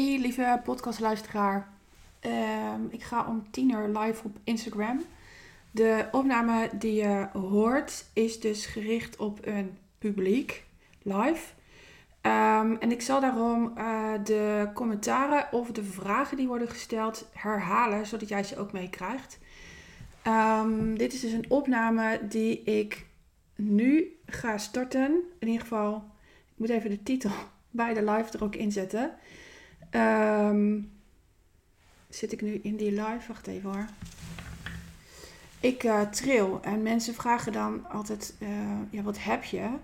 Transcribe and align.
Lieve 0.00 0.60
podcastluisteraar. 0.64 1.68
Ehm, 2.20 2.80
ik 2.90 3.02
ga 3.02 3.26
om 3.26 3.50
tien 3.50 3.70
uur 3.70 3.98
live 3.98 4.24
op 4.24 4.36
Instagram. 4.44 5.02
De 5.70 6.08
opname 6.12 6.70
die 6.78 6.94
je 6.94 7.28
hoort 7.32 8.04
is 8.12 8.40
dus 8.40 8.66
gericht 8.66 9.16
op 9.16 9.38
een 9.42 9.78
publiek 9.98 10.64
live. 11.02 11.52
Ehm, 12.20 12.74
en 12.74 12.90
ik 12.90 13.02
zal 13.02 13.20
daarom 13.20 13.72
eh, 13.76 14.12
de 14.24 14.70
commentaren 14.74 15.52
of 15.52 15.70
de 15.70 15.84
vragen 15.84 16.36
die 16.36 16.46
worden 16.46 16.68
gesteld 16.68 17.28
herhalen, 17.32 18.06
zodat 18.06 18.28
jij 18.28 18.44
ze 18.44 18.58
ook 18.58 18.72
meekrijgt. 18.72 19.38
Ehm, 20.22 20.94
dit 20.94 21.12
is 21.12 21.20
dus 21.20 21.32
een 21.32 21.50
opname 21.50 22.20
die 22.28 22.62
ik 22.62 23.06
nu 23.54 24.18
ga 24.26 24.58
starten. 24.58 25.20
In 25.38 25.46
ieder 25.46 25.62
geval, 25.62 25.94
ik 26.26 26.56
moet 26.56 26.68
even 26.68 26.90
de 26.90 27.02
titel 27.02 27.30
bij 27.70 27.94
de 27.94 28.04
live 28.04 28.38
er 28.38 28.44
ook 28.44 28.56
inzetten. 28.56 29.12
Ehm, 29.90 30.80
zit 32.08 32.32
ik 32.32 32.42
nu 32.42 32.54
in 32.54 32.76
die 32.76 32.90
live? 32.90 33.28
Wacht 33.28 33.46
even 33.46 33.70
hoor. 33.70 33.86
Ik 35.60 35.84
uh, 35.84 36.02
tril 36.02 36.62
en 36.62 36.82
mensen 36.82 37.14
vragen 37.14 37.52
dan 37.52 37.90
altijd, 37.90 38.34
uh, 38.38 38.48
ja, 38.90 39.02
wat 39.02 39.22
heb 39.22 39.44
je? 39.44 39.76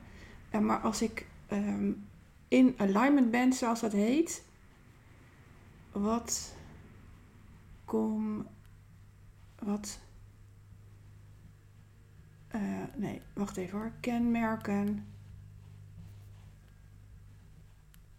Uh, 0.51 0.61
maar 0.61 0.81
als 0.81 1.03
ik 1.03 1.27
um, 1.53 2.07
in 2.49 2.75
alignment 2.77 3.31
ben, 3.31 3.53
zoals 3.53 3.81
dat 3.81 3.93
heet, 3.93 4.45
wat 5.93 6.55
kom, 7.85 8.47
wat, 9.59 9.99
nee, 12.95 13.21
wacht 13.33 13.57
even 13.57 13.79
hoor, 13.79 13.93
kenmerken 14.01 15.07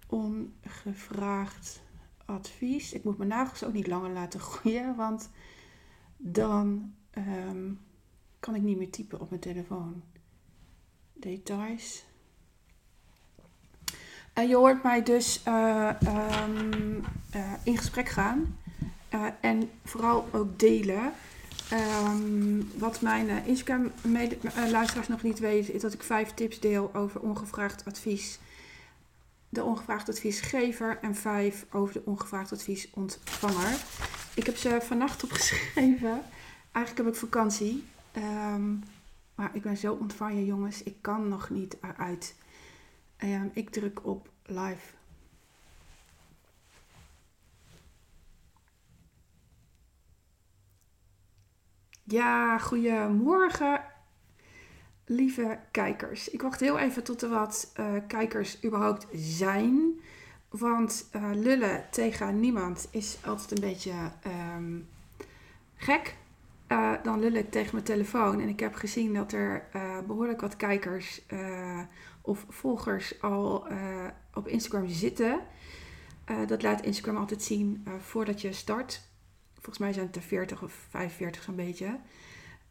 ongevraagd 0.08 1.82
advies. 2.26 2.94
Ik 2.94 3.04
moet 3.04 3.18
mijn 3.18 3.30
nagels 3.30 3.64
ook 3.64 3.74
niet 3.74 3.88
langer 3.88 4.12
laten 4.12 4.40
groeien, 4.40 4.96
want 4.96 5.30
dan 6.18 6.94
um, 7.18 7.80
kan 8.40 8.56
ik 8.56 8.62
niet 8.62 8.78
meer 8.78 8.90
typen 8.90 9.20
op 9.20 9.30
mijn 9.30 9.42
telefoon. 9.42 10.04
Details. 11.14 12.06
En 14.34 14.48
je 14.48 14.56
hoort 14.56 14.84
mij 14.84 15.04
dus 15.04 15.44
uh, 15.48 15.90
um, 16.44 17.04
uh, 17.36 17.54
in 17.64 17.78
gesprek 17.78 18.10
gaan 18.10 18.58
uh, 19.14 19.26
en 19.42 19.70
vooral 19.84 20.28
ook 20.32 20.60
delen. 20.60 21.12
Um, 21.74 22.72
wat 22.78 23.02
mijn 23.02 23.46
Instagram-luisteraars 23.46 25.08
nog 25.08 25.24
niet 25.24 25.40
weten, 25.40 25.74
is 25.74 25.82
dat 25.82 25.94
ik 25.94 26.04
vijf 26.04 26.34
tips 26.34 26.60
deel 26.60 26.96
over 26.96 27.22
ongevraagd 27.22 27.86
advies 27.86 28.40
de 29.50 29.64
ongevraagd 29.64 30.10
adviesgever 30.10 31.00
en 31.02 31.16
vijf 31.16 31.66
over 31.72 31.94
de 31.94 32.02
ongevraagd 32.06 32.52
adviesontvanger. 32.52 33.84
Ik 34.36 34.46
heb 34.46 34.56
ze 34.56 34.80
vannacht 34.82 35.24
opgeschreven. 35.24 36.24
Eigenlijk 36.72 36.98
heb 36.98 37.08
ik 37.08 37.16
vakantie. 37.16 37.84
Um, 38.18 38.84
maar 39.36 39.56
ik 39.56 39.62
ben 39.62 39.78
zo 39.78 39.94
ontvangen, 39.94 40.46
jongens. 40.46 40.84
Ik 40.84 40.96
kan 41.02 41.28
nog 41.28 41.50
niet 41.50 41.78
eruit. 41.82 42.36
Um, 43.18 43.52
ik 43.54 43.70
druk 43.70 44.06
op 44.06 44.30
live. 44.46 44.96
Ja, 52.04 52.58
goedemorgen 52.58 53.82
lieve 55.08 55.60
kijkers. 55.72 56.30
Ik 56.30 56.42
wacht 56.42 56.60
heel 56.60 56.78
even 56.78 57.04
tot 57.04 57.22
er 57.22 57.30
wat 57.30 57.74
uh, 57.80 57.94
kijkers 58.08 58.64
überhaupt 58.64 59.08
zijn. 59.14 60.00
Want 60.50 61.10
uh, 61.16 61.30
lullen 61.34 61.86
tegen 61.92 62.40
niemand 62.40 62.88
is 62.92 63.18
altijd 63.26 63.52
een 63.52 63.68
beetje 63.68 63.94
um, 64.56 64.88
gek. 65.76 66.16
Uh, 66.68 66.94
dan 67.04 67.20
lul 67.20 67.34
ik 67.34 67.52
tegen 67.52 67.70
mijn 67.72 67.86
telefoon. 67.86 68.42
En 68.42 68.50
ik 68.50 68.60
heb 68.60 68.76
gezien 68.76 69.14
dat 69.14 69.32
er 69.32 69.64
behoorlijk 70.08 70.42
wat 70.42 70.56
kijkers 70.56 71.22
of 72.22 72.46
volgers 72.50 73.22
al 73.22 73.68
op 74.34 74.48
Instagram 74.48 74.88
zitten. 74.88 75.40
dat 76.48 76.62
laat 76.62 76.86
Instagram 76.86 77.18
altijd 77.18 77.44
zien 77.44 77.86
voordat 78.00 78.42
je 78.42 78.54
start. 78.54 79.02
Volgens 79.54 79.78
mij 79.78 79.94
zijn 79.94 80.06
het 80.06 80.16
er 80.16 80.22
40 80.22 80.64
of 80.64 80.74
45 80.90 81.44
zo'n 81.44 81.56
beetje. 81.56 82.00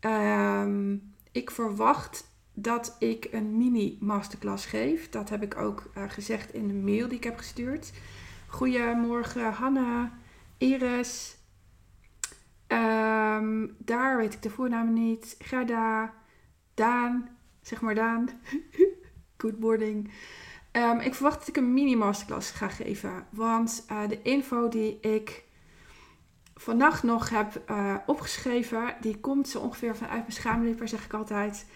Um, 0.00 1.14
ik 1.36 1.50
verwacht 1.50 2.30
dat 2.58 2.96
ik 2.98 3.28
een 3.30 3.56
mini 3.56 3.96
masterclass 4.00 4.66
geef. 4.66 5.08
Dat 5.08 5.28
heb 5.28 5.42
ik 5.42 5.56
ook 5.56 5.90
uh, 5.96 6.04
gezegd 6.08 6.54
in 6.54 6.68
de 6.68 6.74
mail 6.74 7.08
die 7.08 7.16
ik 7.16 7.24
heb 7.24 7.36
gestuurd. 7.36 7.92
Goedemorgen 8.46 9.52
Hanna, 9.52 10.18
Iris. 10.58 11.36
Um, 12.68 13.76
daar 13.78 14.16
weet 14.16 14.34
ik 14.34 14.42
de 14.42 14.50
voornaam 14.50 14.92
niet. 14.92 15.36
Gerda, 15.38 16.14
Daan, 16.74 17.28
zeg 17.62 17.80
maar 17.80 17.94
Daan. 17.94 18.28
Good 19.36 19.58
morning. 19.58 20.10
Um, 20.72 21.00
ik 21.00 21.14
verwacht 21.14 21.38
dat 21.38 21.48
ik 21.48 21.56
een 21.56 21.72
mini 21.72 21.96
masterclass 21.96 22.50
ga 22.50 22.68
geven. 22.68 23.26
Want 23.30 23.86
uh, 23.90 24.08
de 24.08 24.22
info 24.22 24.68
die 24.68 25.00
ik 25.00 25.44
vannacht 26.54 27.02
nog 27.02 27.30
heb 27.30 27.62
uh, 27.70 27.96
opgeschreven, 28.06 28.96
die 29.00 29.20
komt 29.20 29.48
zo 29.48 29.58
ongeveer 29.58 29.96
vanuit 29.96 30.20
mijn 30.20 30.32
schaamlippen, 30.32 30.88
zeg 30.88 31.04
ik 31.04 31.12
altijd. 31.12 31.66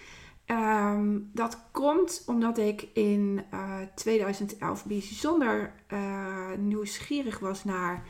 Um, 0.51 1.31
dat 1.33 1.59
komt 1.71 2.23
omdat 2.27 2.59
ik 2.59 2.89
in 2.93 3.45
uh, 3.55 3.77
2011 3.95 4.85
bijzonder 4.85 5.73
uh, 5.93 6.51
nieuwsgierig 6.59 7.39
was 7.39 7.65
naar 7.65 8.03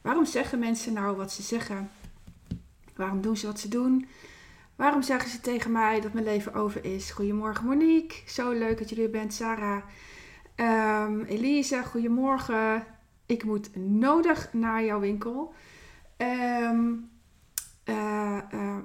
waarom 0.00 0.24
zeggen 0.24 0.58
mensen 0.58 0.92
nou 0.92 1.16
wat 1.16 1.32
ze 1.32 1.42
zeggen? 1.42 1.90
Waarom 2.96 3.20
doen 3.20 3.36
ze 3.36 3.46
wat 3.46 3.60
ze 3.60 3.68
doen? 3.68 4.08
Waarom 4.76 5.02
zeggen 5.02 5.30
ze 5.30 5.40
tegen 5.40 5.72
mij 5.72 6.00
dat 6.00 6.12
mijn 6.12 6.24
leven 6.24 6.54
over 6.54 6.84
is? 6.84 7.10
Goedemorgen 7.10 7.64
Monique, 7.64 8.22
zo 8.26 8.50
leuk 8.50 8.78
dat 8.78 8.88
jullie 8.88 9.04
er 9.04 9.10
bent. 9.10 9.34
Sarah, 9.34 9.82
um, 10.56 11.22
Elise, 11.22 11.82
goedemorgen. 11.84 12.84
Ik 13.26 13.44
moet 13.44 13.76
nodig 13.76 14.52
naar 14.52 14.84
jouw 14.84 15.00
winkel. 15.00 15.54
Uh, 16.18 16.70
uh, 17.84 18.38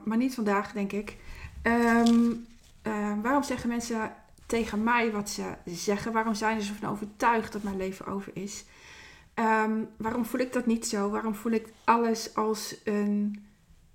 maar 0.04 0.18
niet 0.18 0.34
vandaag, 0.34 0.72
denk 0.72 0.92
ik. 0.92 1.18
Um, 1.64 2.46
uh, 2.84 3.14
waarom 3.22 3.44
zeggen 3.44 3.70
mensen 3.70 4.14
tegen 4.46 4.84
mij 4.84 5.12
wat 5.12 5.30
ze 5.30 5.54
zeggen? 5.66 6.12
Waarom 6.12 6.34
zijn 6.34 6.62
ze 6.62 6.74
ervan 6.74 6.90
overtuigd 6.90 7.54
dat 7.54 7.64
mijn 7.64 7.78
leven 7.78 8.06
over 8.06 8.32
is? 8.36 8.66
Um, 9.36 9.90
waarom 9.98 10.26
voel 10.26 10.40
ik 10.40 10.54
dat 10.54 10.66
niet 10.66 10.88
zo? 10.88 11.10
Waarom 11.10 11.36
voel 11.36 11.52
ik 11.52 11.68
alles 11.84 12.36
als 12.36 12.76
een. 12.84 13.46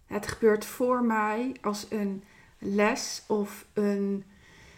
Het 0.06 0.26
gebeurt 0.26 0.64
voor 0.64 1.04
mij, 1.04 1.56
als 1.60 1.86
een 1.90 2.24
les 2.58 3.22
of 3.26 3.66
een 3.72 4.24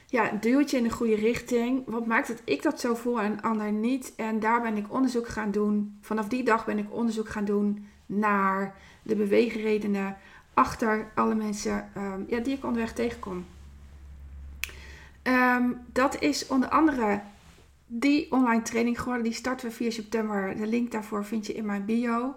ja, 0.06 0.30
duwtje 0.40 0.76
in 0.76 0.82
de 0.82 0.90
goede 0.90 1.14
richting. 1.14 1.82
Wat 1.86 2.06
maakt 2.06 2.28
dat 2.28 2.42
ik 2.44 2.62
dat 2.62 2.80
zo 2.80 2.94
voel 2.94 3.20
en 3.20 3.32
een 3.32 3.42
ander 3.42 3.72
niet? 3.72 4.12
En 4.16 4.40
daar 4.40 4.62
ben 4.62 4.76
ik 4.76 4.92
onderzoek 4.92 5.28
gaan 5.28 5.50
doen. 5.50 5.98
Vanaf 6.00 6.28
die 6.28 6.44
dag 6.44 6.64
ben 6.64 6.78
ik 6.78 6.94
onderzoek 6.94 7.28
gaan 7.28 7.44
doen 7.44 7.86
naar 8.06 8.74
de 9.02 9.14
beweegredenen 9.14 10.16
achter 10.54 11.10
alle 11.14 11.34
mensen 11.34 11.90
um, 11.96 12.24
ja, 12.28 12.38
die 12.38 12.56
ik 12.56 12.64
onderweg 12.64 12.92
tegenkom. 12.92 13.44
Um, 15.22 15.80
dat 15.92 16.20
is 16.20 16.46
onder 16.46 16.68
andere 16.68 17.20
die 17.86 18.32
online 18.32 18.62
training 18.62 19.00
geworden. 19.00 19.24
Die 19.24 19.32
starten 19.32 19.68
we 19.68 19.74
4 19.74 19.92
september. 19.92 20.56
De 20.56 20.66
link 20.66 20.90
daarvoor 20.90 21.24
vind 21.24 21.46
je 21.46 21.52
in 21.52 21.64
mijn 21.64 21.84
bio. 21.84 22.34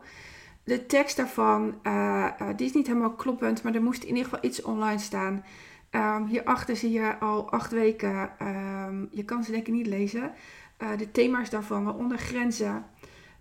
De 0.63 0.85
tekst 0.85 1.17
daarvan, 1.17 1.75
uh, 1.83 2.27
uh, 2.41 2.47
die 2.55 2.67
is 2.67 2.73
niet 2.73 2.87
helemaal 2.87 3.13
kloppend, 3.13 3.63
maar 3.63 3.75
er 3.75 3.83
moest 3.83 4.03
in 4.03 4.09
ieder 4.09 4.23
geval 4.23 4.39
iets 4.41 4.61
online 4.61 4.99
staan. 4.99 5.43
Um, 5.91 6.25
hierachter 6.25 6.75
zie 6.75 6.91
je 6.91 7.19
al 7.19 7.51
acht 7.51 7.71
weken, 7.71 8.29
um, 8.41 9.07
je 9.11 9.23
kan 9.23 9.43
ze 9.43 9.51
denk 9.51 9.67
ik 9.67 9.73
niet 9.73 9.87
lezen, 9.87 10.31
uh, 10.79 10.97
de 10.97 11.11
thema's 11.11 11.49
daarvan, 11.49 11.83
waaronder 11.83 12.17
grenzen. 12.17 12.85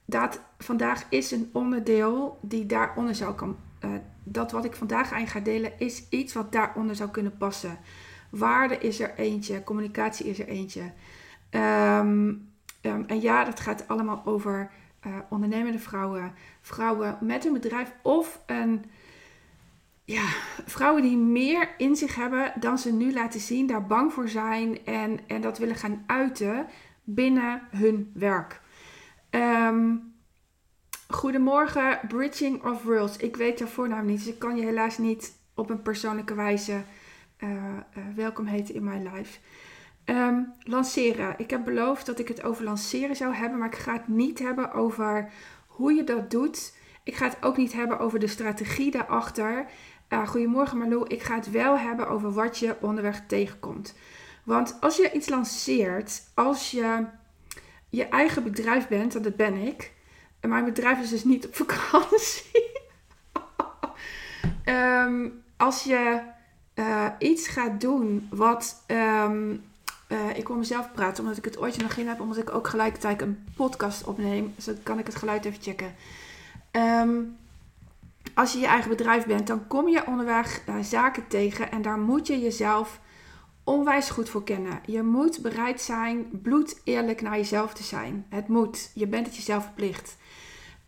Dat 0.04 0.40
vandaag 0.58 1.04
is 1.08 1.30
een 1.30 1.50
onderdeel 1.52 2.38
die 2.40 2.66
daaronder 2.66 3.14
zou 3.14 3.34
kan. 3.34 3.56
dat 4.24 4.52
wat 4.52 4.64
ik 4.64 4.76
vandaag 4.76 5.12
aan 5.12 5.26
ga 5.26 5.40
delen 5.40 5.72
is 5.78 6.08
iets 6.08 6.32
wat 6.32 6.52
daaronder 6.52 6.96
zou 6.96 7.10
kunnen 7.10 7.36
passen. 7.36 7.78
Waarde 8.32 8.78
is 8.78 9.00
er 9.00 9.14
eentje, 9.16 9.64
communicatie 9.64 10.26
is 10.26 10.38
er 10.38 10.48
eentje. 10.48 10.92
Um, 11.50 12.52
um, 12.82 13.04
en 13.06 13.20
ja, 13.20 13.44
dat 13.44 13.60
gaat 13.60 13.88
allemaal 13.88 14.22
over 14.24 14.70
uh, 15.06 15.16
ondernemende 15.28 15.78
vrouwen, 15.78 16.34
vrouwen 16.60 17.18
met 17.20 17.44
een 17.44 17.52
bedrijf 17.52 17.92
of 18.02 18.42
een, 18.46 18.84
ja, 20.04 20.24
vrouwen 20.66 21.02
die 21.02 21.16
meer 21.16 21.68
in 21.76 21.96
zich 21.96 22.14
hebben 22.14 22.52
dan 22.60 22.78
ze 22.78 22.92
nu 22.92 23.12
laten 23.12 23.40
zien, 23.40 23.66
daar 23.66 23.86
bang 23.86 24.12
voor 24.12 24.28
zijn 24.28 24.84
en, 24.84 25.20
en 25.26 25.40
dat 25.40 25.58
willen 25.58 25.76
gaan 25.76 26.04
uiten 26.06 26.66
binnen 27.04 27.62
hun 27.70 28.10
werk. 28.14 28.60
Um, 29.30 30.14
goedemorgen, 31.08 32.00
Bridging 32.08 32.64
of 32.64 32.82
Worlds. 32.82 33.16
Ik 33.16 33.36
weet 33.36 33.58
jouw 33.58 33.68
voornaam 33.68 34.06
niet, 34.06 34.18
dus 34.18 34.32
ik 34.32 34.38
kan 34.38 34.56
je 34.56 34.64
helaas 34.64 34.98
niet 34.98 35.38
op 35.54 35.70
een 35.70 35.82
persoonlijke 35.82 36.34
wijze 36.34 36.82
welkom 38.14 38.46
heten 38.46 38.74
in 38.74 38.84
mijn 38.84 39.10
life. 39.12 39.38
Ehm, 40.04 40.42
lanceren. 40.58 41.34
Ik 41.36 41.50
heb 41.50 41.64
beloofd 41.64 42.06
dat 42.06 42.18
ik 42.18 42.28
het 42.28 42.42
over 42.42 42.64
lanceren 42.64 43.16
zou 43.16 43.34
hebben, 43.34 43.58
maar 43.58 43.68
ik 43.68 43.78
ga 43.78 43.92
het 43.92 44.08
niet 44.08 44.38
hebben 44.38 44.72
over 44.72 45.30
hoe 45.66 45.92
je 45.92 46.04
dat 46.04 46.30
doet. 46.30 46.76
Ik 47.04 47.14
ga 47.14 47.24
het 47.24 47.36
ook 47.40 47.56
niet 47.56 47.72
hebben 47.72 47.98
over 47.98 48.18
de 48.18 48.26
strategie 48.26 48.90
daarachter. 48.90 49.66
Uh, 50.08 50.28
goedemorgen 50.28 50.78
Marlo, 50.78 51.04
ik 51.08 51.22
ga 51.22 51.34
het 51.34 51.50
wel 51.50 51.78
hebben 51.78 52.08
over 52.08 52.32
wat 52.32 52.58
je 52.58 52.76
onderweg 52.80 53.26
tegenkomt. 53.26 53.94
Want 54.44 54.76
als 54.80 54.96
je 54.96 55.12
iets 55.12 55.28
lanceert, 55.28 56.22
als 56.34 56.70
je 56.70 57.06
je 57.88 58.04
eigen 58.04 58.42
bedrijf 58.42 58.88
bent, 58.88 59.14
en 59.14 59.22
dat 59.22 59.36
ben 59.36 59.54
ik. 59.54 59.92
En 60.40 60.48
mijn 60.48 60.64
bedrijf 60.64 61.00
is 61.00 61.10
dus 61.10 61.24
niet 61.24 61.46
op 61.46 61.54
vakantie. 61.66 62.70
Ehm, 64.64 65.28
als 65.56 65.84
je 65.84 66.20
uh, 66.74 67.06
iets 67.18 67.48
gaat 67.48 67.80
doen 67.80 68.28
wat. 68.30 68.84
Um, 68.86 69.64
uh, 70.08 70.36
ik 70.36 70.48
wil 70.48 70.56
mezelf 70.56 70.92
praten, 70.92 71.22
omdat 71.22 71.38
ik 71.38 71.44
het 71.44 71.58
ooit 71.58 71.82
nog 71.82 71.96
in 71.96 72.08
heb, 72.08 72.20
omdat 72.20 72.36
ik 72.36 72.54
ook 72.54 72.68
gelijkertijd 72.68 73.22
een 73.22 73.44
podcast 73.56 74.04
opneem. 74.04 74.52
Dus 74.56 74.64
dan 74.64 74.78
kan 74.82 74.98
ik 74.98 75.06
het 75.06 75.16
geluid 75.16 75.44
even 75.44 75.62
checken. 75.62 75.94
Um, 76.72 77.36
als 78.34 78.52
je 78.52 78.58
je 78.58 78.66
eigen 78.66 78.90
bedrijf 78.90 79.26
bent, 79.26 79.46
dan 79.46 79.66
kom 79.66 79.88
je 79.88 80.06
onderweg 80.06 80.62
uh, 80.68 80.74
zaken 80.82 81.28
tegen 81.28 81.70
en 81.70 81.82
daar 81.82 81.98
moet 81.98 82.26
je 82.26 82.40
jezelf 82.40 83.00
onwijs 83.64 84.10
goed 84.10 84.28
voor 84.28 84.44
kennen. 84.44 84.80
Je 84.86 85.02
moet 85.02 85.42
bereid 85.42 85.80
zijn 85.80 86.28
bloed 86.42 86.80
eerlijk 86.84 87.22
naar 87.22 87.36
jezelf 87.36 87.74
te 87.74 87.82
zijn. 87.82 88.26
Het 88.28 88.48
moet. 88.48 88.90
Je 88.94 89.06
bent 89.06 89.26
het 89.26 89.36
jezelf 89.36 89.62
verplicht. 89.62 90.16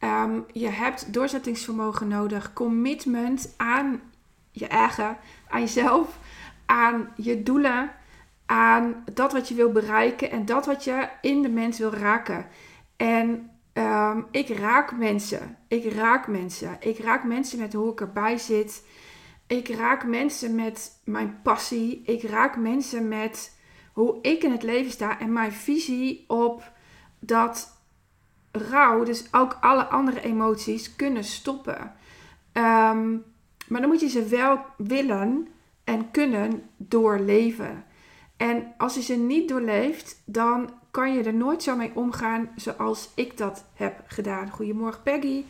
Um, 0.00 0.44
je 0.52 0.68
hebt 0.68 1.12
doorzettingsvermogen 1.12 2.08
nodig, 2.08 2.52
commitment 2.52 3.54
aan 3.56 4.00
je 4.50 4.66
eigen, 4.66 5.16
aan 5.48 5.60
jezelf, 5.60 6.18
aan 6.66 7.12
je 7.16 7.42
doelen, 7.42 7.90
aan 8.46 9.04
dat 9.12 9.32
wat 9.32 9.48
je 9.48 9.54
wil 9.54 9.72
bereiken 9.72 10.30
en 10.30 10.44
dat 10.44 10.66
wat 10.66 10.84
je 10.84 11.08
in 11.20 11.42
de 11.42 11.48
mens 11.48 11.78
wil 11.78 11.92
raken. 11.92 12.46
En 12.96 13.50
um, 13.72 14.26
ik 14.30 14.48
raak 14.48 14.96
mensen. 14.96 15.56
Ik 15.68 15.92
raak 15.92 16.26
mensen. 16.26 16.76
Ik 16.80 16.98
raak 16.98 17.24
mensen 17.24 17.58
met 17.58 17.72
hoe 17.72 17.92
ik 17.92 18.00
erbij 18.00 18.38
zit. 18.38 18.84
Ik 19.46 19.68
raak 19.68 20.04
mensen 20.04 20.54
met 20.54 21.00
mijn 21.04 21.40
passie. 21.42 22.02
Ik 22.06 22.22
raak 22.22 22.56
mensen 22.56 23.08
met 23.08 23.58
hoe 23.92 24.18
ik 24.22 24.42
in 24.42 24.50
het 24.50 24.62
leven 24.62 24.90
sta 24.90 25.18
en 25.18 25.32
mijn 25.32 25.52
visie 25.52 26.24
op 26.28 26.72
dat 27.18 27.82
rouw, 28.52 29.04
dus 29.04 29.32
ook 29.32 29.58
alle 29.60 29.84
andere 29.84 30.20
emoties, 30.20 30.96
kunnen 30.96 31.24
stoppen. 31.24 31.92
Um, 32.52 33.24
maar 33.68 33.80
dan 33.80 33.90
moet 33.90 34.00
je 34.00 34.08
ze 34.08 34.24
wel 34.24 34.64
willen 34.76 35.48
en 35.84 36.10
kunnen 36.10 36.62
doorleven. 36.76 37.84
En 38.36 38.74
als 38.78 38.94
je 38.94 39.02
ze 39.02 39.14
niet 39.14 39.48
doorleeft, 39.48 40.22
dan 40.24 40.70
kan 40.90 41.14
je 41.14 41.22
er 41.22 41.34
nooit 41.34 41.62
zo 41.62 41.76
mee 41.76 41.92
omgaan 41.94 42.50
zoals 42.56 43.10
ik 43.14 43.36
dat 43.36 43.64
heb 43.74 44.02
gedaan. 44.06 44.50
Goedemorgen 44.50 45.02
Peggy. 45.02 45.44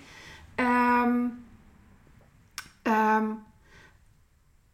Um, 0.56 1.44
um, 2.82 3.42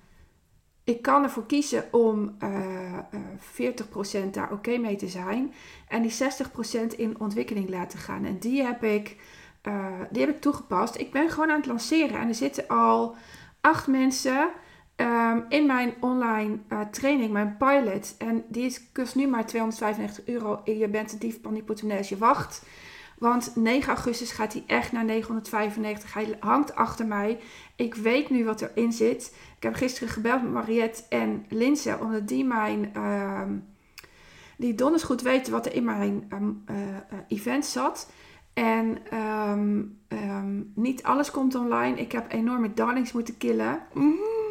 Ik 0.85 1.03
kan 1.03 1.23
ervoor 1.23 1.47
kiezen 1.47 1.85
om 1.93 2.37
uh, 2.43 2.99
uh, 3.15 4.27
40% 4.27 4.31
daar 4.31 4.53
oké 4.53 4.77
mee 4.77 4.97
te 4.97 5.09
zijn. 5.09 5.55
En 5.89 6.03
die 6.03 6.13
60% 6.93 6.97
in 6.97 7.21
ontwikkeling 7.21 7.69
laten 7.69 7.99
gaan. 7.99 8.25
En 8.25 8.39
die 8.39 8.63
heb 8.63 8.85
ik, 8.85 9.17
uh, 9.63 10.01
die 10.11 10.21
heb 10.21 10.35
ik 10.35 10.41
toegepast. 10.41 10.99
Ik 10.99 11.13
ben 11.13 11.31
gewoon 11.31 11.51
aan 11.51 11.57
het 11.57 11.67
lanceren. 11.67 12.21
En 12.21 12.29
er 12.29 12.35
zitten 12.35 12.69
al 12.69 13.17
acht 13.61 13.87
mensen 13.87 14.51
um, 14.97 15.45
in 15.49 15.67
mijn 15.67 15.95
online 16.01 16.59
uh, 16.69 16.81
training, 16.81 17.33
mijn 17.33 17.57
pilot. 17.57 18.15
En 18.19 18.45
die 18.49 18.79
kost 18.93 19.15
nu 19.15 19.27
maar 19.27 19.47
295 19.47 20.35
euro. 20.35 20.61
Je 20.65 20.89
bent 20.89 21.13
een 21.13 21.19
dief 21.19 21.39
van 21.43 21.55
die 21.55 21.63
portemonnee 21.63 22.07
je 22.09 22.19
wacht. 22.19 22.63
Want 23.19 23.53
9 23.57 23.89
augustus 23.89 24.33
gaat 24.33 24.53
hij 24.53 24.65
echt 24.67 24.93
naar 24.93 25.05
995. 25.05 26.15
Hij 26.15 26.37
hangt 26.41 26.75
achter 26.75 27.07
mij. 27.07 27.41
Ik 27.77 27.95
weet 27.95 28.31
nu 28.31 28.45
wat 28.45 28.61
erin 28.61 28.93
zit. 28.93 29.35
Ik 29.57 29.63
heb 29.63 29.75
gisteren 29.75 30.09
gebeld 30.09 30.43
met 30.43 30.53
Mariette 30.53 31.03
en 31.09 31.45
Linse. 31.49 31.99
Omdat 32.01 32.29
die 32.29 32.45
mijn... 32.45 32.93
Uh, 32.97 33.43
die 34.57 34.75
donders 34.75 35.03
goed 35.03 35.23
weten 35.23 35.53
wat 35.53 35.67
er 35.67 35.75
in 35.75 35.85
mijn 35.85 36.29
um, 36.33 36.65
uh, 36.71 36.77
event 37.29 37.67
zat. 37.67 38.11
En 38.55 38.99
um, 39.51 39.99
niet 40.75 41.03
alles 41.03 41.31
komt 41.31 41.55
online. 41.55 42.01
Ik 42.01 42.13
heb 42.13 42.33
enorme 42.33 42.75
darlings 42.75 43.13
moeten 43.13 43.37
killen. 43.37 43.79
Mm. 43.95 44.48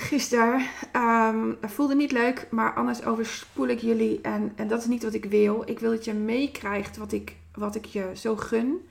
Gisteren 0.00 0.62
um, 0.96 1.58
voelde 1.60 1.94
niet 1.94 2.12
leuk, 2.12 2.46
maar 2.50 2.74
anders 2.74 3.04
overspoel 3.04 3.66
ik 3.68 3.78
jullie. 3.78 4.20
En, 4.20 4.52
en 4.56 4.68
dat 4.68 4.80
is 4.80 4.86
niet 4.86 5.02
wat 5.02 5.14
ik 5.14 5.24
wil. 5.24 5.62
Ik 5.66 5.78
wil 5.78 5.90
dat 5.90 6.04
je 6.04 6.14
meekrijgt 6.14 6.96
wat 6.96 7.12
ik, 7.12 7.36
wat 7.54 7.74
ik 7.74 7.84
je 7.84 8.10
zo 8.14 8.36
gun. 8.36 8.88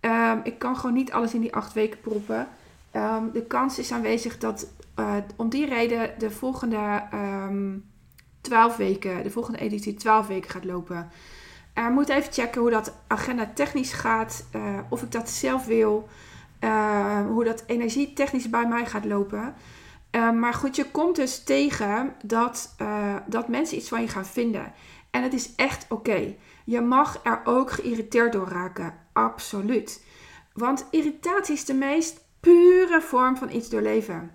Um, 0.00 0.40
ik 0.42 0.58
kan 0.58 0.76
gewoon 0.76 0.94
niet 0.94 1.12
alles 1.12 1.34
in 1.34 1.40
die 1.40 1.54
acht 1.54 1.72
weken 1.72 2.00
proppen. 2.00 2.48
Um, 2.96 3.30
de 3.32 3.42
kans 3.42 3.78
is 3.78 3.92
aanwezig 3.92 4.38
dat 4.38 4.66
uh, 4.98 5.14
om 5.36 5.48
die 5.48 5.66
reden 5.66 6.10
de 6.18 6.30
volgende 6.30 7.02
twaalf 8.40 8.76
weken, 8.76 9.22
de 9.22 9.30
volgende 9.30 9.58
editie 9.58 9.94
12 9.94 10.26
weken 10.26 10.50
gaat 10.50 10.64
lopen. 10.64 11.10
Uh, 11.74 11.88
moet 11.88 12.08
even 12.08 12.32
checken 12.32 12.60
hoe 12.60 12.70
dat 12.70 12.92
agenda 13.06 13.50
technisch 13.54 13.92
gaat. 13.92 14.44
Uh, 14.56 14.78
of 14.88 15.02
ik 15.02 15.12
dat 15.12 15.30
zelf 15.30 15.66
wil. 15.66 16.08
Uh, 16.60 17.26
hoe 17.26 17.44
dat 17.44 17.64
energie 17.66 18.12
technisch 18.12 18.50
bij 18.50 18.68
mij 18.68 18.86
gaat 18.86 19.04
lopen. 19.04 19.54
Uh, 20.10 20.32
maar 20.32 20.54
goed, 20.54 20.76
je 20.76 20.90
komt 20.90 21.16
dus 21.16 21.44
tegen 21.44 22.14
dat, 22.24 22.74
uh, 22.82 23.16
dat 23.26 23.48
mensen 23.48 23.76
iets 23.76 23.88
van 23.88 24.00
je 24.00 24.08
gaan 24.08 24.26
vinden. 24.26 24.72
En 25.10 25.22
het 25.22 25.32
is 25.32 25.54
echt 25.54 25.86
oké. 25.88 26.36
Je 26.64 26.80
mag 26.80 27.20
er 27.22 27.40
ook 27.44 27.70
geïrriteerd 27.70 28.32
door 28.32 28.48
raken. 28.48 28.94
Absoluut. 29.12 30.04
Want 30.52 30.86
irritatie 30.90 31.54
is 31.54 31.64
de 31.64 31.74
meest 31.74 32.24
pure 32.40 33.00
vorm 33.00 33.36
van 33.36 33.50
iets 33.50 33.68
doorleven. 33.68 34.30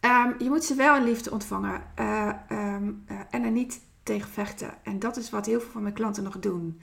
Um, 0.00 0.34
je 0.38 0.48
moet 0.48 0.64
ze 0.64 0.74
wel 0.74 0.96
in 0.96 1.04
liefde 1.04 1.30
ontvangen 1.30 1.82
uh, 1.98 2.30
um, 2.50 3.04
en 3.30 3.44
er 3.44 3.50
niet 3.50 3.80
tegen 4.02 4.30
vechten. 4.30 4.74
En 4.82 4.98
dat 4.98 5.16
is 5.16 5.30
wat 5.30 5.46
heel 5.46 5.60
veel 5.60 5.70
van 5.70 5.82
mijn 5.82 5.94
klanten 5.94 6.22
nog 6.22 6.38
doen. 6.38 6.80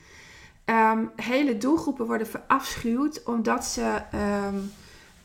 Hele 1.16 1.58
doelgroepen 1.58 2.06
worden 2.06 2.28
verafschuwd 2.28 3.24
omdat 3.24 3.66
ze 3.66 4.02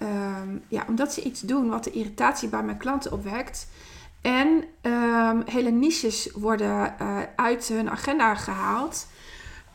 um, 0.03 0.63
ja, 0.69 0.85
omdat 0.89 1.13
ze 1.13 1.23
iets 1.23 1.41
doen 1.41 1.69
wat 1.69 1.85
de 1.85 1.91
irritatie 1.91 2.49
bij 2.49 2.63
mijn 2.63 2.77
klanten 2.77 3.13
opwekt. 3.13 3.69
En 4.21 4.65
um, 4.83 5.43
hele 5.45 5.71
niches 5.71 6.31
worden 6.33 6.95
uh, 7.01 7.19
uit 7.37 7.69
hun 7.69 7.91
agenda 7.91 8.35
gehaald 8.35 9.07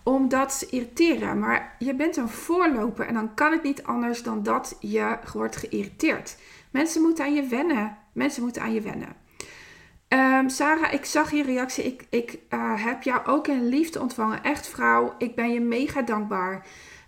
omdat 0.04 0.54
ze 0.54 0.68
irriteren. 0.70 1.40
Maar 1.40 1.76
je 1.80 1.96
bent 1.96 2.18
een 2.18 2.30
voorloper 2.30 3.08
en 3.08 3.14
dan 3.14 3.34
kan 3.34 3.52
het 3.52 3.64
niet 3.64 3.84
anders 3.84 4.24
dan 4.24 4.44
dat 4.44 4.78
je 4.80 5.18
wordt 5.34 5.56
geïrriteerd. 5.56 6.38
Mensen 6.72 7.02
moeten 7.02 7.26
aan 7.26 7.34
je 7.34 7.48
wennen. 7.48 7.98
Mensen 8.12 8.44
moeten 8.44 8.62
aan 8.62 8.74
je 8.74 8.82
wennen. 8.82 9.16
Um, 10.10 10.50
Sarah, 10.50 10.94
ik 10.94 11.06
zag 11.06 11.32
je 11.32 11.44
reactie. 11.44 11.84
Ik, 11.84 12.06
ik 12.10 12.40
uh, 12.50 12.86
heb 12.86 13.04
jou 13.04 13.26
ook 13.26 13.48
in 13.48 13.68
liefde 13.68 14.02
ontvangen. 14.02 14.44
Echt 14.44 14.68
vrouw, 14.68 15.16
ik 15.18 15.36
ben 15.36 15.52
je 15.52 15.60
mega 15.60 16.02
dankbaar. 16.02 16.66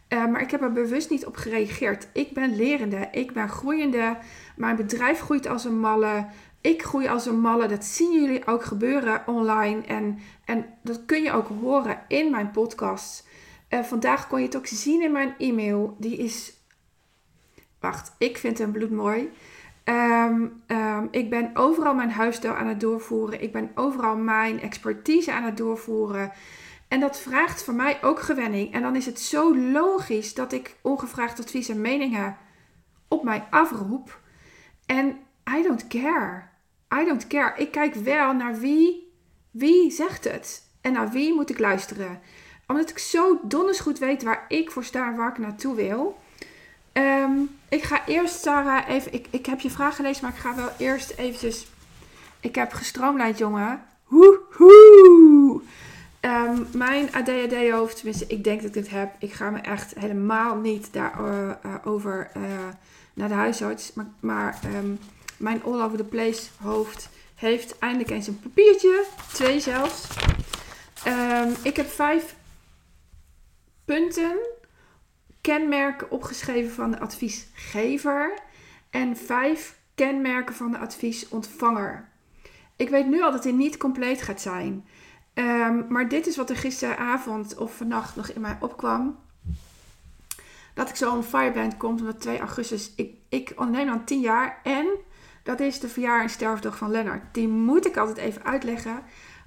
Uh, 0.09 0.25
maar 0.25 0.41
ik 0.41 0.51
heb 0.51 0.61
er 0.61 0.71
bewust 0.71 1.09
niet 1.09 1.25
op 1.25 1.35
gereageerd. 1.35 2.07
Ik 2.13 2.33
ben 2.33 2.55
lerende, 2.55 3.07
ik 3.11 3.33
ben 3.33 3.49
groeiende. 3.49 4.17
Mijn 4.55 4.75
bedrijf 4.75 5.19
groeit 5.19 5.47
als 5.47 5.65
een 5.65 5.79
malle. 5.79 6.27
Ik 6.61 6.83
groei 6.83 7.07
als 7.07 7.25
een 7.25 7.39
malle. 7.39 7.67
Dat 7.67 7.85
zien 7.85 8.21
jullie 8.21 8.47
ook 8.47 8.63
gebeuren 8.63 9.27
online. 9.27 9.81
En, 9.81 10.19
en 10.45 10.65
dat 10.83 11.05
kun 11.05 11.23
je 11.23 11.31
ook 11.31 11.47
horen 11.61 12.01
in 12.07 12.31
mijn 12.31 12.51
podcast. 12.51 13.27
Uh, 13.69 13.83
vandaag 13.83 14.27
kon 14.27 14.39
je 14.39 14.45
het 14.45 14.57
ook 14.57 14.67
zien 14.67 15.01
in 15.01 15.11
mijn 15.11 15.33
e-mail. 15.37 15.95
Die 15.99 16.17
is. 16.17 16.53
Wacht, 17.79 18.15
ik 18.17 18.37
vind 18.37 18.57
hem 18.57 18.71
bloedmooi. 18.71 19.29
Um, 19.89 21.07
ik 21.11 21.29
ben 21.29 21.51
overal 21.53 21.93
mijn 21.93 22.11
huisstijl 22.11 22.53
aan 22.53 22.67
het 22.67 22.79
doorvoeren. 22.79 23.41
Ik 23.41 23.51
ben 23.51 23.71
overal 23.75 24.15
mijn 24.17 24.61
expertise 24.61 25.33
aan 25.33 25.43
het 25.43 25.57
doorvoeren. 25.57 26.31
En 26.87 26.99
dat 26.99 27.19
vraagt 27.19 27.63
voor 27.63 27.73
mij 27.73 28.03
ook 28.03 28.19
gewenning. 28.19 28.73
En 28.73 28.81
dan 28.81 28.95
is 28.95 29.05
het 29.05 29.19
zo 29.19 29.57
logisch 29.57 30.33
dat 30.33 30.51
ik 30.51 30.75
ongevraagd 30.81 31.39
advies 31.39 31.69
en 31.69 31.81
meningen 31.81 32.37
op 33.07 33.23
mij 33.23 33.47
afroep. 33.49 34.19
En 34.85 35.17
I 35.57 35.63
don't 35.63 35.87
care. 35.87 36.43
I 37.01 37.05
don't 37.05 37.27
care. 37.27 37.57
Ik 37.57 37.71
kijk 37.71 37.93
wel 37.93 38.33
naar 38.33 38.59
wie, 38.59 39.13
wie 39.51 39.91
zegt 39.91 40.23
het. 40.23 40.61
En 40.81 40.93
naar 40.93 41.09
wie 41.09 41.33
moet 41.33 41.49
ik 41.49 41.59
luisteren. 41.59 42.19
Omdat 42.67 42.89
ik 42.89 42.97
zo 42.97 43.39
donders 43.43 43.79
goed 43.79 43.99
weet 43.99 44.23
waar 44.23 44.45
ik 44.47 44.71
voor 44.71 44.83
sta 44.83 45.07
en 45.07 45.15
waar 45.15 45.29
ik 45.29 45.37
naartoe 45.37 45.75
wil. 45.75 46.19
Um, 46.93 47.57
ik 47.69 47.83
ga 47.83 48.05
eerst, 48.05 48.41
Sarah, 48.41 48.89
even... 48.89 49.13
Ik, 49.13 49.27
ik 49.29 49.45
heb 49.45 49.59
je 49.59 49.69
vraag 49.69 49.95
gelezen, 49.95 50.23
maar 50.23 50.33
ik 50.33 50.39
ga 50.39 50.55
wel 50.55 50.69
eerst 50.77 51.09
eventjes... 51.11 51.67
Ik 52.39 52.55
heb 52.55 52.73
gestroomlijnd, 52.73 53.37
jongen. 53.37 53.83
Woehoe! 54.07 55.61
Um, 56.27 56.67
mijn 56.73 57.13
ADHD-hoofd, 57.13 57.95
tenminste, 57.95 58.27
ik 58.27 58.43
denk 58.43 58.61
dat 58.61 58.69
ik 58.69 58.83
het 58.83 58.89
heb. 58.89 59.15
Ik 59.19 59.33
ga 59.33 59.49
me 59.49 59.59
echt 59.59 59.93
helemaal 59.99 60.55
niet 60.55 60.93
daarover 60.93 62.31
uh, 62.37 62.43
uh, 62.43 62.49
uh, 62.49 62.59
naar 63.13 63.27
de 63.27 63.33
huisarts. 63.33 63.93
Maar, 63.93 64.07
maar 64.19 64.59
um, 64.75 64.99
mijn 65.37 65.63
all 65.63 65.81
over 65.81 65.97
the 65.97 66.03
place 66.03 66.49
hoofd 66.61 67.09
heeft 67.35 67.79
eindelijk 67.79 68.09
eens 68.09 68.27
een 68.27 68.39
papiertje. 68.39 69.05
Twee 69.33 69.59
zelfs. 69.59 70.07
Um, 71.07 71.55
ik 71.63 71.75
heb 71.75 71.87
vijf 71.87 72.35
punten 73.85 74.37
kenmerken 75.41 76.11
opgeschreven 76.11 76.71
van 76.71 76.91
de 76.91 76.99
adviesgever 76.99 78.39
en 78.89 79.17
vijf 79.17 79.77
kenmerken 79.95 80.55
van 80.55 80.71
de 80.71 80.77
adviesontvanger. 80.77 82.09
Ik 82.75 82.89
weet 82.89 83.07
nu 83.07 83.21
al 83.21 83.31
dat 83.31 83.43
hij 83.43 83.53
niet 83.53 83.77
compleet 83.77 84.21
gaat 84.21 84.41
zijn. 84.41 84.85
Um, 85.39 85.85
maar 85.89 86.09
dit 86.09 86.27
is 86.27 86.37
wat 86.37 86.49
er 86.49 86.55
gisteravond 86.55 87.57
of 87.57 87.77
vannacht 87.77 88.15
nog 88.15 88.29
in 88.29 88.41
mij 88.41 88.57
opkwam. 88.59 89.17
Dat 90.73 90.89
ik 90.89 90.95
zo 90.95 91.11
on 91.11 91.23
Fireband 91.23 91.77
komt 91.77 91.99
omdat 91.99 92.21
2 92.21 92.39
augustus. 92.39 92.93
Ik, 92.95 93.15
ik 93.29 93.53
onderneem 93.55 93.85
dan 93.85 94.05
10 94.05 94.19
jaar 94.19 94.59
en 94.63 94.87
dat 95.43 95.59
is 95.59 95.79
de 95.79 95.87
verjaar 95.87 96.21
en 96.21 96.29
sterfdag 96.29 96.77
van 96.77 96.91
Lennart. 96.91 97.33
Die 97.33 97.47
moet 97.47 97.85
ik 97.85 97.97
altijd 97.97 98.17
even 98.17 98.43
uitleggen. 98.43 99.01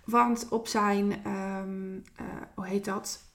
Want 0.05 0.49
op 0.49 0.69
zijn, 0.69 1.27
um, 1.27 1.95
uh, 2.21 2.27
hoe 2.55 2.67
heet 2.67 2.85
dat? 2.85 3.29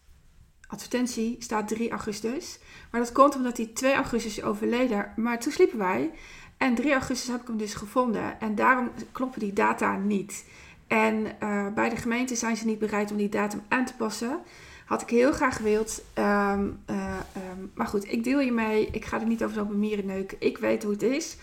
advertentie 0.67 1.35
staat 1.39 1.67
3 1.67 1.91
augustus. 1.91 2.59
Maar 2.91 3.01
dat 3.01 3.11
komt 3.11 3.35
omdat 3.35 3.57
hij 3.57 3.65
2 3.65 3.93
augustus 3.93 4.37
is 4.37 4.43
overleden. 4.43 5.11
Maar 5.15 5.39
toen 5.39 5.51
sliepen 5.51 5.77
wij. 5.77 6.11
En 6.57 6.75
3 6.75 6.91
augustus 6.91 7.29
heb 7.29 7.41
ik 7.41 7.47
hem 7.47 7.57
dus 7.57 7.73
gevonden. 7.73 8.39
En 8.39 8.55
daarom 8.55 8.91
kloppen 9.11 9.39
die 9.39 9.53
data 9.53 9.97
niet. 9.97 10.45
En 10.87 11.27
uh, 11.43 11.67
bij 11.73 11.89
de 11.89 11.95
gemeente 11.95 12.35
zijn 12.35 12.57
ze 12.57 12.65
niet 12.65 12.79
bereid 12.79 13.11
om 13.11 13.17
die 13.17 13.29
datum 13.29 13.61
aan 13.67 13.85
te 13.85 13.95
passen. 13.95 14.39
Had 14.85 15.01
ik 15.01 15.09
heel 15.09 15.31
graag 15.31 15.55
gewild. 15.55 16.03
Um, 16.17 16.83
uh, 16.89 17.19
um, 17.51 17.71
maar 17.73 17.87
goed, 17.87 18.11
ik 18.11 18.23
deel 18.23 18.39
je 18.39 18.51
mee. 18.51 18.87
Ik 18.91 19.05
ga 19.05 19.19
er 19.19 19.27
niet 19.27 19.43
over 19.43 19.55
zo'n 19.55 19.79
mieren 19.79 20.05
neuken. 20.05 20.37
Ik 20.39 20.57
weet 20.57 20.83
hoe 20.83 20.91
het 20.91 21.03
is. 21.03 21.37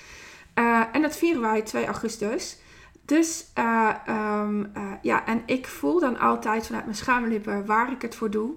Uh, 0.55 0.85
en 0.93 1.03
dat 1.03 1.17
vieren 1.17 1.43
wij 1.43 1.63
2 1.63 1.87
augustus. 1.87 2.59
Dus 3.05 3.47
um, 4.09 4.73
ja, 5.03 5.27
en 5.27 5.43
ik 5.47 5.67
voel 5.67 6.01
dan 6.01 6.19
altijd 6.19 6.67
vanuit 6.67 6.85
mijn 6.85 6.97
schaamlippen 6.97 7.67
waar 7.67 7.93
ik 7.93 8.03
het 8.03 8.15
voor 8.15 8.31
doe. 8.31 8.55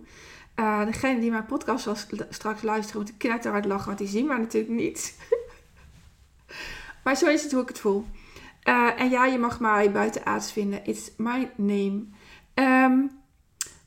Degene 0.86 1.20
die 1.20 1.32
mijn 1.32 1.46
podcast 1.46 2.06
straks 2.30 2.62
luisteren 2.62 3.01
moet 3.01 3.46
uit 3.46 3.65
lachen, 3.65 3.86
want 3.86 3.98
die 3.98 4.08
zien 4.08 4.27
mij 4.27 4.38
natuurlijk 4.38 4.74
niet. 4.74 5.18
maar 7.04 7.15
zo 7.15 7.27
is 7.27 7.44
het 7.44 7.51
hoe 7.51 7.62
ik 7.62 7.68
het 7.68 7.80
voel. 7.80 8.06
Uh, 8.65 9.00
en 9.00 9.10
ja, 9.10 9.25
je 9.25 9.38
mag 9.38 9.60
mij 9.60 9.91
buiten 9.91 10.25
aards 10.25 10.51
vinden. 10.51 10.86
It's 10.86 11.12
my 11.17 11.51
name. 11.55 12.03
Um, 12.53 13.12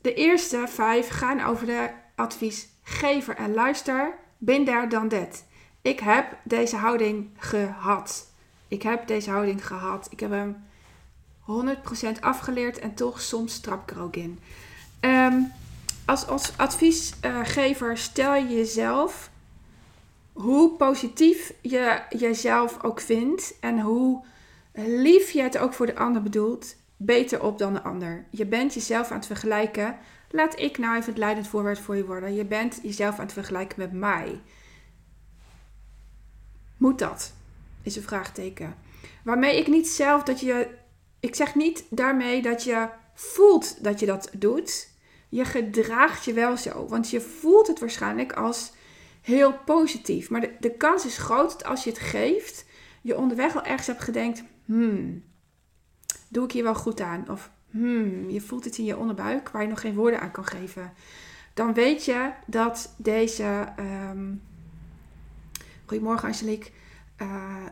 de 0.00 0.14
eerste 0.14 0.64
vijf 0.68 1.08
gaan 1.08 1.40
over 1.40 1.66
de 1.66 1.90
adviesgever 2.16 3.36
en 3.36 3.54
luister. 3.54 4.18
Bin 4.38 4.64
daar 4.64 4.88
dan 4.88 5.08
dat. 5.08 5.44
Ik 5.82 6.00
heb 6.00 6.38
deze 6.42 6.76
houding 6.76 7.30
gehad. 7.36 8.32
Ik 8.68 8.82
heb 8.82 9.06
deze 9.06 9.30
houding 9.30 9.66
gehad. 9.66 10.08
Ik 10.10 10.20
heb 10.20 10.30
hem 10.30 10.56
100% 12.16 12.20
afgeleerd 12.20 12.78
en 12.78 12.94
toch 12.94 13.20
soms 13.20 13.60
trap 13.60 13.90
ik 13.90 13.96
er 13.96 14.02
ook 14.02 14.16
in. 14.16 14.38
Um, 15.00 15.52
als, 16.04 16.26
als 16.26 16.52
adviesgever 16.56 17.98
stel 17.98 18.34
je 18.34 18.56
jezelf, 18.56 19.30
hoe 20.32 20.70
positief 20.76 21.52
je 21.60 22.02
jezelf 22.18 22.82
ook 22.82 23.00
vindt 23.00 23.54
en 23.60 23.80
hoe 23.80 24.24
lief 24.86 25.30
je 25.30 25.42
het 25.42 25.58
ook 25.58 25.72
voor 25.72 25.86
de 25.86 25.96
ander 25.96 26.22
bedoelt, 26.22 26.76
beter 26.96 27.42
op 27.42 27.58
dan 27.58 27.72
de 27.72 27.82
ander. 27.82 28.26
Je 28.30 28.46
bent 28.46 28.74
jezelf 28.74 29.10
aan 29.10 29.16
het 29.16 29.26
vergelijken. 29.26 29.98
Laat 30.30 30.60
ik 30.60 30.78
nou 30.78 30.96
even 30.96 31.08
het 31.08 31.18
leidend 31.18 31.48
voorwerp 31.48 31.78
voor 31.78 31.96
je 31.96 32.06
worden. 32.06 32.34
Je 32.34 32.44
bent 32.44 32.80
jezelf 32.82 33.14
aan 33.14 33.24
het 33.24 33.32
vergelijken 33.32 33.80
met 33.80 33.92
mij. 33.92 34.40
Moet 36.76 36.98
dat? 36.98 37.32
Is 37.82 37.96
een 37.96 38.02
vraagteken. 38.02 38.74
Waarmee 39.24 39.58
ik 39.58 39.66
niet 39.66 39.88
zelf 39.88 40.22
dat 40.22 40.40
je. 40.40 40.68
Ik 41.20 41.34
zeg 41.34 41.54
niet 41.54 41.84
daarmee 41.90 42.42
dat 42.42 42.64
je 42.64 42.88
voelt 43.14 43.84
dat 43.84 44.00
je 44.00 44.06
dat 44.06 44.30
doet 44.36 44.88
je 45.28 45.44
gedraagt 45.44 46.24
je 46.24 46.32
wel 46.32 46.56
zo. 46.56 46.86
Want 46.86 47.10
je 47.10 47.20
voelt 47.20 47.66
het 47.66 47.78
waarschijnlijk 47.78 48.32
als 48.32 48.72
heel 49.22 49.52
positief. 49.64 50.30
Maar 50.30 50.40
de, 50.40 50.52
de 50.60 50.76
kans 50.76 51.06
is 51.06 51.18
groot 51.18 51.50
dat 51.50 51.64
als 51.64 51.84
je 51.84 51.90
het 51.90 51.98
geeft, 51.98 52.64
je 53.02 53.16
onderweg 53.16 53.54
al 53.54 53.62
ergens 53.62 53.86
hebt 53.86 54.02
gedenkt: 54.02 54.42
hmm, 54.68 55.22
doe 56.28 56.44
ik 56.44 56.52
hier 56.52 56.62
wel 56.62 56.74
goed 56.74 57.00
aan? 57.00 57.28
Of 57.28 57.50
hmm, 57.70 58.30
je 58.30 58.40
voelt 58.40 58.64
het 58.64 58.78
in 58.78 58.84
je 58.84 58.96
onderbuik 58.96 59.48
waar 59.48 59.62
je 59.62 59.68
nog 59.68 59.80
geen 59.80 59.94
woorden 59.94 60.20
aan 60.20 60.30
kan 60.30 60.46
geven. 60.46 60.92
Dan 61.54 61.74
weet 61.74 62.04
je 62.04 62.30
dat 62.46 62.94
deze. 62.96 63.72
Um, 63.78 64.42
Goedemorgen, 65.84 66.28
Angelique. 66.28 66.70
Uh, 67.22 67.66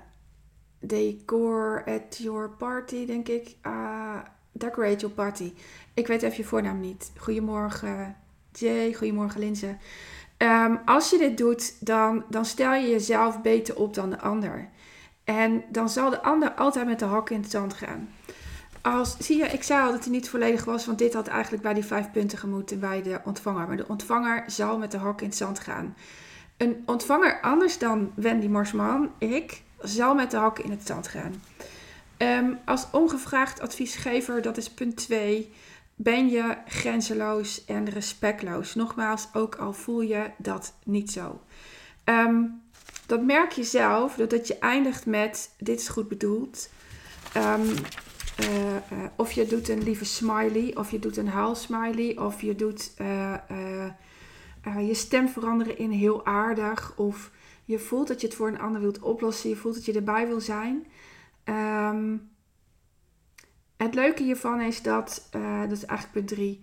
decor 0.79 1.85
at 1.87 2.17
your 2.19 2.51
party, 2.51 3.07
denk 3.07 3.29
ik. 3.29 3.57
Uh, 3.67 4.19
decorate 4.53 4.97
your 4.97 5.15
party. 5.15 5.53
Ik 5.95 6.07
weet 6.07 6.23
even 6.23 6.37
je 6.37 6.45
voornaam 6.45 6.81
niet. 6.81 7.13
Goedemorgen 7.17 8.17
Jay, 8.53 8.95
goedemorgen 8.95 9.41
Linze. 9.41 9.77
Um, 10.39 10.81
als 10.85 11.11
je 11.11 11.19
dit 11.19 11.39
doet, 11.39 11.87
dan, 11.87 12.25
dan 12.31 12.45
stel 12.45 12.75
je 12.75 12.89
jezelf 12.89 13.43
beter 13.43 13.77
op 13.77 13.95
dan 13.95 14.11
de 14.11 14.21
ander. 14.21 14.69
En 15.27 15.65
dan 15.69 15.89
zal 15.89 16.11
de 16.11 16.23
ander 16.23 16.53
altijd 16.53 16.87
met 16.87 16.99
de 16.99 17.05
hak 17.05 17.31
in 17.31 17.41
het 17.41 17.51
zand 17.51 17.75
gaan. 17.75 18.09
Als, 18.81 19.17
zie 19.19 19.39
je, 19.39 19.45
ik 19.45 19.63
zei 19.63 19.85
al 19.87 19.93
dat 19.93 20.05
hij 20.05 20.13
niet 20.13 20.29
volledig 20.29 20.65
was, 20.65 20.87
want 20.87 20.99
dit 20.99 21.15
had 21.15 21.27
eigenlijk 21.27 21.63
bij 21.63 21.75
die 21.75 21.85
vijf 21.85 22.11
punten 22.11 22.39
gemoeten 22.39 22.81
bij 22.81 23.03
de 23.03 23.21
ontvanger. 23.25 23.67
Maar 23.67 23.77
de 23.77 23.89
ontvanger 23.89 24.45
zal 24.47 24.79
met 24.79 24.91
de 24.91 24.99
hak 24.99 25.21
in 25.21 25.27
het 25.27 25.37
zand 25.37 25.59
gaan. 25.59 25.97
Een 26.57 26.83
ontvanger 26.87 27.41
anders 27.41 27.79
dan 27.79 28.13
Wendy 28.15 28.47
Marsman, 28.47 29.11
ik, 29.19 29.63
zal 29.81 30.15
met 30.15 30.31
de 30.31 30.37
hak 30.37 30.59
in 30.59 30.71
het 30.71 30.87
zand 30.87 31.09
gaan. 31.09 31.43
Um, 32.19 32.59
als 32.65 32.87
ongevraagd 32.93 33.61
adviesgever, 33.61 34.43
dat 34.43 34.57
is 34.57 34.71
punt 34.71 34.97
2, 34.97 35.53
ben 35.95 36.29
je 36.29 36.57
grenzeloos 36.67 37.65
en 37.65 37.89
respectloos. 37.89 38.75
Nogmaals, 38.75 39.29
ook 39.33 39.55
al 39.55 39.73
voel 39.73 40.01
je 40.01 40.31
dat 40.37 40.75
niet 40.85 41.11
zo. 41.11 41.41
Um, 42.05 42.63
dat 43.07 43.23
merk 43.23 43.53
je 43.53 43.65
zelf 43.65 44.15
doordat 44.15 44.47
je 44.47 44.59
eindigt 44.59 45.07
met 45.07 45.55
dit 45.59 45.81
is 45.81 45.89
goed 45.89 46.09
bedoeld. 46.09 46.71
Um, 47.37 47.75
uh, 48.41 48.75
uh, 48.75 49.05
of 49.17 49.33
je 49.33 49.47
doet 49.47 49.69
een 49.69 49.83
lieve 49.83 50.05
smiley, 50.05 50.77
of 50.77 50.91
je 50.91 50.99
doet 50.99 51.17
een 51.17 51.29
huilsmiley, 51.29 52.19
of 52.19 52.41
je 52.41 52.55
doet 52.55 52.95
uh, 53.01 53.35
je 54.89 54.95
stem 54.95 55.29
veranderen 55.29 55.79
in 55.79 55.91
heel 55.91 56.27
aardig, 56.27 56.93
of 56.97 57.31
je 57.65 57.79
voelt 57.79 58.09
dat 58.09 58.21
je 58.21 58.27
het 58.27 58.37
voor 58.37 58.49
een 58.49 58.61
ander 58.61 58.81
wilt 58.81 58.99
oplossen, 58.99 59.49
je 59.49 59.57
voelt 59.57 59.75
dat 59.75 59.85
je 59.85 59.93
erbij 59.93 60.27
wil 60.27 60.41
zijn. 60.41 60.87
Um, 61.45 62.31
het 63.77 63.95
leuke 63.95 64.23
hiervan 64.23 64.61
is 64.61 64.83
dat, 64.83 65.29
dat 65.69 65.73
is 65.73 65.85
eigenlijk 65.85 66.13
punt 66.13 66.29
3, 66.29 66.61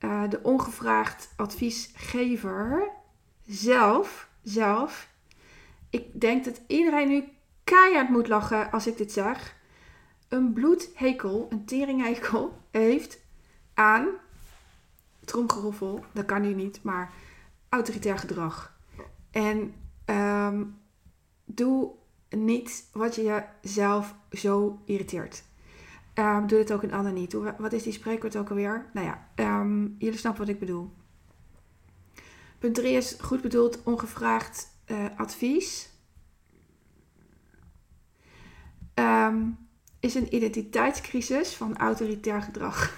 uh, 0.00 0.24
eh, 0.24 0.30
de 0.30 0.42
ongevraagd 0.42 1.32
adviesgever 1.36 2.90
zelf, 3.46 4.28
zelf, 4.42 5.08
ik 5.92 6.20
denk 6.20 6.44
dat 6.44 6.60
iedereen 6.66 7.08
nu 7.08 7.24
keihard 7.64 8.08
moet 8.08 8.28
lachen 8.28 8.70
als 8.70 8.86
ik 8.86 8.96
dit 8.96 9.12
zeg. 9.12 9.56
een 10.28 10.52
bloedhekel, 10.52 11.46
een 11.50 11.64
teringhekel 11.64 12.58
heeft 12.70 13.20
aan 13.74 14.08
tromgeroffel, 15.24 16.04
dat 16.12 16.24
kan 16.24 16.42
nu 16.42 16.54
niet, 16.54 16.82
maar 16.82 17.12
autoritair 17.68 18.18
gedrag. 18.18 18.76
En 19.30 19.74
ehm, 20.04 20.64
doe 21.44 21.90
niet 22.30 22.88
wat 22.92 23.14
je 23.14 23.44
jezelf 23.62 24.14
zo 24.30 24.82
irriteert. 24.84 25.44
Um, 26.14 26.46
doe 26.46 26.58
het 26.58 26.72
ook 26.72 26.82
een 26.82 26.92
ander 26.92 27.12
niet. 27.12 27.32
Wat 27.58 27.72
is 27.72 27.82
die 27.82 27.92
spreekwoord 27.92 28.36
ook 28.36 28.48
alweer? 28.48 28.90
Nou 28.92 29.06
ja, 29.06 29.28
ehm, 29.34 29.86
jullie 29.98 30.18
snappen 30.18 30.40
wat 30.40 30.54
ik 30.54 30.60
bedoel. 30.60 30.90
Punt 32.58 32.74
3 32.74 32.96
is 32.96 33.16
goed 33.20 33.42
bedoeld 33.42 33.82
ongevraagd 33.82 34.71
uh, 34.92 35.04
advies. 35.16 35.90
Um, 38.94 39.58
is 40.00 40.14
een 40.14 40.34
identiteitscrisis 40.34 41.54
van 41.54 41.76
autoritair 41.76 42.42
gedrag. 42.42 42.92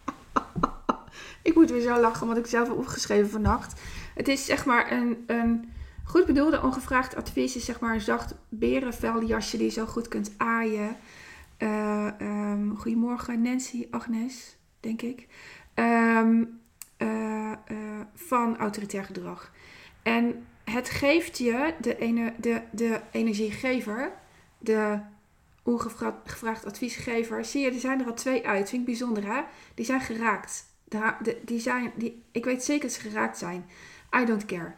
ik 1.42 1.54
moet 1.54 1.70
weer 1.70 1.80
zo 1.80 2.00
lachen, 2.00 2.26
want 2.26 2.38
ik 2.38 2.46
zelf 2.46 2.68
heb 2.68 2.76
opgeschreven 2.76 3.30
vannacht. 3.30 3.80
Het 4.14 4.28
is 4.28 4.44
zeg 4.44 4.64
maar 4.64 4.92
een, 4.92 5.24
een 5.26 5.72
goed 6.04 6.26
bedoelde 6.26 6.62
ongevraagd 6.62 7.16
advies. 7.16 7.56
Is 7.56 7.64
zeg 7.64 7.80
maar 7.80 7.94
een 7.94 8.00
zacht 8.00 8.34
berenveljasje 8.48 9.56
die 9.56 9.66
je 9.66 9.72
zo 9.72 9.86
goed 9.86 10.08
kunt 10.08 10.32
aaien. 10.36 10.96
Uh, 11.58 12.10
um, 12.20 12.76
goedemorgen 12.76 13.42
Nancy, 13.42 13.86
Agnes, 13.90 14.56
denk 14.80 15.02
ik. 15.02 15.26
Uh, 15.74 16.28
uh, 16.98 17.52
van 18.14 18.58
autoritair 18.58 19.04
gedrag. 19.04 19.52
En 20.02 20.46
het 20.70 20.90
geeft 20.90 21.38
je, 21.38 21.74
de, 21.80 21.98
ene, 21.98 22.32
de, 22.36 22.62
de 22.72 23.00
energiegever, 23.10 24.12
de 24.58 25.00
ongevraagd 25.62 26.64
adviesgever, 26.64 27.44
zie 27.44 27.60
je, 27.60 27.70
er 27.70 27.80
zijn 27.80 28.00
er 28.00 28.06
al 28.06 28.14
twee 28.14 28.46
uit. 28.46 28.68
Vind 28.68 28.80
ik 28.80 28.86
bijzonder, 28.86 29.26
hè? 29.26 29.42
Die 29.74 29.84
zijn 29.84 30.00
geraakt. 30.00 30.64
De, 30.84 31.40
die 31.44 31.60
zijn, 31.60 31.92
die, 31.96 32.22
ik 32.32 32.44
weet 32.44 32.64
zeker 32.64 32.82
dat 32.82 32.92
ze 32.92 33.00
geraakt 33.00 33.38
zijn. 33.38 33.66
I 34.20 34.24
don't 34.24 34.44
care. 34.44 34.74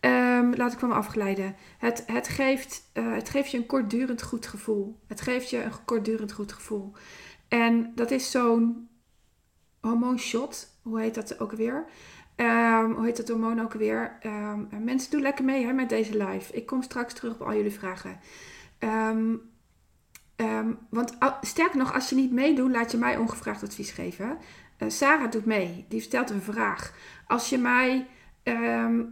Um, 0.00 0.54
laat 0.54 0.72
ik 0.72 0.78
van 0.78 0.88
me 0.88 0.94
afgeleiden. 0.94 1.56
Het, 1.78 2.02
het, 2.06 2.28
geeft, 2.28 2.90
uh, 2.94 3.14
het 3.14 3.28
geeft 3.28 3.50
je 3.50 3.56
een 3.56 3.66
kortdurend 3.66 4.22
goed 4.22 4.46
gevoel. 4.46 4.98
Het 5.06 5.20
geeft 5.20 5.50
je 5.50 5.62
een 5.62 5.84
kortdurend 5.84 6.32
goed 6.32 6.52
gevoel. 6.52 6.92
En 7.48 7.92
dat 7.94 8.10
is 8.10 8.30
zo'n 8.30 8.88
hormoonshot. 9.80 10.76
Hoe 10.82 11.00
heet 11.00 11.14
dat 11.14 11.40
ook 11.40 11.52
weer? 11.52 11.84
Um, 12.36 12.92
hoe 12.92 13.04
heet 13.04 13.16
dat 13.16 13.28
hormoon 13.28 13.60
ook 13.60 13.72
weer? 13.72 14.18
Um, 14.26 14.68
mensen, 14.84 15.10
doen 15.10 15.22
lekker 15.22 15.44
mee 15.44 15.66
hè, 15.66 15.72
met 15.72 15.88
deze 15.88 16.24
live. 16.24 16.52
Ik 16.52 16.66
kom 16.66 16.82
straks 16.82 17.14
terug 17.14 17.34
op 17.34 17.46
al 17.46 17.54
jullie 17.54 17.72
vragen. 17.72 18.20
Um, 18.78 19.50
want 20.88 21.16
sterker 21.40 21.78
nog, 21.78 21.94
als 21.94 22.08
je 22.08 22.14
niet 22.14 22.32
meedoet, 22.32 22.70
laat 22.70 22.90
je 22.90 22.96
mij 22.96 23.16
ongevraagd 23.16 23.62
advies 23.62 23.90
geven. 23.90 24.38
Uh, 24.78 24.88
Sarah 24.88 25.30
doet 25.30 25.44
mee. 25.44 25.84
Die 25.88 26.00
stelt 26.00 26.30
een 26.30 26.42
vraag. 26.42 26.94
Als 27.26 27.48
je 27.48 27.58
mij, 27.58 28.06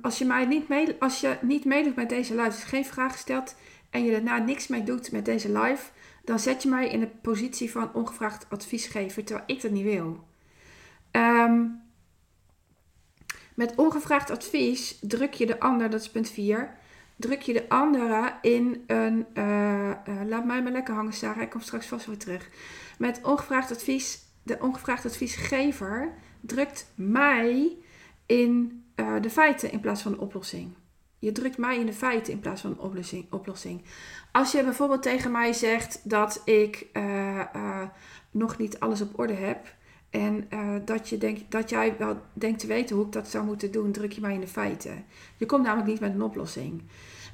als 0.03 0.19
je 0.19 0.25
mij 0.25 0.45
niet, 0.45 0.69
mee, 0.69 0.97
als 0.99 1.21
je 1.21 1.37
niet 1.41 1.65
meedoet 1.65 1.97
met 1.97 2.09
deze 2.09 2.35
live, 2.35 2.49
dus 2.49 2.65
geen 2.65 2.85
vraag 2.85 3.19
stelt 3.19 3.57
en 3.91 4.05
je 4.05 4.11
daarna 4.11 4.39
niks 4.39 4.67
mee 4.67 4.83
doet 4.83 5.13
met 5.13 5.25
deze 5.25 5.59
live, 5.59 5.91
dan 6.25 6.39
zet 6.39 6.63
je 6.63 6.69
mij 6.69 6.89
in 6.89 7.01
de 7.01 7.11
positie 7.23 7.71
van 7.71 7.95
ongevraagd 7.95 8.47
adviesgever, 8.49 9.25
terwijl 9.25 9.47
ik 9.49 9.63
dat 9.63 9.71
niet 9.71 9.85
wil. 9.85 10.29
Um, 11.13 11.83
met 13.61 13.75
ongevraagd 13.75 14.31
advies 14.31 14.99
druk 15.01 15.35
je 15.35 15.47
de 15.47 15.61
ander, 15.61 15.91
dat 15.91 16.01
is 16.01 16.11
punt 16.11 16.31
4, 16.31 16.77
druk 17.17 17.43
je 17.43 17.53
de 17.53 17.69
andere 17.69 18.33
in 18.43 18.85
een. 18.87 19.27
Uh, 19.35 19.89
uh, 19.89 19.95
laat 20.27 20.45
mij 20.45 20.63
maar 20.63 20.73
lekker 20.73 20.95
hangen, 20.95 21.13
Sarah. 21.13 21.43
Ik 21.43 21.51
kom 21.51 21.61
straks 21.61 21.87
vast 21.87 22.07
weer 22.07 22.19
terug. 22.19 22.49
Met 22.99 23.21
ongevraagd 23.23 23.71
advies, 23.71 24.19
de 24.43 24.59
ongevraagd 24.61 25.07
adviesgever 25.07 26.13
drukt 26.41 26.93
mij 26.95 27.77
in 28.27 28.85
uh, 28.97 29.21
de 29.21 29.31
feiten 29.31 29.73
in 29.73 29.81
plaats 29.81 30.03
van 30.03 30.13
de 30.13 30.21
oplossing. 30.21 30.73
Je 31.19 31.33
drukt 31.33 31.59
mij 31.59 31.79
in 31.79 31.87
de 31.87 31.93
feiten 31.93 32.33
in 32.33 32.41
plaats 32.41 32.61
van 32.61 32.71
een 32.71 32.79
oplossing. 32.79 33.33
oplossing. 33.33 33.83
Als 34.33 34.53
je 34.53 34.65
bijvoorbeeld 34.65 35.03
tegen 35.03 35.31
mij 35.31 35.53
zegt 35.53 36.01
dat 36.11 36.43
ik 36.45 36.87
nog 38.31 38.59
niet 38.59 38.81
alles 38.81 39.01
op 39.01 39.19
orde 39.19 39.35
heb, 39.35 39.75
en 40.11 40.47
uh, 40.53 40.75
dat, 40.85 41.09
je 41.09 41.19
denkt, 41.19 41.51
dat 41.51 41.71
jij 41.71 41.95
wel 41.99 42.21
denkt 42.33 42.61
te 42.61 42.67
weten 42.67 42.97
hoe 42.97 43.07
ik 43.07 43.13
dat 43.13 43.29
zou 43.29 43.45
moeten 43.45 43.73
doen, 43.73 43.93
druk 43.93 44.13
je 44.13 44.21
mij 44.21 44.35
in 44.35 44.41
de 44.41 44.47
feiten. 44.47 45.05
Je 45.37 45.47
komt 45.47 45.63
namelijk 45.63 45.89
niet 45.89 46.01
met 46.01 46.15
een 46.15 46.23
oplossing. 46.23 46.83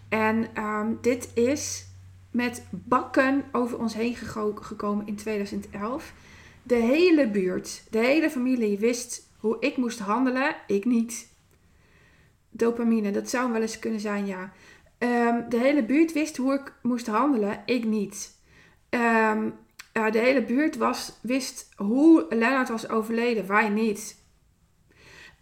En 0.08 0.62
um, 0.62 0.98
dit 1.00 1.30
is 1.34 1.86
met 2.30 2.64
bakken 2.70 3.44
over 3.52 3.78
ons 3.78 3.94
heen 3.94 4.16
gekomen 4.60 5.06
in 5.06 5.16
2011. 5.16 6.12
De 6.62 6.74
hele 6.74 7.28
buurt, 7.28 7.82
de 7.90 7.98
hele 7.98 8.30
familie 8.30 8.78
wist 8.78 9.30
hoe 9.38 9.56
ik 9.60 9.76
moest 9.76 9.98
handelen, 9.98 10.56
ik 10.66 10.84
niet. 10.84 11.28
Dopamine, 12.50 13.10
dat 13.10 13.30
zou 13.30 13.52
wel 13.52 13.60
eens 13.60 13.78
kunnen 13.78 14.00
zijn, 14.00 14.26
ja. 14.26 14.52
Um, 14.98 15.44
de 15.48 15.58
hele 15.58 15.84
buurt 15.84 16.12
wist 16.12 16.36
hoe 16.36 16.54
ik 16.54 16.72
moest 16.82 17.06
handelen, 17.06 17.62
ik 17.66 17.84
niet. 17.84 18.34
Um, 18.90 19.54
de 19.96 20.18
hele 20.18 20.42
buurt 20.42 20.76
was, 20.76 21.18
wist 21.20 21.68
hoe 21.76 22.26
Lennart 22.28 22.68
was 22.68 22.88
overleden, 22.88 23.46
wij 23.46 23.68
niet. 23.68 24.24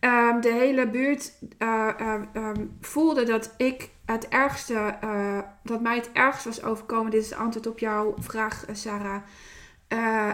Um, 0.00 0.40
de 0.40 0.52
hele 0.52 0.88
buurt 0.88 1.32
uh, 1.58 2.20
um, 2.34 2.76
voelde 2.80 3.24
dat 3.24 3.54
ik 3.56 3.90
het 4.04 4.28
ergste, 4.28 4.96
uh, 5.04 5.38
dat 5.62 5.80
mij 5.80 5.96
het 5.96 6.10
ergste 6.12 6.48
was 6.48 6.62
overkomen. 6.62 7.10
Dit 7.10 7.22
is 7.22 7.30
het 7.30 7.38
antwoord 7.38 7.66
op 7.66 7.78
jouw 7.78 8.14
vraag, 8.18 8.64
Sarah. 8.72 9.22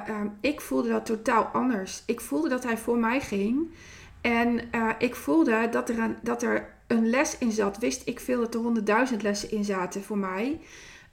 Um, 0.08 0.38
ik 0.40 0.60
voelde 0.60 0.88
dat 0.88 1.06
totaal 1.06 1.44
anders. 1.44 2.02
Ik 2.06 2.20
voelde 2.20 2.48
dat 2.48 2.64
hij 2.64 2.78
voor 2.78 2.98
mij 2.98 3.20
ging. 3.20 3.70
En 4.20 4.70
ik 4.98 5.14
voelde 5.14 5.68
dat 5.70 5.88
er, 5.88 5.98
een, 5.98 6.16
dat 6.22 6.42
er 6.42 6.74
een 6.86 7.10
les 7.10 7.38
in 7.38 7.52
zat. 7.52 7.78
Wist 7.78 8.02
ik 8.04 8.20
veel 8.20 8.40
dat 8.40 8.54
er 8.54 8.60
honderdduizend 8.60 9.22
lessen 9.22 9.50
in 9.50 9.64
zaten 9.64 10.02
voor 10.02 10.18
mij. 10.18 10.60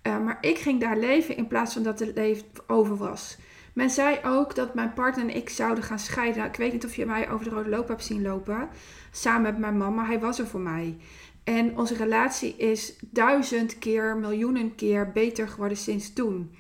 Uh, 0.07 0.19
maar 0.19 0.37
ik 0.41 0.57
ging 0.57 0.81
daar 0.81 0.97
leven 0.97 1.37
in 1.37 1.47
plaats 1.47 1.73
van 1.73 1.83
dat 1.83 1.99
het 1.99 2.15
leven 2.15 2.45
over 2.67 2.95
was. 2.95 3.37
Men 3.73 3.89
zei 3.89 4.19
ook 4.23 4.55
dat 4.55 4.73
mijn 4.73 4.93
partner 4.93 5.25
en 5.25 5.35
ik 5.35 5.49
zouden 5.49 5.83
gaan 5.83 5.99
scheiden. 5.99 6.45
Ik 6.45 6.55
weet 6.55 6.73
niet 6.73 6.85
of 6.85 6.95
je 6.95 7.05
mij 7.05 7.29
over 7.29 7.45
de 7.45 7.55
rode 7.55 7.69
loop 7.69 7.87
hebt 7.87 8.03
zien 8.03 8.21
lopen. 8.21 8.69
Samen 9.11 9.41
met 9.41 9.57
mijn 9.57 9.77
mama. 9.77 10.05
Hij 10.05 10.19
was 10.19 10.39
er 10.39 10.47
voor 10.47 10.59
mij. 10.59 10.97
En 11.43 11.77
onze 11.77 11.95
relatie 11.95 12.55
is 12.55 12.97
duizend 12.99 13.79
keer, 13.79 14.17
miljoenen 14.17 14.75
keer 14.75 15.11
beter 15.11 15.47
geworden 15.47 15.77
sinds 15.77 16.13
toen. 16.13 16.55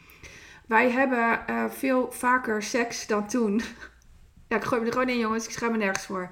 Wij 0.67 0.91
hebben 0.91 1.39
uh, 1.49 1.65
veel 1.69 2.11
vaker 2.11 2.63
seks 2.63 3.07
dan 3.07 3.27
toen. 3.27 3.61
ja, 4.49 4.55
ik 4.55 4.63
gooi 4.63 4.81
me 4.81 4.87
er 4.87 4.93
gewoon 4.93 5.09
in, 5.09 5.19
jongens. 5.19 5.45
Ik 5.45 5.51
schaam 5.51 5.71
me 5.71 5.77
nergens 5.77 6.05
voor. 6.05 6.29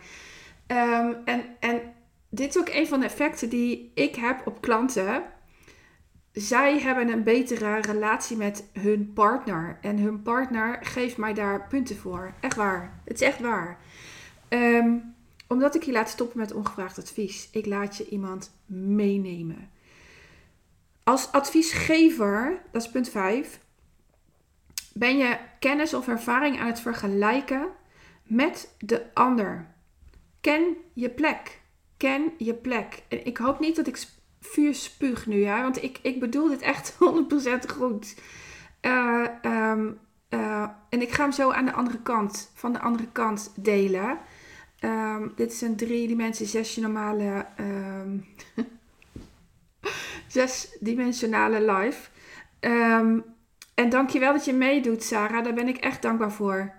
Um, 0.67 1.15
en, 1.25 1.43
en 1.59 1.81
dit 2.29 2.55
is 2.55 2.61
ook 2.61 2.69
een 2.69 2.87
van 2.87 2.99
de 2.99 3.05
effecten 3.05 3.49
die 3.49 3.91
ik 3.93 4.15
heb 4.15 4.47
op 4.47 4.61
klanten 4.61 5.23
zij 6.35 6.79
hebben 6.79 7.09
een 7.09 7.23
betere 7.23 7.81
relatie 7.81 8.37
met 8.37 8.69
hun 8.73 9.13
partner. 9.13 9.77
En 9.81 9.97
hun 9.97 10.21
partner 10.21 10.77
geeft 10.81 11.17
mij 11.17 11.33
daar 11.33 11.67
punten 11.67 11.97
voor. 11.97 12.33
Echt 12.39 12.55
waar. 12.55 13.01
Het 13.03 13.21
is 13.21 13.27
echt 13.27 13.39
waar. 13.39 13.79
Ehm, 14.47 14.97
omdat 15.47 15.75
ik 15.75 15.83
je 15.83 15.91
laat 15.91 16.09
stoppen 16.09 16.39
met 16.39 16.53
ongevraagd 16.53 16.99
advies. 16.99 17.49
Ik 17.51 17.65
laat 17.65 17.97
je 17.97 18.09
iemand 18.09 18.51
meenemen. 18.65 19.69
Als 21.03 21.31
adviesgever, 21.31 22.61
dat 22.71 22.81
is 22.81 22.89
punt 22.89 23.09
5, 23.09 23.59
ben 24.93 25.17
je 25.17 25.37
kennis 25.59 25.93
of 25.93 26.07
ervaring 26.07 26.59
aan 26.59 26.67
het 26.67 26.79
vergelijken 26.79 27.67
met 28.23 28.75
de 28.79 29.13
ander. 29.13 29.67
Ken 30.41 30.77
je 30.93 31.09
plek. 31.09 31.61
Ken 31.97 32.31
je 32.37 32.53
plek. 32.53 33.03
En 33.07 33.25
ik 33.25 33.37
hoop 33.37 33.59
niet 33.59 33.75
dat 33.75 33.87
ik 33.87 33.97
vuur 34.51 34.73
spuug 34.73 35.25
nu, 35.25 35.35
ja. 35.35 35.61
Want 35.61 35.83
ik, 35.83 35.99
ik 36.01 36.19
bedoel 36.19 36.49
dit 36.49 36.61
echt 36.61 36.95
100% 37.67 37.71
goed. 37.73 38.15
Uh, 38.81 39.27
um, 39.41 39.99
uh, 40.29 40.67
en 40.89 41.01
ik 41.01 41.11
ga 41.11 41.23
hem 41.23 41.31
zo 41.31 41.51
aan 41.51 41.65
de 41.65 41.73
andere 41.73 42.01
kant, 42.01 42.51
van 42.53 42.73
de 42.73 42.79
andere 42.79 43.07
kant 43.11 43.53
delen. 43.55 44.17
Um, 44.79 45.31
dit 45.35 45.51
is 45.51 45.61
een 45.61 45.75
drie-dimensie, 45.75 46.45
zesdimensionale, 46.45 47.45
um, 47.59 48.25
zesdimensionale 50.27 51.73
live. 51.73 52.09
En 53.75 53.89
dankjewel 53.89 54.33
dat 54.33 54.45
je 54.45 54.53
meedoet, 54.53 55.03
Sarah. 55.03 55.43
Daar 55.43 55.53
ben 55.53 55.67
ik 55.67 55.77
echt 55.77 56.01
dankbaar 56.01 56.31
voor. 56.31 56.73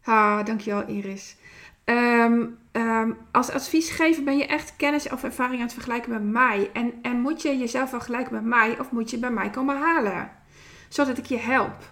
Ha, 0.00 0.42
dankjewel, 0.42 0.86
Iris. 0.86 1.36
Um, 1.84 2.58
um, 2.72 3.16
als 3.32 3.50
adviesgever 3.50 4.24
ben 4.24 4.36
je 4.38 4.46
echt 4.46 4.76
kennis 4.76 5.08
of 5.08 5.24
ervaring 5.24 5.56
aan 5.56 5.64
het 5.64 5.72
vergelijken 5.72 6.10
met 6.10 6.22
mij. 6.22 6.70
En, 6.72 6.92
en 7.02 7.20
moet 7.20 7.42
je 7.42 7.58
jezelf 7.58 7.88
vergelijken 7.88 8.34
met 8.34 8.44
mij 8.44 8.78
of 8.78 8.90
moet 8.90 9.10
je 9.10 9.18
bij 9.18 9.30
mij 9.30 9.50
komen 9.50 9.76
halen? 9.78 10.30
Zodat 10.88 11.18
ik 11.18 11.26
je 11.26 11.38
help. 11.38 11.90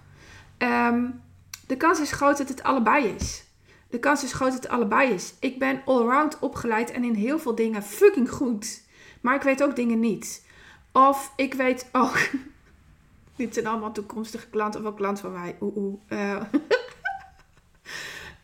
Um, 0.59 1.23
de 1.67 1.77
kans 1.77 2.01
is 2.01 2.13
groot 2.13 2.39
dat 2.39 2.49
het 2.49 2.63
allebei 2.63 3.07
is. 3.07 3.45
De 3.91 3.99
kans 3.99 4.25
is 4.25 4.33
groot 4.33 4.53
dat 4.53 4.63
het 4.63 4.73
allebei 4.73 5.13
is. 5.13 5.35
Ik 5.41 5.59
ben 5.59 5.83
allround 5.85 6.39
opgeleid 6.39 6.91
en 6.91 7.05
in 7.05 7.15
heel 7.15 7.39
veel 7.39 7.55
dingen 7.55 7.83
fucking 7.83 8.31
goed. 8.31 8.83
Maar 9.21 9.35
ik 9.35 9.43
weet 9.43 9.63
ook 9.63 9.77
dingen 9.77 10.01
niet. 10.01 10.47
Of 10.93 11.33
ik 11.37 11.55
weet 11.55 11.89
ook. 11.93 12.19
Dit 13.37 13.55
zijn 13.55 13.67
allemaal 13.67 13.93
toekomstige 13.93 14.49
klanten 14.49 14.81
of 14.81 14.87
wel 14.87 14.95
klant 14.95 15.21
van 15.21 15.33
mij. 15.33 15.57
Oeh, 15.61 15.77
oeh. 15.77 16.01
Uh. 16.09 16.43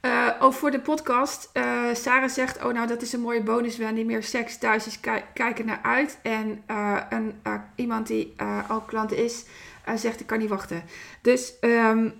Uh, 0.05 0.51
voor 0.51 0.71
de 0.71 0.81
podcast. 0.81 1.51
Uh, 1.55 1.95
Sarah 1.95 2.29
zegt: 2.29 2.65
Oh, 2.65 2.73
nou, 2.73 2.87
dat 2.87 3.03
is 3.03 3.13
een 3.13 3.21
mooie 3.21 3.43
bonus. 3.43 3.77
die 3.77 4.05
meer 4.05 4.23
seks 4.23 4.59
thuis 4.59 4.87
is. 4.87 5.01
kijken 5.35 5.67
naar 5.67 5.81
uit. 5.83 6.19
En 6.23 6.63
uh, 6.71 7.01
een, 7.09 7.35
iemand 7.75 8.07
die 8.07 8.35
al 8.69 8.81
klant 8.81 9.13
is, 9.13 9.45
zegt: 9.95 10.21
Ik 10.21 10.27
kan 10.27 10.39
niet 10.39 10.49
wachten. 10.49 10.83
Dus 11.23 11.55
um, 11.61 12.13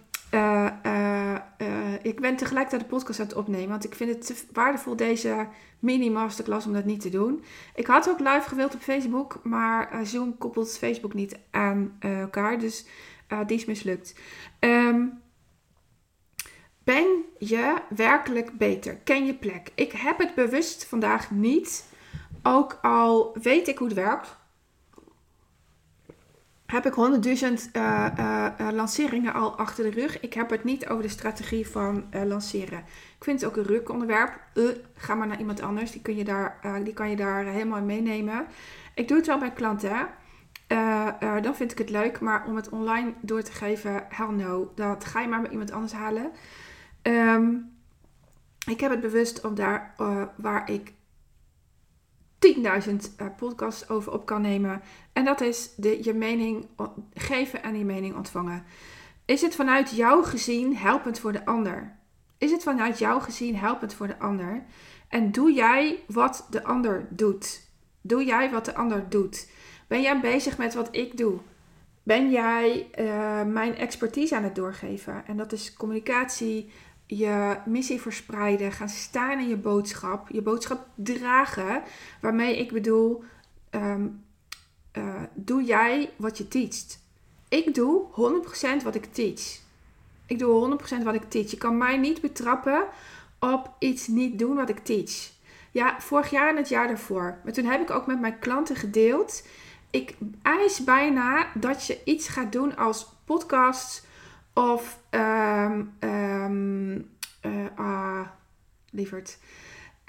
ik 2.03 2.21
ben 2.21 2.37
tegelijkertijd 2.37 2.83
de 2.83 2.89
podcast 2.89 3.21
aan 3.21 3.27
het 3.27 3.37
opnemen. 3.37 3.69
Want 3.69 3.85
ik 3.85 3.95
vind 3.95 4.29
het 4.29 4.47
waardevol, 4.53 4.97
deze 4.97 5.47
mini-masterclass, 5.79 6.67
om 6.67 6.73
dat 6.73 6.85
niet 6.85 7.01
te 7.01 7.09
doen. 7.11 7.45
Ik 7.75 7.87
had 7.87 8.09
ook 8.09 8.19
live 8.19 8.49
gewild 8.49 8.75
op 8.75 8.81
Facebook. 8.81 9.41
Maar 9.43 10.01
Zoom 10.03 10.39
koppelt 10.39 10.79
Facebook 10.79 11.15
niet 11.15 11.39
aan 11.51 11.97
elkaar. 11.99 12.59
Dus 12.59 12.87
die 13.47 13.57
is 13.57 13.65
mislukt. 13.65 14.15
Um, 14.61 15.23
ben 16.85 17.25
je 17.39 17.75
werkelijk 17.89 18.59
beter? 18.59 18.97
Ken 18.97 19.27
je 19.27 19.35
plek? 19.35 19.71
Ik 19.75 19.93
heb 19.93 20.19
het 20.19 20.35
bewust 20.35 20.85
vandaag 20.85 21.31
niet. 21.31 21.85
Ook 22.43 22.79
al 22.83 23.37
weet 23.43 23.69
ik 23.69 23.79
hoe 23.79 23.87
het 23.87 23.97
werkt. 23.97 24.37
Heb 26.67 26.87
ik 26.87 26.93
honderdduizend 26.93 27.71
uh, 27.73 28.07
uh, 28.19 28.69
lanceringen 28.73 29.33
al 29.33 29.57
achter 29.57 29.85
de 29.85 30.01
rug. 30.01 30.21
Ik 30.21 30.35
heb 30.35 30.51
het 30.51 30.65
niet 30.65 30.89
over 30.89 31.03
de 31.03 31.09
strategie 31.09 31.69
van 31.69 32.05
lanceren. 32.25 32.79
Ik 33.19 33.25
vind 33.25 33.41
het 33.41 33.51
ook 33.51 33.57
een 33.57 33.75
ruk 33.75 33.89
onderwerp. 33.89 34.41
ga 34.97 35.15
maar 35.15 35.27
naar 35.27 35.39
iemand 35.39 35.61
anders. 35.61 35.91
Die, 35.91 36.03
kun 36.03 36.17
je 36.17 36.25
daar, 36.25 36.61
die 36.85 36.93
kan 36.93 37.11
je 37.11 37.17
daar 37.17 37.45
helemaal 37.45 37.79
in 37.79 37.87
meenemen. 37.87 38.47
Ik 38.95 39.09
doe 39.09 39.17
het 39.17 39.27
wel 39.27 39.39
bij 39.39 39.53
klanten. 39.53 40.09
dan 41.43 41.55
vind 41.55 41.73
ik 41.73 41.79
het 41.79 41.91
leuk. 41.91 42.21
Maar 42.21 42.47
om 42.47 42.57
het 42.57 42.69
online 42.69 43.13
door 43.21 43.43
te 43.43 43.53
geven, 43.53 44.07
hell 44.09 44.31
no. 44.31 44.73
Dat 44.75 45.05
ga 45.05 45.21
je 45.21 45.29
maar 45.29 45.41
met 45.41 45.51
iemand 45.51 45.73
anders 45.73 45.93
halen. 45.93 46.33
Um, 47.07 47.73
ik 48.67 48.81
heb 48.81 48.91
het 48.91 49.01
bewust 49.01 49.45
om 49.45 49.55
daar 49.55 49.95
uh, 50.01 50.23
waar 50.37 50.71
ik 50.71 50.93
10.000 52.47 52.53
uh, 52.63 52.77
eh, 53.17 53.27
podcasts 53.37 53.89
over 53.89 54.13
op 54.13 54.27
kan 54.27 54.43
nemen. 54.43 54.83
En 55.13 55.25
dat 55.25 55.41
is 55.41 55.75
de, 55.77 56.05
je 56.05 56.15
mening 56.15 56.67
geven 57.15 57.63
en 57.63 57.79
je 57.79 57.85
mening 57.85 58.17
ontvangen. 58.17 58.65
Is 59.25 59.43
het 59.43 59.55
vanuit 59.55 59.91
jou 59.91 60.25
gezien 60.25 60.77
helpend 60.77 61.19
voor 61.19 61.33
de 61.33 61.47
ander? 61.47 61.97
Is 62.39 62.51
het 62.51 62.63
vanuit 62.63 62.99
jou 62.99 63.23
gezien 63.23 63.57
helpend 63.57 63.95
voor 63.95 64.07
de 64.07 64.19
ander? 64.19 64.65
En 65.09 65.33
doe 65.33 65.53
jij 65.53 65.99
wat 66.07 66.47
de 66.51 66.65
ander 66.65 67.07
doet? 67.11 67.69
Doe 68.01 68.25
jij 68.25 68.51
wat 68.51 68.65
de 68.65 68.75
ander 68.75 69.09
doet? 69.09 69.51
Ben 69.87 70.03
jij 70.03 70.21
bezig 70.21 70.59
met 70.59 70.75
wat 70.75 70.89
ik 70.91 71.17
doe? 71.17 71.39
Ben 72.03 72.31
jij 72.31 72.89
uh, 72.99 73.43
mijn 73.43 73.77
expertise 73.77 74.37
aan 74.37 74.43
het 74.43 74.55
doorgeven? 74.55 75.27
En 75.27 75.37
dat 75.37 75.53
is 75.53 75.75
communicatie, 75.75 76.71
je 77.07 77.57
missie 77.67 78.01
verspreiden, 78.01 78.73
gaan 78.73 78.89
staan 78.89 79.39
in 79.39 79.49
je 79.49 79.57
boodschap, 79.57 80.29
je 80.29 80.43
boodschap 80.43 80.87
dragen, 80.95 81.83
waarmee 82.21 82.59
ik 82.59 82.73
bedoel, 82.73 83.25
um, 83.71 84.25
uh, 84.93 85.23
doe 85.35 85.65
jij 85.65 86.11
wat 86.17 86.39
je 86.39 86.49
teacht. 86.49 87.03
Ik 87.49 87.75
doe 87.75 88.05
100% 88.81 88.85
wat 88.85 88.95
ik 88.95 89.05
teach. 89.05 89.59
Ik 90.27 90.39
doe 90.39 90.79
100% 91.01 91.03
wat 91.05 91.15
ik 91.15 91.31
teach. 91.31 91.51
Je 91.51 91.57
kan 91.57 91.79
mij 91.79 91.97
niet 91.97 92.21
betrappen 92.21 92.85
op 93.39 93.71
iets 93.79 94.07
niet 94.07 94.39
doen 94.39 94.57
wat 94.57 94.69
ik 94.69 94.79
teach. 94.79 95.31
Ja, 95.71 96.01
vorig 96.01 96.31
jaar 96.31 96.49
en 96.49 96.57
het 96.57 96.69
jaar 96.69 96.87
daarvoor. 96.87 97.39
Maar 97.45 97.53
toen 97.53 97.65
heb 97.65 97.81
ik 97.81 97.91
ook 97.91 98.07
met 98.07 98.21
mijn 98.21 98.39
klanten 98.39 98.77
gedeeld. 98.77 99.47
Ik 99.91 100.17
eis 100.43 100.85
bijna 100.85 101.47
dat 101.55 101.87
je 101.87 102.01
iets 102.05 102.29
gaat 102.29 102.53
doen 102.53 102.77
als 102.77 103.07
podcasts 103.25 104.04
of 104.55 105.01
um, 105.11 105.95
um, 106.01 107.11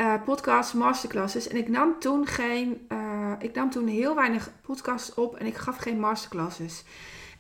uh, 0.02 0.24
podcasts, 0.26 0.74
masterclasses. 0.74 1.48
En 1.48 1.58
ik 1.58 1.68
nam 1.68 2.00
toen 2.00 2.26
geen. 2.26 2.86
Uh, 2.90 3.32
ik 3.40 3.56
nam 3.56 3.70
toen 3.70 3.88
heel 3.88 4.16
weinig 4.16 4.52
podcasts 4.62 5.14
op 5.14 5.36
en 5.36 5.46
ik 5.46 5.56
gaf 5.56 5.78
geen 5.78 6.00
masterclasses. 6.00 6.84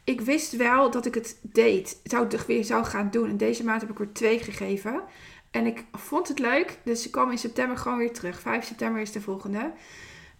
Ik 0.03 0.21
wist 0.21 0.55
wel 0.55 0.91
dat 0.91 1.05
ik 1.05 1.13
het 1.13 1.39
deed. 1.41 1.99
Zou 2.03 2.27
het 2.27 2.45
weer 2.45 2.63
zou 2.63 2.83
gaan 2.83 3.09
doen. 3.11 3.29
En 3.29 3.37
deze 3.37 3.63
maand 3.63 3.81
heb 3.81 3.89
ik 3.89 3.99
er 3.99 4.13
twee 4.13 4.39
gegeven. 4.39 5.03
En 5.51 5.65
ik 5.65 5.83
vond 5.91 6.27
het 6.27 6.39
leuk. 6.39 6.79
Dus 6.83 7.05
ik 7.05 7.11
kwam 7.11 7.31
in 7.31 7.37
september 7.37 7.77
gewoon 7.77 7.97
weer 7.97 8.13
terug. 8.13 8.39
5 8.39 8.65
september 8.65 9.01
is 9.01 9.11
de 9.11 9.21
volgende. 9.21 9.71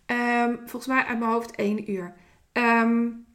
Um, 0.06 0.58
volgens 0.58 0.88
mij 0.88 1.04
uit 1.04 1.19
mijn 1.19 1.32
hoofd 1.32 1.56
1 1.56 1.91
uur. 1.91 2.13
Um, 2.54 3.25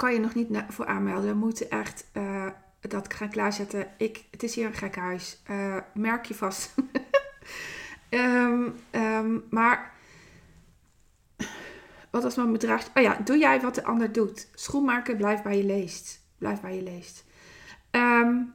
kan 0.00 0.12
je 0.12 0.18
nog 0.18 0.34
niet 0.34 0.48
voor 0.68 0.86
aanmelden. 0.86 1.30
We 1.30 1.36
moeten 1.36 1.70
echt 1.70 2.04
uh, 2.12 2.46
dat 2.80 3.14
gaan 3.14 3.30
klaarzetten. 3.30 3.88
Ik, 3.96 4.24
het 4.30 4.42
is 4.42 4.54
hier 4.54 4.66
een 4.66 4.74
gek 4.74 4.96
huis. 4.96 5.42
Uh, 5.50 5.76
merk 5.94 6.24
je 6.24 6.34
vast. 6.34 6.74
um, 8.10 8.74
um, 8.90 9.44
maar 9.50 9.92
wat 12.10 12.24
als 12.24 12.36
mijn 12.36 12.52
bedrag... 12.52 12.88
Oh 12.94 13.02
ja, 13.02 13.18
doe 13.24 13.38
jij 13.38 13.60
wat 13.60 13.74
de 13.74 13.84
ander 13.84 14.12
doet. 14.12 14.48
Schoenmaker, 14.54 15.16
blijf 15.16 15.42
bij 15.42 15.56
je 15.56 15.64
leest. 15.64 16.20
Blijf 16.38 16.60
bij 16.60 16.76
je 16.76 16.82
leest. 16.82 17.24
Um, 17.90 18.52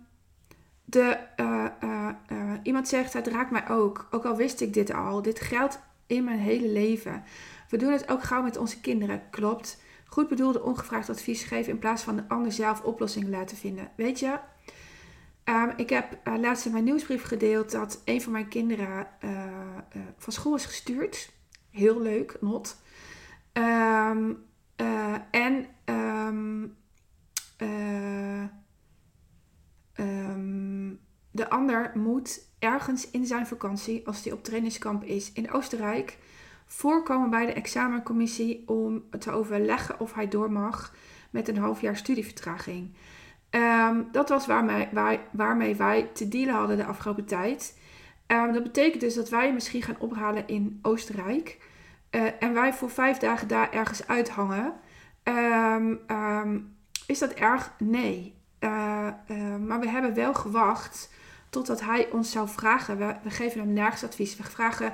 de, 0.85 1.17
uh, 1.37 2.53
iemand 2.63 2.87
zegt, 2.87 3.13
het 3.13 3.27
raakt 3.27 3.51
mij 3.51 3.69
ook. 3.69 4.07
Ook 4.11 4.25
al 4.25 4.35
wist 4.35 4.61
ik 4.61 4.73
dit 4.73 4.93
al. 4.93 5.21
Dit 5.21 5.39
geldt 5.39 5.79
in 6.07 6.23
mijn 6.23 6.39
hele 6.39 6.67
leven. 6.67 7.23
We 7.69 7.77
doen 7.77 7.91
het 7.91 8.09
ook 8.09 8.23
gauw 8.23 8.41
met 8.41 8.57
onze 8.57 8.81
kinderen. 8.81 9.21
Klopt 9.29 9.83
goed 10.05 10.27
bedoelde 10.27 10.63
ongevraagd 10.63 11.09
advies 11.09 11.43
geven 11.43 11.71
in 11.71 11.79
plaats 11.79 12.03
van 12.03 12.15
de 12.15 12.23
ander 12.27 12.51
zelf 12.51 12.81
oplossingen 12.81 13.29
laten 13.29 13.57
vinden. 13.57 13.91
Weet 13.95 14.19
je, 14.19 14.39
um, 15.45 15.73
ik 15.75 15.89
heb 15.89 16.19
uh, 16.23 16.37
laatst 16.39 16.65
in 16.65 16.71
mijn 16.71 16.83
nieuwsbrief 16.83 17.23
gedeeld 17.23 17.71
dat 17.71 18.01
een 18.05 18.21
van 18.21 18.31
mijn 18.31 18.47
kinderen 18.47 19.07
uh, 19.23 19.31
uh, 19.95 20.01
van 20.17 20.33
school 20.33 20.55
is 20.55 20.65
gestuurd. 20.65 21.33
Heel 21.71 22.01
leuk, 22.01 22.37
not. 22.41 22.77
Um, 23.53 24.43
en 25.31 25.65
um, 25.85 26.77
de 31.31 31.49
ander 31.49 31.91
moet 31.93 32.39
ergens 32.59 33.11
in 33.11 33.25
zijn 33.25 33.47
vakantie, 33.47 34.07
als 34.07 34.23
hij 34.23 34.33
op 34.33 34.43
trainingskamp 34.43 35.03
is 35.03 35.31
in 35.31 35.51
Oostenrijk, 35.51 36.17
voorkomen 36.65 37.29
bij 37.29 37.45
de 37.45 37.53
examencommissie 37.53 38.63
om 38.67 39.03
te 39.19 39.31
overleggen 39.31 39.99
of 39.99 40.13
hij 40.13 40.27
door 40.27 40.51
mag 40.51 40.93
met 41.29 41.47
een 41.47 41.57
half 41.57 41.81
jaar 41.81 41.97
studievertraging. 41.97 42.93
Ehm, 43.49 44.01
dat 44.11 44.29
was 44.29 44.45
waarmee 44.45 44.87
wij, 44.91 45.19
waarmee 45.31 45.75
wij 45.75 46.09
te 46.13 46.27
dealen 46.27 46.55
hadden 46.55 46.77
de 46.77 46.85
afgelopen 46.85 47.25
tijd. 47.25 47.77
Um, 48.27 48.53
dat 48.53 48.63
betekent 48.63 49.01
dus 49.01 49.15
dat 49.15 49.29
wij 49.29 49.53
misschien 49.53 49.81
gaan 49.81 49.99
ophalen 49.99 50.47
in 50.47 50.79
Oostenrijk. 50.81 51.57
Uh, 52.11 52.21
en 52.39 52.53
wij 52.53 52.73
voor 52.73 52.89
vijf 52.89 53.17
dagen 53.17 53.47
daar 53.47 53.71
ergens 53.71 54.07
uithangen. 54.07 54.73
Um, 55.23 56.75
is 57.07 57.19
dat 57.19 57.31
erg? 57.31 57.73
Nee. 57.77 58.35
Uh, 58.59 59.07
uh, 59.27 59.55
maar 59.55 59.79
we 59.79 59.89
hebben 59.89 60.13
wel 60.13 60.33
gewacht 60.33 61.13
totdat 61.49 61.81
hij 61.81 62.11
ons 62.11 62.31
zou 62.31 62.47
vragen. 62.47 62.97
We 62.97 63.29
geven 63.29 63.59
hem 63.59 63.73
nergens 63.73 64.03
advies. 64.03 64.37
We 64.37 64.43
vragen 64.43 64.93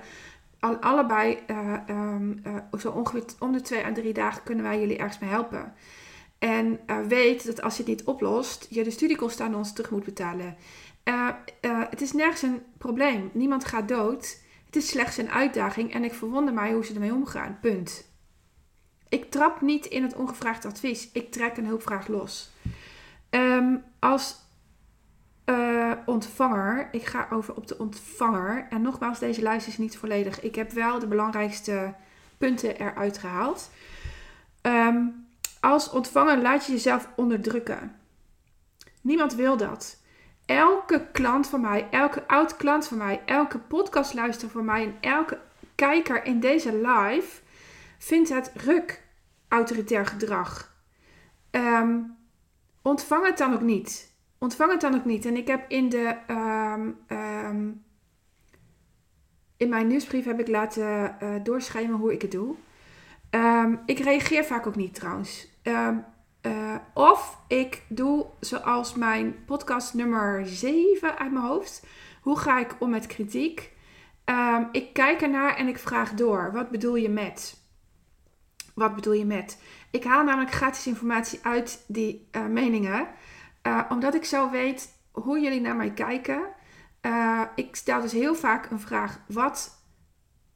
al, 0.62 0.76
allebei 0.76 1.39
uh, 1.47 1.74
um, 1.89 2.41
uh, 2.47 2.80
zo 2.80 2.91
ongeveer 2.91 3.24
om 3.39 3.52
de 3.52 3.62
twee 3.62 3.86
à 3.86 3.93
drie 3.93 4.13
dagen 4.13 4.43
kunnen 4.43 4.63
wij 4.63 4.80
jullie 4.80 4.97
ergens 4.97 5.19
mee 5.19 5.30
helpen. 5.30 5.74
En 6.39 6.80
uh, 6.88 7.00
weet 7.08 7.45
dat 7.45 7.62
als 7.62 7.78
je 7.78 7.84
het 7.84 7.91
niet 7.91 8.04
oplost, 8.04 8.67
je 8.69 8.84
de 8.84 8.91
studiekosten 8.91 9.45
aan 9.45 9.56
ons 9.56 9.74
terug 9.74 9.91
moet 9.91 10.06
betalen. 10.06 10.56
het 11.89 12.02
is 12.02 12.12
nergens 12.12 12.41
een 12.41 12.62
probleem. 12.78 13.30
Niemand 13.34 13.65
gaat 13.65 13.88
dood. 13.88 14.39
Het 14.65 14.76
is 14.76 14.88
slechts 14.88 15.17
een 15.17 15.30
uitdaging 15.30 15.93
en 15.93 16.04
ik 16.04 16.13
verwonder 16.13 16.54
mij 16.54 16.71
hoe 16.71 16.86
ze 16.86 16.93
ermee 16.93 17.13
omgaan. 17.13 17.58
Punt. 17.62 18.10
Ik 19.10 19.32
trap 19.32 19.62
niet 19.62 19.86
in 19.86 20.04
het 20.04 20.15
ongevraagd 20.15 20.65
advies. 20.65 21.10
Ik 21.12 21.32
trek 21.32 21.58
een 21.58 21.65
hulpvraag 21.65 22.08
los. 22.08 22.52
Um, 23.30 23.84
als 24.00 24.36
ontvanger. 26.06 26.90
Ik 26.92 27.06
ga 27.06 27.28
over 27.32 27.56
op 27.56 27.68
de 27.68 27.78
ontvanger. 27.78 28.68
En 28.70 28.82
nogmaals, 28.82 29.20
deze 29.20 29.42
lijst 29.42 29.68
is 29.68 29.78
niet 29.78 29.98
volledig. 29.98 30.42
Ik 30.42 30.56
heb 30.56 30.72
wel 30.72 31.00
de 31.00 31.08
belangrijkste 31.08 31.94
punten 32.38 32.78
eruit 32.80 33.18
gehaald. 33.18 33.70
Um, 34.62 35.28
als 35.60 35.90
ontvanger 35.90 36.38
laat 36.42 36.66
je 36.66 36.72
jezelf 36.72 37.10
onderdrukken. 37.16 37.96
Niemand 39.02 39.36
wil 39.36 39.58
dat. 39.58 40.00
Elke 40.46 41.08
klant 41.12 41.48
van 41.48 41.62
mij, 41.62 41.88
elke 41.92 42.28
oud 42.28 42.58
klant 42.58 42.88
van 42.88 42.98
mij, 42.98 43.22
elke 43.26 43.58
podcastluisteraar 43.58 44.52
van 44.52 44.66
mij 44.66 44.84
en 44.84 44.96
elke 45.02 45.40
kijker 45.76 46.26
in 46.26 46.40
deze 46.40 46.76
live 46.76 47.42
vindt 47.98 48.30
het 48.30 48.52
ruk 48.56 49.04
autoritair 49.48 50.06
gedrag. 50.06 50.76
Um, 51.52 52.18
ontvang 52.82 53.26
het 53.26 53.38
dan 53.38 53.54
ook 53.54 53.62
niet 53.62 54.11
ontvang 54.43 54.71
het 54.71 54.82
dan 54.82 54.95
ook 54.95 55.06
niet. 55.06 55.25
En 55.25 55.38
ik 55.38 55.47
heb 55.47 55.69
in 55.69 55.89
de. 55.89 56.17
Um, 56.27 56.97
um, 57.17 57.84
in 59.58 59.69
mijn 59.69 59.88
nieuwsbrief 59.88 60.25
heb 60.25 60.39
ik 60.39 60.47
laten 60.47 61.15
uh, 61.43 61.95
hoe 61.95 62.13
ik 62.13 62.21
het 62.21 62.32
doe. 62.32 62.56
Um, 63.30 63.80
ik 63.86 63.99
reageer 63.99 64.45
vaak 64.45 64.67
ook 64.67 64.75
niet 64.75 64.93
trouwens. 64.93 65.47
Eh, 66.41 66.75
of 66.93 67.38
ik 67.47 67.84
doe 67.88 68.25
zoals 68.39 68.95
mijn 68.95 69.45
podcast 69.45 69.93
nummer 69.93 70.47
7 70.47 71.17
uit 71.17 71.32
mijn 71.32 71.45
hoofd. 71.45 71.86
Hoe 72.21 72.38
ga 72.38 72.60
ik 72.60 72.75
om 72.80 72.89
met 72.89 73.08
kritiek? 73.08 73.71
Ehm, 74.25 74.63
ik 74.71 74.93
kijk 74.93 75.21
ernaar 75.21 75.56
en 75.56 75.67
ik 75.67 75.80
vraag 75.80 76.13
door. 76.13 76.51
Wat 76.54 76.69
bedoel 76.69 76.95
je 76.95 77.10
met? 77.10 77.60
Wat 78.73 78.95
bedoel 78.95 79.13
je 79.13 79.25
met? 79.25 79.62
Ik 79.91 80.04
haal 80.04 80.23
namelijk 80.23 80.51
gratis 80.51 80.88
informatie 80.88 81.39
uit 81.43 81.84
die 81.88 82.27
uh, 82.32 82.45
meningen. 82.45 83.08
Uh, 83.67 83.82
omdat 83.89 84.15
ik 84.15 84.26
zo 84.26 84.50
weet 84.50 84.89
hoe 85.12 85.39
jullie 85.39 85.62
naar 85.62 85.76
mij 85.76 85.91
kijken. 85.91 86.43
Uh, 87.06 87.41
ik 87.56 87.76
stel 87.76 88.02
dus 88.02 88.12
heel 88.12 88.36
vaak 88.36 88.69
een 88.69 88.80
vraag. 88.80 89.19
Wat, 89.28 89.84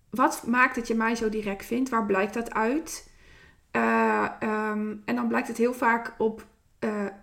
wat 0.09 0.43
maakt 0.47 0.75
dat 0.75 0.87
je 0.87 0.95
mij 0.95 1.15
zo 1.15 1.29
direct 1.29 1.65
vindt? 1.65 1.89
Waar 1.89 2.05
blijkt 2.05 2.33
dat 2.33 2.53
uit? 2.53 3.13
Um, 3.71 5.01
en 5.05 5.15
dan 5.15 5.27
blijkt 5.27 5.47
het 5.47 5.57
heel 5.57 5.73
vaak 5.73 6.15
op 6.17 6.45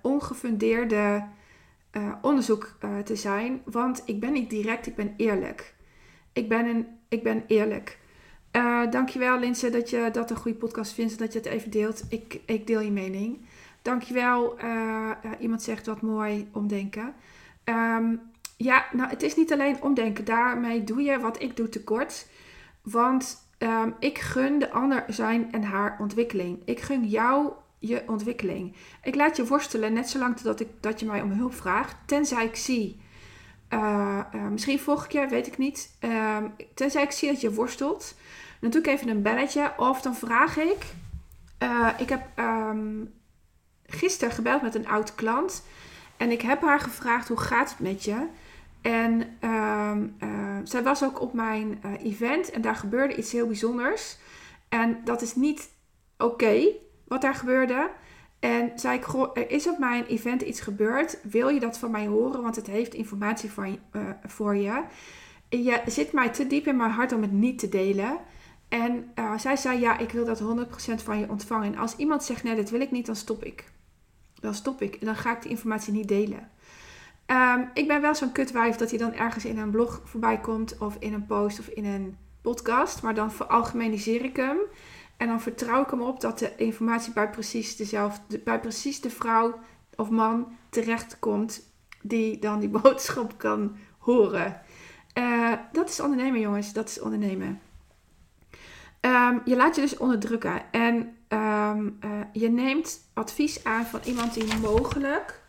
ongefundeerde 0.02 1.26
onderzoek 2.22 2.76
te 3.04 3.16
zijn. 3.16 3.62
Want 3.64 4.02
ik 4.04 4.20
ben 4.20 4.32
niet 4.32 4.50
direct, 4.50 4.86
ik 4.86 4.94
ben 4.94 5.14
eerlijk. 5.16 5.74
Ik 6.32 6.48
ben, 6.48 6.66
een, 6.66 6.86
ik 7.08 7.22
ben 7.22 7.44
eerlijk. 7.46 7.98
Dankjewel 8.90 9.38
Linse 9.38 9.70
dat 9.70 9.90
je 9.90 10.08
dat 10.12 10.30
een 10.30 10.36
goede 10.36 10.58
podcast 10.58 10.92
vindt 10.92 11.12
en 11.12 11.18
dat 11.18 11.32
je 11.32 11.38
het 11.38 11.48
even 11.48 11.70
deelt. 11.70 12.04
Ik, 12.08 12.40
ik 12.46 12.66
deel 12.66 12.80
je 12.80 12.90
mening. 12.90 13.46
Dankjewel. 13.82 14.58
Uh, 14.64 15.10
iemand 15.38 15.62
zegt 15.62 15.86
wat 15.86 16.00
mooi 16.00 16.48
omdenken. 16.52 17.14
Um, 17.64 18.20
ja, 18.56 18.86
nou 18.92 19.10
het 19.10 19.22
is 19.22 19.36
niet 19.36 19.52
alleen 19.52 19.82
omdenken. 19.82 20.24
Daarmee 20.24 20.84
doe 20.84 21.02
je 21.02 21.18
wat 21.18 21.42
ik 21.42 21.56
doe 21.56 21.68
tekort. 21.68 22.26
Want 22.82 23.46
um, 23.58 23.94
ik 23.98 24.18
gun 24.18 24.58
de 24.58 24.70
ander 24.70 25.04
zijn 25.08 25.52
en 25.52 25.62
haar 25.62 25.96
ontwikkeling. 26.00 26.62
Ik 26.64 26.80
gun 26.80 27.04
jou 27.04 27.52
je 27.78 28.02
ontwikkeling. 28.06 28.76
Ik 29.02 29.14
laat 29.14 29.36
je 29.36 29.46
worstelen 29.46 29.92
net 29.92 30.10
zolang 30.10 30.40
dat, 30.40 30.60
ik, 30.60 30.68
dat 30.80 31.00
je 31.00 31.06
mij 31.06 31.22
om 31.22 31.30
hulp 31.30 31.54
vraagt. 31.54 31.96
Tenzij 32.06 32.44
ik 32.44 32.56
zie 32.56 33.00
uh, 33.70 34.24
misschien 34.50 34.78
volgende 34.78 35.10
keer, 35.10 35.28
weet 35.28 35.46
ik 35.46 35.58
niet. 35.58 35.96
Uh, 36.00 36.36
tenzij 36.74 37.02
ik 37.02 37.10
zie 37.10 37.28
dat 37.28 37.40
je 37.40 37.54
worstelt. 37.54 38.14
Dan 38.60 38.70
doe 38.70 38.80
ik 38.80 38.86
even 38.86 39.08
een 39.08 39.22
belletje. 39.22 39.72
Of 39.76 40.00
dan 40.00 40.14
vraag 40.14 40.56
ik. 40.56 40.84
Ik 41.98 42.08
heb 42.08 42.22
gisteren 43.92 44.34
gebeld 44.34 44.62
met 44.62 44.74
een 44.74 44.88
oud 44.88 45.14
klant. 45.14 45.64
En 46.16 46.30
ik 46.30 46.42
heb 46.42 46.62
haar 46.62 46.80
gevraagd: 46.80 47.28
hoe 47.28 47.40
gaat 47.40 47.70
het 47.70 47.78
met 47.78 48.04
je? 48.04 48.26
En 48.82 49.38
um, 49.50 50.16
zij 50.64 50.82
was 50.82 51.04
ook 51.04 51.20
op 51.20 51.32
mijn 51.32 51.80
event. 52.02 52.50
En 52.50 52.60
daar 52.60 52.76
gebeurde 52.76 53.16
iets 53.16 53.32
heel 53.32 53.46
bijzonders. 53.46 54.16
En 54.68 55.00
dat 55.04 55.22
is 55.22 55.34
niet 55.34 55.70
oké 56.18 56.68
wat 57.06 57.20
daar 57.20 57.34
gebeurde. 57.34 57.90
En 58.40 58.72
zei 58.74 58.98
ik, 58.98 59.06
er 59.34 59.50
is 59.50 59.68
op 59.68 59.78
mijn 59.78 60.04
event 60.04 60.42
iets 60.42 60.60
gebeurd. 60.60 61.18
Wil 61.22 61.48
je 61.48 61.60
dat 61.60 61.78
van 61.78 61.90
mij 61.90 62.06
horen? 62.06 62.42
Want 62.42 62.56
het 62.56 62.66
heeft 62.66 62.94
informatie 62.94 63.50
voor, 63.50 63.66
uh, 63.66 64.02
voor 64.26 64.56
je. 64.56 64.82
Je 65.48 65.82
zit 65.86 66.12
mij 66.12 66.28
te 66.28 66.46
diep 66.46 66.66
in 66.66 66.76
mijn 66.76 66.90
hart 66.90 67.12
om 67.12 67.22
het 67.22 67.32
niet 67.32 67.58
te 67.58 67.68
delen. 67.68 68.18
En 68.68 69.12
zij 69.36 69.56
zei, 69.56 69.80
ja, 69.80 69.98
ik 69.98 70.10
wil 70.10 70.24
dat 70.24 70.40
100% 70.40 71.02
van 71.02 71.18
je 71.18 71.28
ontvangen. 71.28 71.72
En 71.72 71.78
als 71.78 71.96
iemand 71.96 72.24
zegt, 72.24 72.42
nee, 72.42 72.56
dat 72.56 72.70
wil 72.70 72.80
ik 72.80 72.90
niet, 72.90 73.06
dan 73.06 73.16
stop 73.16 73.44
ik. 73.44 73.64
Dan 74.42 74.54
stop 74.54 74.82
ik. 74.82 74.94
En 74.94 75.06
dan 75.06 75.16
ga 75.16 75.36
ik 75.36 75.42
die 75.42 75.50
informatie 75.50 75.92
niet 75.92 76.08
delen. 76.08 76.50
Um, 77.26 77.70
ik 77.74 77.88
ben 77.88 78.00
wel 78.00 78.14
zo'n 78.14 78.32
kutwijf 78.32 78.76
dat 78.76 78.90
hij 78.90 78.98
dan 78.98 79.12
ergens 79.12 79.44
in 79.44 79.58
een 79.58 79.70
blog 79.70 80.00
voorbij 80.04 80.40
komt. 80.40 80.78
Of 80.78 80.96
in 80.98 81.12
een 81.12 81.26
post 81.26 81.58
of 81.58 81.66
in 81.66 81.84
een 81.84 82.16
podcast. 82.40 83.02
Maar 83.02 83.14
dan 83.14 83.32
veralgemeniseer 83.32 84.24
ik 84.24 84.36
hem. 84.36 84.58
En 85.16 85.28
dan 85.28 85.40
vertrouw 85.40 85.82
ik 85.82 85.90
hem 85.90 86.02
op 86.02 86.20
dat 86.20 86.38
de 86.38 86.56
informatie 86.56 87.12
bij 87.12 87.30
precies 87.30 87.76
dezelfde, 87.76 88.38
bij 88.38 88.60
precies 88.60 89.00
de 89.00 89.10
vrouw 89.10 89.58
of 89.96 90.10
man 90.10 90.56
terechtkomt 90.70 91.70
die 92.02 92.38
dan 92.38 92.60
die 92.60 92.68
boodschap 92.82 93.38
kan 93.38 93.76
horen. 93.98 94.60
Uh, 95.18 95.52
dat 95.72 95.88
is 95.88 96.00
ondernemen, 96.00 96.40
jongens. 96.40 96.72
Dat 96.72 96.88
is 96.88 97.00
ondernemen. 97.00 97.60
Um, 99.00 99.40
je 99.44 99.56
laat 99.56 99.74
je 99.74 99.80
dus 99.80 99.96
onderdrukken. 99.96 100.72
En 100.72 101.16
um, 101.32 101.98
uh, 102.04 102.10
je 102.32 102.48
neemt 102.50 103.00
advies 103.14 103.64
aan 103.64 103.84
van 103.84 104.00
iemand 104.04 104.34
die 104.34 104.58
mogelijk, 104.58 105.40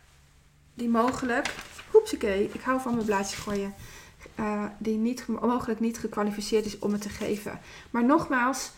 die 0.74 0.88
mogelijk, 0.88 1.54
hoepsakee, 1.90 2.50
ik 2.52 2.60
hou 2.60 2.80
van 2.80 2.94
mijn 2.94 3.06
blaadjes 3.06 3.38
gooien, 3.38 3.74
uh, 4.40 4.64
die 4.78 4.96
niet, 4.96 5.26
mogelijk 5.26 5.80
niet 5.80 5.98
gekwalificeerd 5.98 6.64
is 6.64 6.78
om 6.78 6.92
het 6.92 7.00
te 7.00 7.08
geven. 7.08 7.60
Maar 7.90 8.04
nogmaals, 8.04 8.70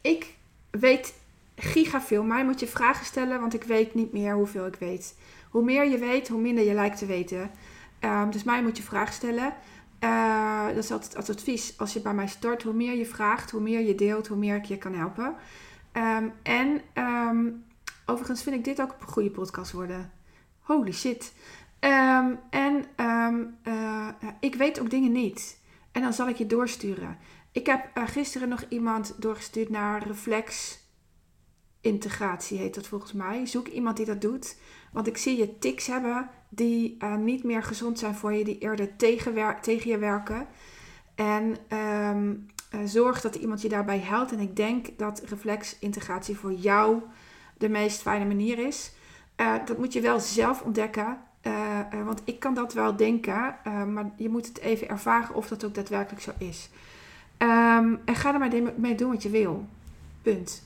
ik 0.00 0.34
weet 0.70 1.14
giga 1.56 2.00
veel. 2.00 2.22
Mij 2.22 2.44
moet 2.44 2.60
je 2.60 2.66
vragen 2.66 3.06
stellen, 3.06 3.40
want 3.40 3.54
ik 3.54 3.64
weet 3.64 3.94
niet 3.94 4.12
meer 4.12 4.34
hoeveel 4.34 4.66
ik 4.66 4.76
weet. 4.76 5.14
Hoe 5.50 5.64
meer 5.64 5.84
je 5.90 5.98
weet, 5.98 6.28
hoe 6.28 6.40
minder 6.40 6.64
je 6.64 6.74
lijkt 6.74 6.98
te 6.98 7.06
weten. 7.06 7.50
Um, 8.00 8.30
dus 8.30 8.42
mij 8.42 8.62
moet 8.62 8.76
je 8.76 8.82
vragen 8.82 9.14
stellen. 9.14 9.54
Uh, 10.00 10.66
dat 10.66 10.84
is 10.84 10.90
altijd 10.90 11.16
als 11.16 11.30
advies. 11.30 11.74
Als 11.78 11.92
je 11.92 12.00
bij 12.00 12.14
mij 12.14 12.26
start, 12.26 12.62
hoe 12.62 12.72
meer 12.72 12.94
je 12.94 13.06
vraagt, 13.06 13.50
hoe 13.50 13.60
meer 13.60 13.80
je 13.80 13.94
deelt, 13.94 14.26
hoe 14.26 14.36
meer 14.36 14.56
ik 14.56 14.64
je 14.64 14.78
kan 14.78 14.94
helpen. 14.94 15.34
Um, 15.96 16.32
en 16.42 16.80
um, 16.94 17.64
overigens 18.06 18.42
vind 18.42 18.56
ik 18.56 18.64
dit 18.64 18.80
ook 18.80 18.96
een 19.00 19.08
goede 19.08 19.30
podcast 19.30 19.72
worden. 19.72 20.12
Holy 20.60 20.92
shit. 20.92 21.32
en 22.50 22.84
uh, 22.96 24.08
ik 24.40 24.54
weet 24.54 24.80
ook 24.80 24.90
dingen 24.90 25.12
niet. 25.12 25.60
En 25.92 26.02
dan 26.02 26.12
zal 26.12 26.28
ik 26.28 26.36
je 26.36 26.46
doorsturen. 26.46 27.18
Ik 27.52 27.66
heb 27.66 27.90
uh, 27.98 28.08
gisteren 28.08 28.48
nog 28.48 28.64
iemand 28.68 29.14
doorgestuurd 29.18 29.68
naar 29.68 30.06
Reflex 30.06 30.78
integratie, 31.80 32.58
heet 32.58 32.74
dat 32.74 32.86
volgens 32.86 33.12
mij. 33.12 33.46
Zoek 33.46 33.66
iemand 33.66 33.96
die 33.96 34.06
dat 34.06 34.20
doet. 34.20 34.56
Want 34.92 35.06
ik 35.06 35.16
zie 35.16 35.38
je 35.38 35.58
tics 35.58 35.86
hebben 35.86 36.30
die 36.48 36.96
uh, 36.98 37.16
niet 37.16 37.44
meer 37.44 37.62
gezond 37.62 37.98
zijn 37.98 38.14
voor 38.14 38.32
je, 38.32 38.44
die 38.44 38.58
eerder 38.58 38.96
tegen, 38.96 39.56
tegen 39.60 39.90
je 39.90 39.98
werken. 39.98 40.46
En 41.14 41.56
um, 41.78 42.46
zorg 42.84 43.20
dat 43.20 43.34
iemand 43.34 43.62
je 43.62 43.68
daarbij 43.68 43.98
helpt. 43.98 44.32
En 44.32 44.40
ik 44.40 44.56
denk 44.56 44.86
dat 44.98 45.22
reflex 45.26 45.76
integratie 45.78 46.36
voor 46.36 46.52
jou 46.52 47.02
de 47.58 47.68
meest 47.68 48.02
fijne 48.02 48.24
manier 48.24 48.58
is. 48.58 48.92
dat 49.66 49.78
moet 49.78 49.92
je 49.92 50.00
wel 50.00 50.20
zelf 50.20 50.62
ontdekken. 50.62 51.18
want 52.04 52.22
ik 52.24 52.40
kan 52.40 52.54
dat 52.54 52.72
wel 52.72 52.96
denken, 52.96 53.56
maar 53.64 54.10
je 54.16 54.28
moet 54.28 54.46
het 54.46 54.58
even 54.58 54.88
ervaren 54.88 55.34
of 55.34 55.48
dat 55.48 55.64
ook 55.64 55.74
daadwerkelijk 55.74 56.22
zo 56.22 56.30
is. 56.38 56.70
Um, 57.38 58.00
en 58.04 58.14
ga 58.14 58.32
er 58.32 58.38
maar 58.38 58.72
mee 58.76 58.94
doen 58.94 59.10
wat 59.10 59.22
je 59.22 59.30
wil. 59.30 59.66
Punt. 60.22 60.62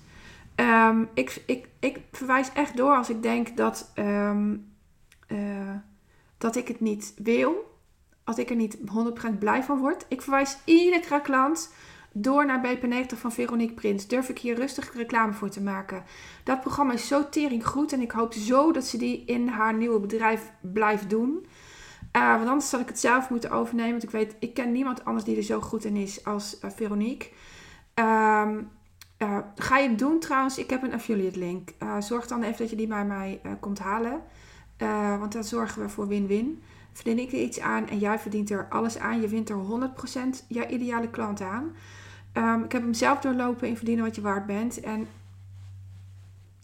Um, 0.56 1.08
ik, 1.14 1.42
ik, 1.46 1.68
ik 1.78 1.98
verwijs 2.12 2.52
echt 2.52 2.76
door 2.76 2.96
als 2.96 3.10
ik 3.10 3.22
denk 3.22 3.56
dat, 3.56 3.92
uh, 3.94 4.40
dat 6.38 6.56
ik 6.56 6.68
het 6.68 6.80
niet 6.80 7.14
wil. 7.16 7.76
Als 8.24 8.38
ik 8.38 8.50
er 8.50 8.56
niet 8.56 8.76
100% 8.76 9.38
blij 9.38 9.62
van 9.62 9.78
word. 9.78 10.04
Ik 10.08 10.22
verwijs 10.22 10.58
iedere 10.64 11.20
klant 11.22 11.72
door 12.12 12.46
naar 12.46 12.66
BP90 12.66 13.18
van 13.18 13.32
Veronique 13.32 13.74
Prins. 13.74 14.06
Durf 14.06 14.28
ik 14.28 14.38
hier 14.38 14.54
rustig 14.54 14.92
reclame 14.94 15.32
voor 15.32 15.50
te 15.50 15.62
maken. 15.62 16.02
Dat 16.44 16.60
programma 16.60 16.92
is 16.92 17.06
zo 17.06 17.28
tering 17.28 17.66
goed. 17.66 17.92
En 17.92 18.00
ik 18.00 18.10
hoop 18.10 18.32
zo 18.32 18.72
dat 18.72 18.84
ze 18.84 18.98
die 18.98 19.24
in 19.24 19.48
haar 19.48 19.74
nieuwe 19.74 20.00
bedrijf 20.00 20.50
blijft 20.60 21.10
doen. 21.10 21.46
Uh, 22.16 22.36
want 22.36 22.48
anders 22.48 22.68
zal 22.68 22.80
ik 22.80 22.88
het 22.88 22.98
zelf 22.98 23.30
moeten 23.30 23.50
overnemen. 23.50 23.90
Want 23.90 24.02
ik 24.02 24.10
weet, 24.10 24.36
ik 24.38 24.54
ken 24.54 24.72
niemand 24.72 25.04
anders 25.04 25.24
die 25.24 25.36
er 25.36 25.42
zo 25.42 25.60
goed 25.60 25.84
in 25.84 25.96
is 25.96 26.24
als 26.24 26.58
uh, 26.64 26.70
Veronique. 26.70 27.28
Um, 27.94 28.70
uh, 29.18 29.38
ga 29.54 29.78
je 29.78 29.88
het 29.88 29.98
doen 29.98 30.18
trouwens? 30.18 30.58
Ik 30.58 30.70
heb 30.70 30.82
een 30.82 30.92
affiliate 30.92 31.38
link. 31.38 31.70
zorg 31.98 32.26
dan 32.26 32.42
even 32.42 32.58
dat 32.58 32.70
je 32.70 32.76
die 32.76 32.86
bij 32.86 33.04
mij 33.04 33.40
komt 33.60 33.78
halen. 33.78 34.22
want 35.18 35.32
dan 35.32 35.44
zorgen 35.44 35.82
we 35.82 35.88
voor 35.88 36.08
win-win. 36.08 36.62
Verdien 36.92 37.18
ik 37.18 37.32
er 37.32 37.38
iets 37.38 37.60
aan 37.60 37.88
en 37.88 37.98
jij 37.98 38.18
verdient 38.18 38.50
er 38.50 38.66
alles 38.68 38.98
aan. 38.98 39.20
Je 39.20 39.28
wint 39.28 39.50
er 39.50 39.56
100% 40.42 40.46
jouw 40.48 40.66
ideale 40.66 41.10
klant 41.10 41.40
aan. 41.40 41.72
Um, 42.32 42.64
ik 42.64 42.72
heb 42.72 42.82
hem 42.82 42.94
zelf 42.94 43.20
doorlopen 43.20 43.68
in 43.68 43.76
verdienen 43.76 44.04
wat 44.04 44.14
je 44.14 44.20
waard 44.20 44.46
bent. 44.46 44.80
En 44.80 45.06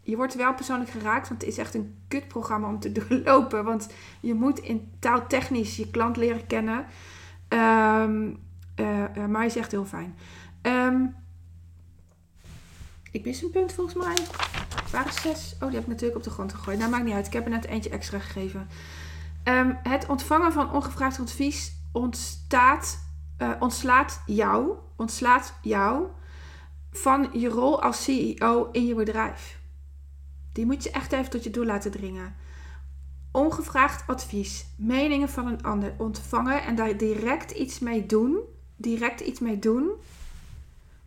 je 0.02 0.16
wordt 0.16 0.34
wel 0.34 0.54
persoonlijk 0.54 0.90
geraakt, 0.90 1.28
want 1.28 1.40
het 1.40 1.50
is 1.50 1.58
echt 1.58 1.74
een 1.74 1.96
kutprogramma 2.08 2.68
om 2.68 2.80
te 2.80 2.92
doorlopen. 3.08 3.64
Want 3.64 3.88
je 4.20 4.34
moet 4.34 4.58
in 4.58 4.90
taaltechnisch 4.98 5.76
je 5.76 5.90
klant 5.90 6.16
leren 6.16 6.46
kennen. 6.46 6.86
Um, 7.48 8.38
uh, 8.80 9.04
uh, 9.16 9.26
maar 9.26 9.36
hij 9.36 9.46
is 9.46 9.56
echt 9.56 9.70
heel 9.70 9.84
fijn. 9.84 10.16
Um, 10.62 11.14
ik 13.10 13.24
mis 13.24 13.42
een 13.42 13.50
punt 13.50 13.72
volgens 13.72 13.96
mij. 13.96 14.16
Waar 14.90 15.06
is 15.06 15.20
zes? 15.20 15.54
Oh, 15.54 15.66
die 15.66 15.74
heb 15.74 15.82
ik 15.82 15.88
natuurlijk 15.88 16.16
op 16.16 16.24
de 16.24 16.30
grond 16.30 16.54
gegooid. 16.54 16.78
Nou, 16.78 16.90
maakt 16.90 17.04
niet 17.04 17.14
uit. 17.14 17.26
Ik 17.26 17.32
heb 17.32 17.44
er 17.44 17.50
net 17.50 17.64
eentje 17.64 17.90
extra 17.90 18.18
gegeven. 18.18 18.68
Um, 19.44 19.78
het 19.82 20.06
ontvangen 20.06 20.52
van 20.52 20.72
ongevraagd 20.72 21.20
advies 21.20 21.72
ontstaat, 21.92 22.98
uh, 23.38 23.50
ontslaat 23.58 24.22
jou, 24.26 24.72
ontslaat 24.96 25.54
jou 25.62 26.06
van 26.90 27.28
je 27.32 27.48
rol 27.48 27.82
als 27.82 28.04
CEO 28.04 28.68
in 28.72 28.86
je 28.86 28.94
bedrijf. 28.94 29.60
Die 30.52 30.66
moet 30.66 30.82
je 30.82 30.90
echt 30.90 31.12
even 31.12 31.30
tot 31.30 31.44
je 31.44 31.50
doel 31.50 31.64
laten 31.64 31.90
dringen. 31.90 32.34
Ongevraagd 33.32 34.06
advies, 34.06 34.66
meningen 34.76 35.28
van 35.28 35.46
een 35.46 35.62
ander 35.62 35.94
ontvangen 35.98 36.62
en 36.62 36.74
daar 36.74 36.96
direct 36.96 37.50
iets 37.50 37.78
mee 37.78 38.06
doen, 38.06 38.38
direct 38.76 39.20
iets 39.20 39.40
mee 39.40 39.58
doen, 39.58 39.90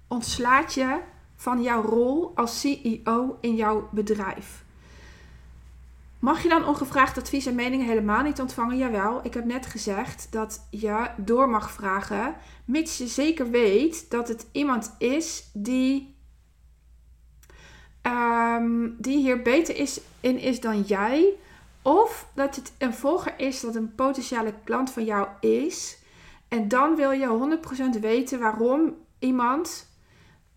ontslaat 0.08 0.74
je 0.74 1.00
van 1.36 1.62
jouw 1.62 1.82
rol 1.82 2.32
als 2.36 2.60
CEO 2.60 3.38
in 3.42 3.56
jouw 3.56 3.90
bedrijf. 3.92 4.66
Mag 6.20 6.44
je 6.44 6.50
dan 6.50 6.68
ongevraagd 6.68 7.18
advies 7.18 7.46
en 7.46 7.56
meningen 7.56 7.86
helemaal 7.86 8.24
niet 8.24 8.40
ontvangen? 8.40 8.78
Jawel, 8.78 9.20
ik 9.24 9.34
heb 9.34 9.46
net 9.46 9.66
gezegd 9.66 10.28
dat 10.32 10.68
je 10.70 11.10
door 11.18 11.50
mag 11.50 11.72
vragen, 11.72 12.36
mits 12.66 12.98
je 12.98 13.08
zeker 13.08 13.50
weet 13.50 14.10
dat 14.10 14.28
het 14.28 14.48
iemand 14.52 14.96
is 14.98 15.50
die, 15.54 16.16
um, 18.02 18.96
die 19.00 19.18
hier 19.18 19.42
beter 19.42 19.76
is, 19.76 20.02
in 20.20 20.38
is 20.40 20.60
dan 20.60 20.82
jij. 20.82 21.34
Of 21.82 22.28
dat 22.34 22.56
het 22.56 22.74
een 22.78 22.94
volger 22.94 23.40
is 23.40 23.62
dat 23.62 23.76
een 23.76 23.96
potentiële 23.96 24.54
klant 24.64 24.92
van 24.92 25.06
jou 25.06 25.28
is. 25.40 25.98
En 26.48 26.68
dan 26.68 26.96
wil 26.96 27.12
je 27.12 27.58
100% 27.96 28.00
weten 28.00 28.40
waarom 28.40 28.96
iemand 29.20 29.88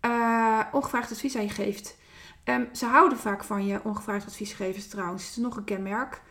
uh, 0.05 0.59
ongevraagd 0.71 1.11
advies 1.11 1.35
aan 1.35 1.43
je 1.43 1.49
geeft. 1.49 1.97
Um, 2.43 2.75
ze 2.75 2.85
houden 2.85 3.17
vaak 3.17 3.43
van 3.43 3.65
je 3.65 3.83
ongevraagd 3.83 4.25
adviesgevers 4.25 4.87
trouwens. 4.87 5.23
Het 5.23 5.31
is 5.31 5.43
nog 5.43 5.57
een 5.57 5.63
kenmerk. 5.63 6.21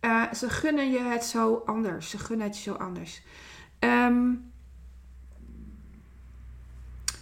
Uh, 0.00 0.32
ze 0.32 0.50
gunnen 0.50 0.90
je 0.90 0.98
het 0.98 1.24
zo 1.24 1.62
anders. 1.66 2.10
Ze 2.10 2.18
gunnen 2.18 2.46
het 2.46 2.56
je 2.56 2.62
zo 2.62 2.74
anders. 2.74 3.22
Um, 3.78 4.52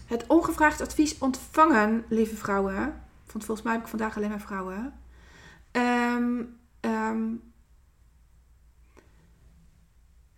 het 0.07 0.27
ongevraagd 0.27 0.81
advies 0.81 1.19
ontvangen, 1.19 2.05
lieve 2.09 2.37
vrouwen. 2.37 3.03
Want 3.33 3.45
volgens 3.45 3.63
mij 3.63 3.73
heb 3.73 3.83
ik 3.83 3.89
vandaag 3.89 4.17
alleen 4.17 4.29
maar 4.29 4.41
vrouwen. 4.41 5.01
Um, 5.73 6.59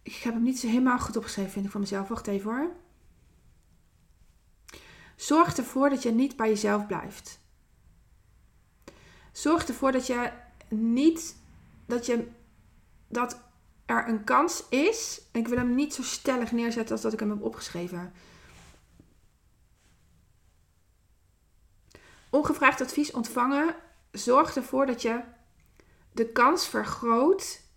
ik 0.03 0.17
heb 0.17 0.35
hem 0.35 0.43
niet 0.43 0.61
zo 0.61 0.67
helemaal 0.67 0.99
goed 0.99 1.17
opgeschreven, 1.17 1.53
vind 1.53 1.65
ik 1.65 1.71
van 1.71 1.81
mezelf. 1.81 2.09
Wacht 2.09 2.27
even 2.27 2.51
hoor. 2.51 2.71
Zorg 5.17 5.57
ervoor 5.57 5.91
dat 5.91 6.03
je 6.03 6.11
niet 6.11 6.37
bij 6.37 6.49
jezelf 6.49 6.87
blijft. 6.87 7.41
Zorg 9.33 9.69
ervoor 9.69 9.93
dat 9.93 10.07
je 10.07 10.31
niet 10.69 11.37
dat 11.87 12.07
je 12.07 12.29
dat 13.09 13.41
er 13.87 14.09
een 14.09 14.25
kans 14.25 14.65
is. 14.69 15.23
Ik 15.33 15.49
wil 15.49 15.59
hem 15.59 15.75
niet 15.75 15.95
zo 15.95 16.03
stellig 16.03 16.53
neerzetten 16.53 16.93
als 16.93 17.03
dat 17.03 17.13
ik 17.13 17.21
hem 17.21 17.31
heb 17.31 17.43
opgeschreven. 17.43 18.13
Ongevraagd 22.31 22.81
advies 22.81 23.11
ontvangen. 23.11 23.75
Zorg 24.13 24.57
ervoor 24.57 24.87
dat 24.87 25.03
je 25.03 25.21
de 26.13 26.27
kans 26.29 26.69
vergroot 26.69 27.69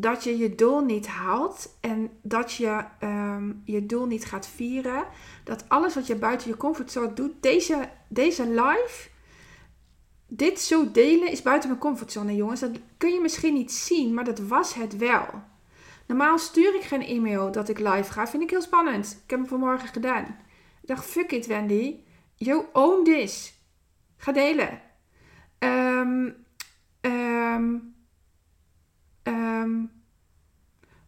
dat 0.00 0.24
je 0.24 0.38
je 0.38 0.54
doel 0.54 0.80
niet 0.80 1.06
haalt 1.06 1.76
en 1.80 2.10
dat 2.22 2.52
je 2.52 2.84
ehm, 2.98 3.52
je 3.64 3.86
doel 3.86 4.06
niet 4.06 4.24
gaat 4.24 4.46
vieren. 4.46 5.06
Dat 5.44 5.64
alles 5.68 5.94
wat 5.94 6.06
je 6.06 6.16
buiten 6.16 6.48
je 6.48 6.56
comfortzone 6.56 7.12
doet, 7.12 7.42
deze, 7.42 7.88
deze 8.08 8.48
live 8.48 9.08
dit 10.28 10.60
zo 10.60 10.90
delen 10.90 11.30
is 11.30 11.42
buiten 11.42 11.68
mijn 11.68 11.80
comfortzone, 11.80 12.34
jongens. 12.34 12.60
Dat 12.60 12.78
kun 12.96 13.12
je 13.12 13.20
misschien 13.20 13.54
niet 13.54 13.72
zien, 13.72 14.14
maar 14.14 14.24
dat 14.24 14.38
was 14.38 14.74
het 14.74 14.96
wel. 14.96 15.26
Normaal 16.06 16.38
stuur 16.38 16.74
ik 16.74 16.82
geen 16.82 17.02
e-mail 17.02 17.52
dat 17.52 17.68
ik 17.68 17.78
live 17.78 18.12
ga. 18.12 18.26
Vind 18.26 18.42
ik 18.42 18.50
heel 18.50 18.62
spannend. 18.62 19.20
Ik 19.24 19.30
heb 19.30 19.38
hem 19.38 19.48
vanmorgen 19.48 19.88
gedaan. 19.88 20.24
Ik 20.82 20.88
dacht, 20.88 21.04
fuck 21.04 21.32
it, 21.32 21.46
Wendy. 21.46 21.96
You 22.34 22.64
own 22.72 23.04
this. 23.04 23.54
Ga 24.16 24.32
delen. 24.32 24.80
Um, 25.58 26.46
um, 27.00 27.94
um, 29.22 29.90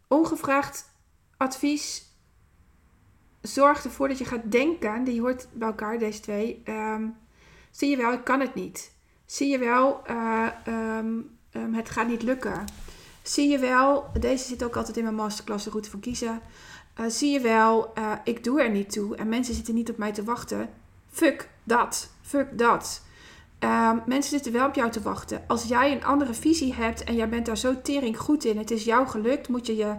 ongevraagd 0.09 0.85
advies. 1.37 2.09
Zorg 3.41 3.85
ervoor 3.85 4.09
dat 4.09 4.19
je 4.19 4.25
gaat 4.25 4.53
denken. 4.53 5.05
Die 5.05 5.21
hoort 5.21 5.49
bij 5.53 5.69
elkaar, 5.69 5.99
deze 5.99 6.21
twee. 6.21 6.63
zie 7.71 7.91
je 7.91 7.97
wel, 7.97 8.13
ik 8.13 8.25
kan 8.25 8.41
het 8.41 8.55
niet. 8.55 8.99
Zie 9.31 9.49
je 9.49 9.59
wel, 9.59 10.03
uh, 10.11 10.47
um, 10.67 11.31
um, 11.53 11.75
het 11.75 11.91
gaat 11.91 12.09
niet 12.09 12.23
lukken. 12.23 12.65
Zie 13.23 13.49
je 13.49 13.59
wel, 13.59 14.07
deze 14.21 14.45
zit 14.45 14.65
ook 14.65 14.77
altijd 14.77 14.97
in 14.97 15.03
mijn 15.03 15.15
masterclass, 15.15 15.65
de 15.65 15.71
route 15.71 15.91
van 15.91 16.01
kiezen. 16.01 16.41
Uh, 17.01 17.07
zie 17.09 17.33
je 17.33 17.41
wel, 17.41 17.93
uh, 17.99 18.13
ik 18.25 18.45
doe 18.45 18.63
er 18.63 18.71
niet 18.71 18.93
toe 18.93 19.17
en 19.17 19.29
mensen 19.29 19.55
zitten 19.55 19.75
niet 19.75 19.91
op 19.91 19.97
mij 19.97 20.13
te 20.13 20.25
wachten. 20.25 20.69
Fuck 21.11 21.49
dat. 21.63 22.11
Fuck 22.23 22.59
dat. 22.59 23.03
Um, 23.59 24.03
mensen 24.07 24.31
zitten 24.31 24.53
wel 24.53 24.67
op 24.67 24.75
jou 24.75 24.91
te 24.91 25.03
wachten. 25.03 25.45
Als 25.47 25.65
jij 25.65 25.93
een 25.93 26.05
andere 26.05 26.35
visie 26.35 26.75
hebt 26.75 27.05
en 27.05 27.15
jij 27.15 27.29
bent 27.29 27.47
daar 27.47 27.59
zo 27.59 27.83
tering 27.83 28.19
goed 28.19 28.45
in, 28.45 28.59
het 28.59 28.71
is 28.71 28.85
jou 28.85 29.07
gelukt, 29.07 29.49
moet 29.49 29.67
je 29.67 29.77
je 29.77 29.97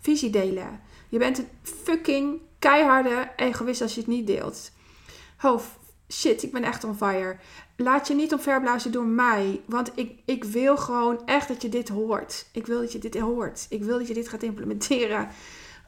visie 0.00 0.30
delen. 0.30 0.80
Je 1.08 1.18
bent 1.18 1.38
een 1.38 1.48
fucking 1.62 2.40
keiharde 2.58 3.28
egoïst 3.36 3.82
als 3.82 3.94
je 3.94 4.00
het 4.00 4.08
niet 4.08 4.26
deelt. 4.26 4.70
Hoofd, 5.36 5.68
shit, 6.12 6.42
ik 6.42 6.52
ben 6.52 6.64
echt 6.64 6.84
on 6.84 6.96
fire 6.96 7.36
laat 7.76 8.08
je 8.08 8.14
niet 8.14 8.32
omverblazen 8.32 8.92
door 8.92 9.06
mij. 9.06 9.60
Want 9.66 9.90
ik, 9.94 10.18
ik 10.24 10.44
wil 10.44 10.76
gewoon 10.76 11.26
echt 11.26 11.48
dat 11.48 11.62
je 11.62 11.68
dit 11.68 11.88
hoort. 11.88 12.46
Ik 12.52 12.66
wil 12.66 12.80
dat 12.80 12.92
je 12.92 12.98
dit 12.98 13.18
hoort. 13.18 13.66
Ik 13.68 13.82
wil 13.82 13.98
dat 13.98 14.08
je 14.08 14.14
dit 14.14 14.28
gaat 14.28 14.42
implementeren. 14.42 15.28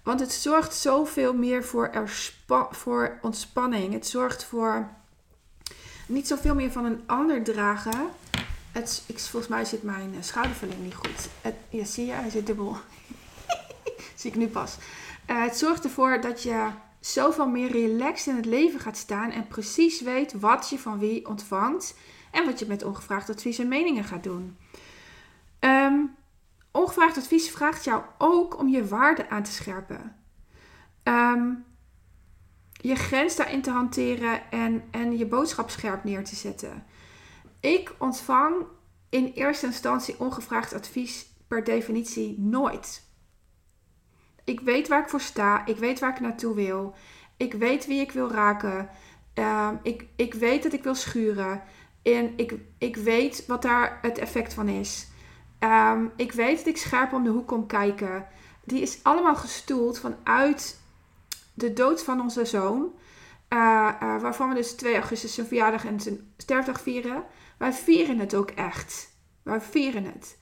Want 0.02 0.20
het 0.20 0.32
zorgt 0.32 0.74
zoveel 0.74 1.34
meer 1.34 1.64
voor, 1.64 2.08
voor 2.70 3.18
ontspanning. 3.22 3.92
Het 3.92 4.06
zorgt 4.06 4.44
voor 4.44 4.88
niet 6.06 6.28
zoveel 6.28 6.54
meer 6.54 6.72
van 6.72 6.84
een 6.84 7.02
ander 7.06 7.42
dragen. 7.42 8.08
Het, 8.72 9.02
ik, 9.06 9.18
volgens 9.18 9.52
mij 9.52 9.64
zit 9.64 9.82
mijn 9.82 10.14
eh, 10.14 10.22
schoudervulling 10.22 10.82
niet 10.82 10.94
goed. 10.94 11.28
Het, 11.40 11.54
ja, 11.68 11.84
zie 11.84 12.06
je? 12.06 12.12
Hij 12.12 12.30
zit 12.30 12.46
dubbel. 12.46 12.76
zie 14.16 14.30
ik 14.30 14.36
nu 14.36 14.48
pas. 14.48 14.76
Uh, 15.30 15.42
het 15.42 15.56
zorgt 15.56 15.84
ervoor 15.84 16.20
dat 16.20 16.42
je 16.42 16.68
zoveel 17.00 17.48
meer 17.48 17.70
relaxed 17.70 18.26
in 18.26 18.36
het 18.36 18.46
leven 18.46 18.80
gaat 18.80 18.96
staan 18.96 19.30
en 19.30 19.46
precies 19.46 20.00
weet 20.00 20.32
wat 20.32 20.68
je 20.68 20.78
van 20.78 20.98
wie 20.98 21.28
ontvangt 21.28 21.96
en 22.30 22.44
wat 22.44 22.58
je 22.58 22.66
met 22.66 22.84
ongevraagd 22.84 23.30
advies 23.30 23.58
en 23.58 23.68
meningen 23.68 24.04
gaat 24.04 24.22
doen. 24.22 24.56
Um, 25.60 26.16
ongevraagd 26.70 27.16
advies 27.16 27.50
vraagt 27.50 27.84
jou 27.84 28.02
ook 28.18 28.58
om 28.58 28.68
je 28.68 28.86
waarde 28.86 29.30
aan 29.30 29.42
te 29.42 29.52
scherpen. 29.52 30.16
Um, 31.04 31.64
je 32.72 32.94
grens 32.94 33.36
daarin 33.36 33.62
te 33.62 33.70
hanteren 33.70 34.50
en, 34.50 34.82
en 34.90 35.18
je 35.18 35.26
boodschap 35.26 35.70
scherp 35.70 36.04
neer 36.04 36.24
te 36.24 36.36
zetten. 36.36 36.84
Ik 37.60 37.94
ontvang 37.98 38.54
in 39.08 39.32
eerste 39.34 39.66
instantie 39.66 40.20
ongevraagd 40.20 40.74
advies 40.74 41.26
per 41.46 41.64
definitie 41.64 42.40
nooit. 42.40 43.07
Ik 44.48 44.60
weet 44.60 44.88
waar 44.88 45.02
ik 45.02 45.08
voor 45.08 45.20
sta. 45.20 45.66
Ik 45.66 45.76
weet 45.76 45.98
waar 45.98 46.10
ik 46.10 46.20
naartoe 46.20 46.54
wil. 46.54 46.94
Ik 47.36 47.54
weet 47.54 47.86
wie 47.86 48.00
ik 48.00 48.12
wil 48.12 48.30
raken. 48.30 48.88
Ehm, 49.34 49.74
ik, 49.82 50.06
ik 50.16 50.34
weet 50.34 50.62
dat 50.62 50.72
ik 50.72 50.82
wil 50.82 50.94
schuren. 50.94 51.62
En 52.02 52.32
ik, 52.36 52.54
ik 52.78 52.96
weet 52.96 53.46
wat 53.46 53.62
daar 53.62 53.98
het 54.02 54.18
effect 54.18 54.54
van 54.54 54.68
is. 54.68 55.08
Ehm, 55.58 56.06
ik 56.16 56.32
weet 56.32 56.56
dat 56.56 56.66
ik 56.66 56.76
scherp 56.76 57.12
om 57.12 57.24
de 57.24 57.30
hoek 57.30 57.46
kom 57.46 57.66
kijken. 57.66 58.26
Die 58.64 58.82
is 58.82 58.98
allemaal 59.02 59.36
gestoeld 59.36 59.98
vanuit 59.98 60.80
de 61.54 61.72
dood 61.72 62.02
van 62.02 62.20
onze 62.20 62.44
zoon. 62.44 62.92
Uh, 63.48 63.58
uh, 64.02 64.20
waarvan 64.20 64.48
we 64.48 64.54
dus 64.54 64.72
2 64.72 64.94
augustus 64.94 65.34
zijn 65.34 65.46
verjaardag 65.46 65.84
en 65.84 66.00
zijn 66.00 66.32
sterfdag 66.36 66.80
vieren. 66.80 67.24
Wij 67.58 67.72
vieren 67.72 68.18
het 68.18 68.34
ook 68.34 68.50
echt. 68.50 69.16
Wij 69.42 69.60
vieren 69.60 70.04
het. 70.04 70.38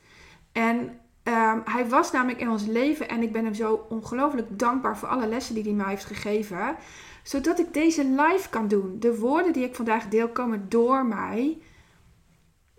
En 0.52 1.00
Um, 1.28 1.62
hij 1.64 1.88
was 1.88 2.12
namelijk 2.12 2.40
in 2.40 2.50
ons 2.50 2.66
leven 2.66 3.08
en 3.08 3.22
ik 3.22 3.32
ben 3.32 3.44
hem 3.44 3.54
zo 3.54 3.86
ongelooflijk 3.88 4.58
dankbaar 4.58 4.98
voor 4.98 5.08
alle 5.08 5.26
lessen 5.26 5.54
die 5.54 5.62
hij 5.62 5.72
mij 5.72 5.88
heeft 5.88 6.04
gegeven. 6.04 6.76
Zodat 7.22 7.58
ik 7.58 7.74
deze 7.74 8.04
live 8.04 8.48
kan 8.50 8.68
doen. 8.68 9.00
De 9.00 9.18
woorden 9.18 9.52
die 9.52 9.64
ik 9.64 9.74
vandaag 9.74 10.08
deel 10.08 10.28
komen 10.28 10.68
door 10.68 11.06
mij. 11.06 11.62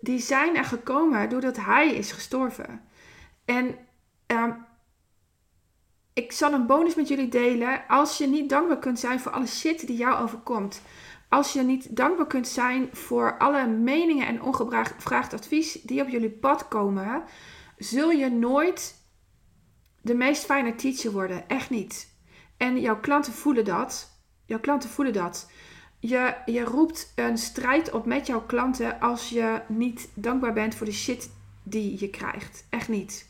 Die 0.00 0.18
zijn 0.18 0.56
er 0.56 0.64
gekomen 0.64 1.28
doordat 1.28 1.56
hij 1.56 1.94
is 1.94 2.12
gestorven. 2.12 2.82
En 3.44 3.76
um, 4.26 4.66
ik 6.12 6.32
zal 6.32 6.52
een 6.52 6.66
bonus 6.66 6.94
met 6.94 7.08
jullie 7.08 7.28
delen. 7.28 7.82
Als 7.88 8.18
je 8.18 8.26
niet 8.26 8.48
dankbaar 8.48 8.78
kunt 8.78 8.98
zijn 8.98 9.20
voor 9.20 9.32
alle 9.32 9.46
shit 9.46 9.86
die 9.86 9.96
jou 9.96 10.22
overkomt. 10.22 10.82
Als 11.28 11.52
je 11.52 11.62
niet 11.62 11.96
dankbaar 11.96 12.26
kunt 12.26 12.48
zijn 12.48 12.88
voor 12.92 13.38
alle 13.38 13.66
meningen 13.66 14.26
en 14.26 14.42
ongevraagd 14.42 15.34
advies 15.34 15.72
die 15.72 16.02
op 16.02 16.08
jullie 16.08 16.30
pad 16.30 16.68
komen 16.68 17.22
zul 17.78 18.10
je 18.10 18.30
nooit 18.30 18.94
de 20.00 20.14
meest 20.14 20.44
fijne 20.44 20.74
teacher 20.74 21.12
worden. 21.12 21.48
Echt 21.48 21.70
niet. 21.70 22.16
En 22.56 22.80
jouw 22.80 23.00
klanten 23.00 23.32
voelen 23.32 23.64
dat. 23.64 24.20
Jouw 24.44 24.60
klanten 24.60 24.90
voelen 24.90 25.14
dat. 25.14 25.50
Je, 26.00 26.34
je 26.46 26.64
roept 26.64 27.12
een 27.14 27.38
strijd 27.38 27.90
op 27.90 28.06
met 28.06 28.26
jouw 28.26 28.42
klanten 28.42 29.00
als 29.00 29.28
je 29.28 29.60
niet 29.68 30.08
dankbaar 30.14 30.52
bent 30.52 30.74
voor 30.74 30.86
de 30.86 30.92
shit 30.92 31.30
die 31.62 32.00
je 32.00 32.10
krijgt. 32.10 32.66
Echt 32.70 32.88
niet. 32.88 33.28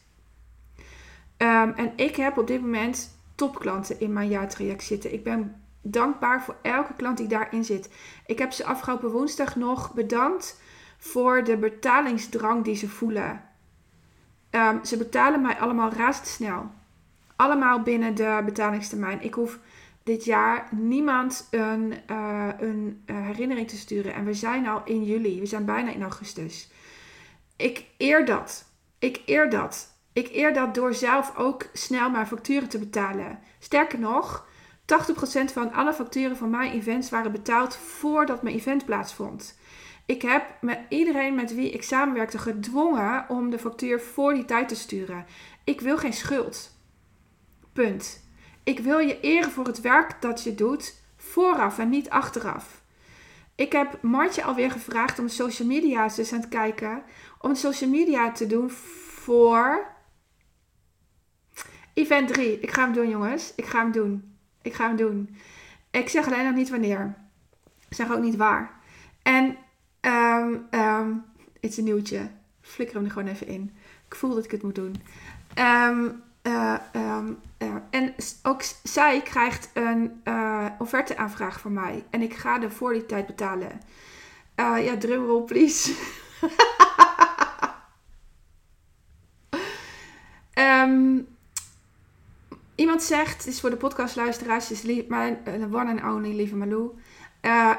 Ehm, 1.37 1.71
en 1.71 1.93
ik 1.97 2.17
heb 2.17 2.39
op 2.39 2.47
dit 2.47 2.61
moment 2.61 3.19
topklanten 3.35 4.01
in 4.01 4.13
mijn 4.13 4.29
jaartraject 4.29 4.85
zitten. 4.85 5.13
Ik 5.13 5.25
ben 5.25 5.63
dankbaar 5.83 6.43
voor 6.43 6.57
elke 6.63 6.95
klant 6.95 7.17
die 7.17 7.27
daarin 7.27 7.65
zit. 7.65 7.91
Ik 8.27 8.39
heb 8.39 8.53
ze 8.53 8.65
afgelopen 8.65 9.11
woensdag 9.11 9.57
nog 9.57 9.95
bedankt 9.95 10.61
voor 10.99 11.45
de 11.45 11.57
betalingsdrang 11.57 12.65
die 12.65 12.77
ze 12.77 12.89
voelen. 12.89 13.48
Um, 14.51 14.85
ze 14.85 14.97
betalen 14.97 15.41
mij 15.41 15.59
allemaal 15.59 15.93
razendsnel. 15.93 16.71
Allemaal 17.37 17.83
binnen 17.83 18.15
de 18.15 18.43
betalingstermijn. 18.45 19.23
Ik 19.23 19.35
hoef 19.35 19.59
dit 20.03 20.25
jaar 20.25 20.69
niemand 20.71 21.49
een, 21.51 21.95
uh, 22.11 22.49
een 22.59 23.03
uh, 23.07 23.17
herinnering 23.27 23.69
te 23.69 23.77
sturen. 23.77 24.15
En 24.15 24.25
we 24.25 24.35
zijn 24.35 24.67
al 24.67 24.83
in 24.85 25.05
juli. 25.05 25.41
We 25.41 25.47
zijn 25.47 25.65
bijna 25.65 25.91
in 25.91 26.03
augustus. 26.03 26.71
Ik 27.57 27.85
eer 27.99 28.25
dat. 28.25 28.65
Ik 28.99 29.23
eer 29.27 29.51
dat. 29.51 29.97
Ik 30.13 30.29
eer 30.33 30.55
dat 30.55 30.75
door 30.75 30.95
zelf 30.95 31.37
ook 31.37 31.67
snel 31.73 32.11
mijn 32.11 32.27
facturen 32.27 32.69
te 32.69 32.79
betalen. 32.79 33.39
Sterker 33.59 33.99
nog, 33.99 34.47
80% 34.83 35.53
van 35.53 35.73
alle 35.73 35.93
facturen 35.93 36.37
van 36.37 36.51
mijn 36.51 36.73
events 36.73 37.11
waren 37.11 37.33
betaald 37.33 37.77
voordat 37.77 38.43
mijn 38.43 38.55
event 38.55 38.85
plaatsvond. 38.85 39.59
Ik 40.09 40.23
heb 40.23 40.57
met 40.61 40.81
iedereen 40.89 41.35
met 41.35 41.55
wie 41.55 41.71
ik 41.71 41.83
samenwerkte 41.83 42.39
gedwongen 42.39 43.29
om 43.29 43.51
de 43.51 43.59
factuur 43.59 44.01
voor 44.01 44.35
die 44.35 44.45
tijd 44.45 44.69
te 44.69 44.75
sturen. 44.75 45.27
Ik 45.65 45.81
wil 45.81 45.99
geen 45.99 46.13
schuld. 46.13 46.77
Punt. 47.73 48.29
Ik 48.63 48.79
wil 48.79 48.99
je 48.99 49.21
eren 49.21 49.51
voor 49.51 49.67
het 49.67 49.81
werk 49.81 50.23
dat 50.23 50.43
je 50.43 50.55
doet, 50.55 50.95
vooraf 51.17 51.79
en 51.79 51.89
niet 51.89 52.11
achteraf. 52.11 52.83
Ik 53.55 53.73
heb 53.73 54.03
Martje 54.03 54.45
alweer 54.45 54.71
gevraagd 54.71 55.19
om 55.19 55.29
social 55.29 55.69
media, 55.69 56.09
ze 56.09 56.21
is 56.21 56.33
aan 56.33 56.41
het 56.41 56.49
kijken, 56.49 57.03
om 57.41 57.55
social 57.55 57.91
media 57.91 58.33
te 58.33 58.47
doen 58.47 58.71
voor 58.71 59.87
event 61.95 62.29
3. 62.29 62.61
Ik 62.61 62.71
ga 62.71 62.83
hem 62.83 62.93
doen, 62.93 63.09
jongens. 63.09 63.53
Ik 63.57 63.67
ga 63.67 63.81
hem 63.81 63.93
doen. 63.93 64.39
Ik 64.63 64.75
ga 64.75 64.87
hem 64.87 64.97
doen. 64.97 65.37
Ik 65.91 66.09
zeg 66.09 66.27
alleen 66.27 66.45
nog 66.45 66.55
niet 66.55 66.71
wanneer. 66.71 67.15
Ik 67.89 67.97
zeg 67.97 68.11
ook 68.13 68.23
niet 68.23 68.37
waar. 68.37 68.81
En 69.23 69.57
um, 70.09 70.67
um, 70.71 71.25
het 71.61 71.71
is 71.71 71.77
een 71.77 71.85
nieuwtje. 71.85 72.31
Flikker 72.61 72.97
hem 72.97 73.05
er 73.05 73.11
gewoon 73.11 73.29
even 73.29 73.47
in. 73.47 73.71
Ik 74.07 74.15
voel 74.15 74.35
dat 74.35 74.45
ik 74.45 74.51
het 74.51 74.63
moet 74.63 74.75
doen. 74.75 75.03
Um, 75.59 76.23
en 77.91 78.15
ook 78.43 78.63
zij 78.83 79.23
krijgt 79.23 79.71
een 79.73 80.21
uh, 80.25 80.67
offerteaanvraag 80.79 81.61
van 81.61 81.73
mij. 81.73 82.05
En 82.11 82.23
ik 82.23 82.35
ga 82.35 82.63
er 82.63 82.73
voor 82.73 82.93
die 82.93 83.07
tijd 83.07 83.27
betalen. 83.27 83.81
ja, 84.57 84.97
drumroll 84.99 85.43
please. 85.43 85.95
iemand 92.75 93.03
zegt, 93.03 93.37
het 93.37 93.47
is 93.47 93.61
voor 93.61 93.71
de 93.71 93.77
podcastluisteraars, 93.77 94.71
is 94.71 95.07
mijn 95.09 95.39
one 95.73 95.91
and 95.91 96.03
only 96.03 96.35
lieve 96.35 96.57
Malou. 96.57 96.99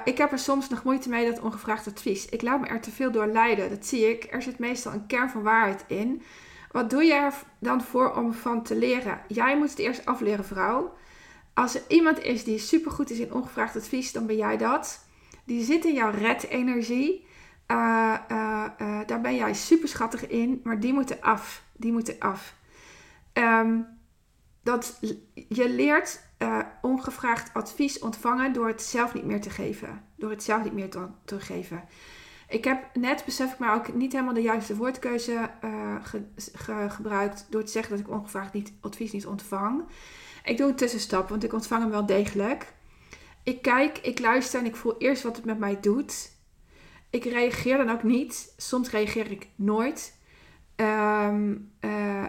Ik 0.04 0.18
heb 0.18 0.32
er 0.32 0.40
soms 0.40 0.70
nog 0.70 0.84
moeite 0.84 1.10
mee 1.10 1.32
dat 1.32 1.40
ongevraagd 1.40 1.88
advies. 1.88 2.26
Ik 2.26 2.42
laat 2.42 2.60
me 2.62 2.68
er 2.68 2.82
te 2.82 2.92
veel 2.92 3.12
door 3.12 3.28
leiden. 3.28 3.70
Dat 3.70 3.86
zie 3.86 4.10
ik. 4.10 4.28
Er 4.32 4.42
zit 4.42 4.60
meestal 4.60 4.94
een 4.94 5.08
kern 5.08 5.30
van 5.30 5.42
waarheid 5.42 5.84
in. 5.88 6.22
Wat 6.72 6.90
doe 6.90 7.04
je 7.04 7.14
er 7.14 7.34
dan 7.60 7.82
voor 7.82 8.16
om 8.16 8.34
van 8.34 8.64
te 8.64 8.76
leren? 8.76 9.22
Jij 9.28 9.58
moet 9.58 9.70
het 9.70 9.80
eerst 9.80 10.06
afleren, 10.06 10.46
vrouw. 10.46 10.94
Als 11.54 11.76
er 11.76 11.82
iemand 11.88 12.24
is 12.24 12.44
die 12.44 12.58
supergoed 12.60 13.10
is 13.10 13.20
in 13.20 13.34
ongevraagd 13.34 13.76
advies, 13.76 14.12
dan 14.12 14.26
ben 14.26 14.36
jij 14.36 14.58
dat. 14.58 15.06
Die 15.44 15.64
zit 15.64 15.86
in 15.86 15.94
jouw 15.94 16.12
red-energie. 16.12 17.28
Uh, 17.68 18.16
uh, 18.32 19.00
daar 19.06 19.22
ben 19.22 19.36
jij 19.36 19.54
super 19.54 19.90
schattig 19.90 20.28
in, 20.28 20.62
maar 20.64 20.80
die 20.80 20.94
moeten 20.94 21.22
af. 21.22 21.64
Die 21.74 21.92
moeten 21.92 22.16
af. 22.20 22.54
Um, 23.34 23.88
dat 24.64 25.00
je 25.50 25.70
leert 25.70 26.22
ongevraagd 26.82 27.54
advies 27.54 28.00
ontvangen 28.00 28.54
door 28.54 28.68
het 28.68 28.82
zelf 28.82 29.14
niet 29.14 29.26
meer 29.26 29.42
te 29.42 29.50
geven. 29.50 30.04
Door 30.16 30.30
het 30.30 30.44
zelf 30.44 30.64
niet 30.64 30.74
meer 30.74 30.90
te, 31.26 31.40
geven. 31.40 31.84
Ik 32.50 32.64
heb 32.64 32.84
net, 32.94 33.26
besef 33.26 33.52
ik 33.52 33.60
maar 33.60 33.76
ook, 33.76 33.94
niet 33.94 34.12
helemaal 34.12 34.34
de 34.34 34.42
juiste 34.42 34.76
woordkeuze 34.76 35.50
uh, 35.64 36.90
gebruikt 36.92 37.48
door 37.50 37.64
te 37.64 37.72
zeggen 37.72 37.98
dat 37.98 38.06
ik 38.06 38.12
ongevraagd 38.12 38.54
niet, 38.54 38.74
advies 38.82 39.12
niet 39.12 39.28
ontvang. 39.28 39.84
Ik 40.44 40.58
doe 40.58 40.70
een 40.70 40.76
tussenstap, 40.76 41.30
want 41.30 41.44
ik 41.44 41.54
ontvang 41.54 41.82
hem 41.82 41.92
wel 41.92 42.06
degelijk. 42.06 42.74
Ik 43.44 43.62
kijk, 43.62 43.98
ik 43.98 44.20
luister 44.20 44.60
en 44.60 44.66
ik 44.66 44.76
voel 44.76 44.96
eerst 44.98 45.24
wat 45.24 45.36
het 45.36 45.46
met 45.46 45.60
mij 45.60 45.80
doet. 45.80 46.32
Ik 47.10 47.24
reageer 47.24 47.78
dan 47.78 47.90
ook 47.90 48.04
niet. 48.04 48.54
Soms 48.58 48.90
reageer 48.90 49.32
ik 49.32 49.48
nooit. 49.56 50.18
Uh, 50.76 51.32
uh, 51.82 52.26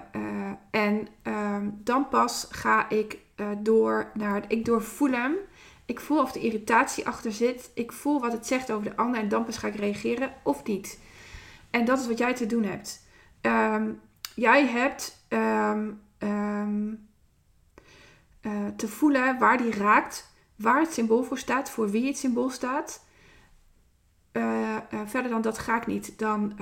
en 0.70 1.08
um, 1.22 1.80
dan 1.84 2.08
pas 2.08 2.46
ga 2.50 2.88
ik 2.88 3.18
door 3.58 4.10
naar. 4.14 4.44
Ik 4.48 4.64
doorvoel 4.64 5.10
hem. 5.10 5.34
Ik 5.84 6.00
voel 6.00 6.22
of 6.22 6.32
de 6.32 6.40
irritatie 6.40 7.06
achter 7.06 7.32
zit. 7.32 7.70
Ik 7.74 7.92
voel 7.92 8.20
wat 8.20 8.32
het 8.32 8.46
zegt 8.46 8.70
over 8.70 8.90
de 8.90 8.96
ander 8.96 9.20
en 9.20 9.28
dan 9.28 9.44
pas 9.44 9.56
ga 9.56 9.68
ik 9.68 9.74
reageren 9.74 10.32
of 10.42 10.64
niet. 10.64 10.98
En 11.70 11.84
dat 11.84 11.98
is 11.98 12.06
wat 12.06 12.18
jij 12.18 12.34
te 12.34 12.46
doen 12.46 12.64
hebt. 12.64 13.06
Um, 13.42 14.00
jij 14.34 14.66
hebt 14.66 15.24
um, 15.28 16.00
um, 16.18 17.08
uh, 18.42 18.52
te 18.76 18.88
voelen 18.88 19.38
waar 19.38 19.58
die 19.58 19.72
raakt, 19.72 20.32
waar 20.56 20.80
het 20.80 20.92
symbool 20.92 21.22
voor 21.22 21.38
staat, 21.38 21.70
voor 21.70 21.90
wie 21.90 22.06
het 22.06 22.18
symbool 22.18 22.50
staat. 22.50 23.04
Uh, 24.32 24.76
uh, 24.92 25.00
verder 25.04 25.30
dan 25.30 25.42
dat 25.42 25.58
ga 25.58 25.76
ik 25.76 25.86
niet. 25.86 26.18
Dan, 26.18 26.56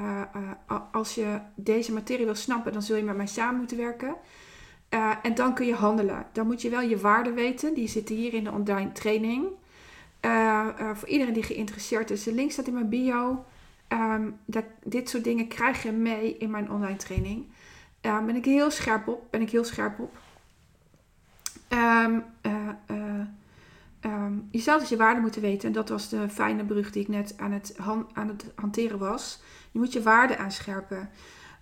als 0.93 1.15
je 1.15 1.41
deze 1.55 1.93
materie 1.93 2.25
wil 2.25 2.35
snappen, 2.35 2.73
dan 2.73 2.83
zul 2.83 2.97
je 2.97 3.03
met 3.03 3.17
mij 3.17 3.27
samen 3.27 3.59
moeten 3.59 3.77
werken. 3.77 4.17
Uh, 4.95 5.15
en 5.23 5.35
dan 5.35 5.55
kun 5.55 5.67
je 5.67 5.75
handelen. 5.75 6.27
Dan 6.33 6.47
moet 6.47 6.63
je 6.63 6.71
wel 6.71 6.81
je 6.81 6.99
waarde 6.99 7.33
weten. 7.33 7.75
Die 7.75 7.89
zitten 7.89 8.17
hier 8.17 8.35
in 8.35 8.45
de 8.45 8.53
online 8.53 8.93
training. 8.93 9.47
Uh, 10.25 10.67
uh, 10.81 10.91
voor 10.95 11.09
iedereen 11.09 11.33
die 11.35 11.43
geïnteresseerd 11.43 12.11
is. 12.11 12.23
De 12.23 12.33
link 12.33 12.51
staat 12.51 12.67
in 12.67 12.75
mijn 12.75 12.89
bio. 12.89 13.45
Um, 13.89 14.39
dat, 14.45 14.65
dit 14.85 15.09
soort 15.09 15.25
dingen 15.25 15.49
krijg 15.49 15.83
je 15.83 15.93
mee 15.93 16.37
in 16.39 16.51
mijn 16.51 16.71
online 16.71 16.97
training. 16.97 17.47
Daar 18.01 18.25
ben 18.25 18.37
ik 18.37 18.45
heel 18.45 18.71
scherp 18.71 19.09
op. 19.09 19.31
Ben 19.31 19.41
ik 19.41 19.51
heel 19.51 19.65
scherp 19.65 19.99
op. 19.99 20.17
Um, 21.69 22.25
je 24.51 24.61
zou 24.61 24.81
dus 24.81 24.89
je 24.89 24.97
waarde 24.97 25.21
moeten 25.21 25.43
weten. 25.43 25.69
En 25.69 25.75
dat 25.75 25.89
was 25.89 26.09
de 26.09 26.29
fijne 26.29 26.65
brug 26.65 26.91
die 26.91 27.03
ik 27.03 27.09
net 27.09 27.35
aan 27.37 27.53
het, 27.53 27.77
aan 28.13 28.29
het 28.29 28.45
hanteren 28.55 28.99
was. 28.99 29.41
Je 29.71 29.79
moet 29.79 29.93
je 29.93 30.03
waarde 30.03 30.37
aanscherpen. 30.37 31.11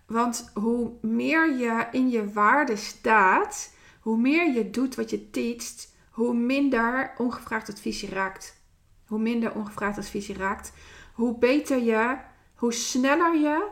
Want 0.07 0.51
hoe 0.55 0.93
meer 1.01 1.57
je 1.57 1.87
in 1.93 2.11
je 2.11 2.33
waarde 2.33 2.77
staat, 2.77 3.75
hoe 4.01 4.19
meer 4.19 4.53
je 4.53 4.71
doet 4.71 4.95
wat 4.95 5.11
je 5.11 5.31
teacht, 5.31 5.95
hoe 6.11 6.35
minder 6.35 7.15
ongevraagd 7.19 7.71
advies 7.71 8.01
je 8.01 8.09
raakt. 8.09 8.61
Hoe 9.07 9.19
minder 9.19 9.55
ongevraagd 9.55 9.99
advies 9.99 10.29
raakt, 10.29 10.73
hoe 11.13 11.39
beter 11.39 11.83
je, 11.83 12.17
hoe 12.55 12.73
sneller 12.73 13.37
je 13.41 13.69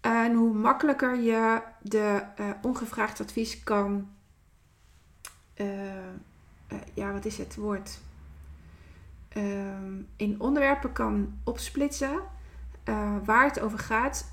en 0.00 0.34
hoe 0.34 0.54
makkelijker 0.54 1.20
je 1.20 1.62
de 1.82 2.22
uh, 2.40 2.50
ongevraagd 2.62 3.20
advies 3.20 3.62
kan. 3.62 4.08
Uh, 5.56 5.66
uh, 6.72 6.78
ja, 6.94 7.12
wat 7.12 7.24
is 7.24 7.38
het 7.38 7.56
woord? 7.56 8.00
Ehm, 9.28 10.02
in 10.16 10.40
onderwerpen 10.40 10.92
kan 10.92 11.38
opsplitsen 11.44 12.20
waar 13.24 13.44
het 13.44 13.60
over 13.60 13.78
gaat 13.78 14.32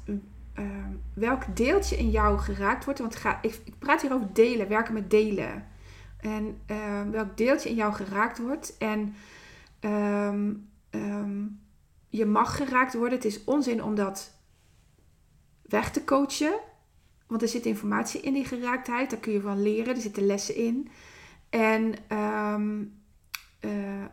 uh, 0.55 0.65
welk 1.13 1.55
deeltje 1.55 1.97
in 1.97 2.09
jou 2.09 2.39
geraakt 2.39 2.85
wordt. 2.85 2.99
Want 2.99 3.15
ga, 3.15 3.39
ik, 3.41 3.61
ik, 3.63 3.79
praat 3.79 4.01
hier 4.01 4.13
over 4.13 4.33
delen, 4.33 4.67
werken 4.67 4.93
met 4.93 5.09
delen. 5.09 5.67
En 6.19 6.61
uh, 6.67 7.01
welk 7.11 7.37
deeltje 7.37 7.69
in 7.69 7.75
jou 7.75 7.93
geraakt 7.93 8.37
wordt. 8.37 8.77
En 8.77 9.15
um, 9.79 10.69
je 12.09 12.25
mag 12.25 12.55
geraakt 12.55 12.93
worden. 12.93 13.17
Het 13.17 13.25
is 13.25 13.43
onzin 13.43 13.83
om 13.83 13.95
dat 13.95 14.39
weg 15.61 15.91
te 15.91 16.03
coachen. 16.03 16.59
Want 17.27 17.41
er 17.41 17.47
zit 17.47 17.65
informatie 17.65 18.21
in 18.21 18.33
die 18.33 18.45
geraaktheid. 18.45 19.09
Daar 19.09 19.19
kun 19.19 19.33
je 19.33 19.41
van 19.41 19.61
leren. 19.61 19.95
Er 19.95 20.01
zitten 20.01 20.25
lessen 20.25 20.55
in. 20.55 20.89
En 21.49 21.95
uh, 23.61 24.05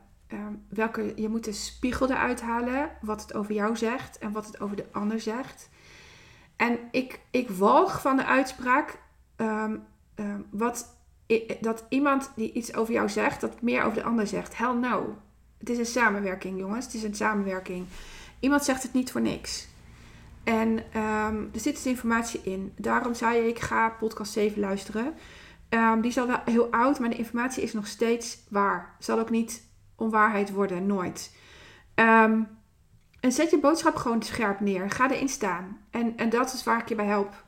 welke, 0.68 1.12
je 1.16 1.28
moet 1.28 1.44
de 1.44 1.52
spiegel 1.52 2.10
eruit 2.10 2.40
halen. 2.40 2.90
Wat 3.00 3.22
het 3.22 3.34
over 3.34 3.54
jou 3.54 3.76
zegt 3.76 4.18
en 4.18 4.32
wat 4.32 4.46
het 4.46 4.60
over 4.60 4.76
de 4.76 4.86
ander 4.92 5.20
zegt. 5.20 5.68
En 6.58 6.78
ik, 6.90 7.20
ik 7.30 7.50
walg 7.50 8.00
van 8.00 8.16
de 8.16 8.24
uitspraak 8.24 8.98
um, 9.36 9.86
um, 10.14 10.46
wat, 10.50 10.96
dat 11.60 11.84
iemand 11.88 12.32
die 12.36 12.52
iets 12.52 12.74
over 12.74 12.92
jou 12.92 13.08
zegt, 13.08 13.40
dat 13.40 13.62
meer 13.62 13.82
over 13.82 13.98
de 13.98 14.04
ander 14.04 14.26
zegt. 14.26 14.58
Hell 14.58 14.74
no. 14.74 15.16
Het 15.58 15.70
is 15.70 15.78
een 15.78 15.86
samenwerking, 15.86 16.58
jongens. 16.58 16.84
Het 16.84 16.94
is 16.94 17.02
een 17.02 17.14
samenwerking. 17.14 17.86
Iemand 18.40 18.64
zegt 18.64 18.82
het 18.82 18.92
niet 18.92 19.12
voor 19.12 19.20
niks. 19.20 19.68
En 20.44 20.68
um, 20.68 21.50
er 21.54 21.60
zit 21.60 21.74
dus 21.74 21.86
informatie 21.86 22.40
in. 22.42 22.72
Daarom 22.76 23.14
zei 23.14 23.48
ik, 23.48 23.58
ga 23.58 23.88
podcast 23.88 24.32
7 24.32 24.60
luisteren. 24.60 25.14
Die 26.00 26.10
is 26.10 26.18
al 26.18 26.26
wel 26.26 26.40
heel 26.44 26.70
oud, 26.70 26.98
maar 26.98 27.10
de 27.10 27.16
informatie 27.16 27.62
is 27.62 27.72
nog 27.72 27.86
steeds 27.86 28.38
waar. 28.48 28.96
Zal 28.98 29.18
ook 29.18 29.30
niet 29.30 29.62
onwaarheid 29.96 30.50
worden, 30.50 30.86
nooit. 30.86 31.36
Um, 31.94 32.57
en 33.20 33.32
zet 33.32 33.50
je 33.50 33.58
boodschap 33.58 33.96
gewoon 33.96 34.22
scherp 34.22 34.60
neer. 34.60 34.90
Ga 34.90 35.10
erin 35.10 35.28
staan. 35.28 35.78
En, 35.90 36.16
en 36.16 36.30
dat 36.30 36.52
is 36.52 36.64
waar 36.64 36.80
ik 36.80 36.88
je 36.88 36.94
bij 36.94 37.06
help. 37.06 37.44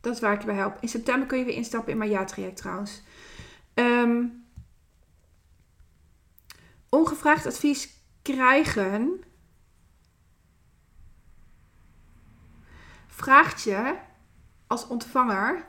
Dat 0.00 0.14
is 0.14 0.20
waar 0.20 0.32
ik 0.32 0.40
je 0.40 0.46
bij 0.46 0.54
help. 0.54 0.76
In 0.80 0.88
september 0.88 1.28
kun 1.28 1.38
je 1.38 1.44
weer 1.44 1.54
instappen 1.54 1.92
in 1.92 1.98
mijn 1.98 2.10
ja-traject 2.10 2.56
trouwens. 2.56 3.02
Um, 3.74 4.44
ongevraagd 6.88 7.46
advies 7.46 7.88
krijgen. 8.22 9.24
Vraagt 13.06 13.62
je 13.62 13.94
als 14.66 14.86
ontvanger 14.86 15.64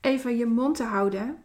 even 0.00 0.36
je 0.36 0.46
mond 0.46 0.76
te 0.76 0.84
houden 0.84 1.41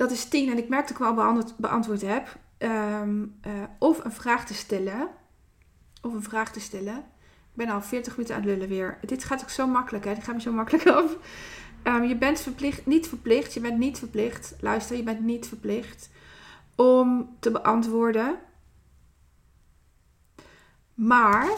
Dat 0.00 0.10
is 0.10 0.24
tien 0.24 0.50
en 0.50 0.58
ik 0.58 0.68
merk 0.68 0.82
dat 0.82 0.90
ik 0.90 0.98
wel 0.98 1.14
beantwoord, 1.14 1.56
beantwoord 1.56 2.02
heb. 2.02 2.38
Um, 2.58 3.38
uh, 3.46 3.52
of 3.78 4.04
een 4.04 4.12
vraag 4.12 4.46
te 4.46 4.54
stellen. 4.54 5.08
of 6.02 6.12
een 6.12 6.22
vraag 6.22 6.52
te 6.52 6.60
stellen. 6.60 6.96
Ik 6.96 7.54
ben 7.54 7.68
al 7.68 7.82
40 7.82 8.16
minuten 8.16 8.34
aan 8.34 8.42
het 8.42 8.50
lullen 8.50 8.68
weer. 8.68 8.98
Dit 9.06 9.24
gaat 9.24 9.42
ook 9.42 9.50
zo 9.50 9.66
makkelijk, 9.66 10.04
hè? 10.04 10.14
Dit 10.14 10.24
gaat 10.24 10.34
me 10.34 10.40
zo 10.40 10.52
makkelijk 10.52 10.86
af. 10.98 11.16
Ehm, 11.82 12.02
je 12.02 12.16
bent 12.16 12.40
verplicht, 12.40 12.86
niet 12.86 13.08
verplicht, 13.08 13.54
je 13.54 13.60
bent 13.60 13.78
niet 13.78 13.98
verplicht, 13.98 14.54
luister, 14.60 14.96
je 14.96 15.02
bent 15.02 15.20
niet 15.20 15.46
verplicht 15.46 16.10
om 16.74 17.36
te 17.40 17.50
beantwoorden. 17.50 18.38
Maar 20.94 21.48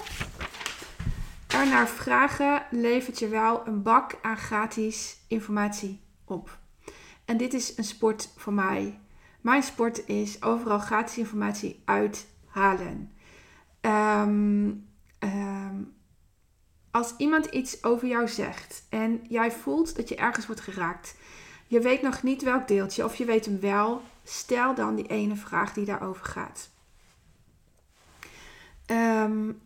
er 1.47 1.68
naar 1.68 1.88
vragen 1.88 2.62
levert 2.70 3.18
je 3.18 3.28
wel 3.28 3.66
een 3.66 3.82
bak 3.82 4.18
aan 4.22 4.36
gratis 4.36 5.16
informatie 5.28 6.01
op. 6.24 6.61
En 7.25 7.37
dit 7.37 7.55
is 7.55 7.77
een 7.79 7.85
sport 7.85 8.33
voor 8.37 8.53
mij. 8.53 9.01
Mijn 9.41 9.62
sport 9.62 10.07
is 10.07 10.43
overal 10.43 10.79
gratis 10.79 11.18
informatie 11.18 11.83
uithalen. 11.85 13.12
Um, 13.81 14.91
als 16.91 17.14
iemand 17.16 17.47
iets 17.47 17.85
over 17.85 18.09
jou 18.09 18.29
zegt 18.29 18.87
en 18.89 19.20
jij 19.29 19.53
voelt 19.53 19.97
dat 19.97 20.09
je 20.09 20.16
ergens 20.16 20.47
wordt 20.47 20.61
geraakt, 20.61 21.16
je 21.66 21.81
weet 21.81 22.03
nog 22.03 22.23
niet 22.23 22.43
welk 22.43 22.68
deeltje 22.68 23.05
of 23.05 23.14
je 23.14 23.25
weet 23.25 23.45
hem 23.45 23.61
wel, 23.61 24.03
stel 24.25 24.75
dan 24.75 24.95
die 24.95 25.07
ene 25.07 25.37
vraag 25.37 25.73
die 25.73 25.85
daarover 25.85 26.25
gaat. 26.27 26.70
Um, 28.87 29.61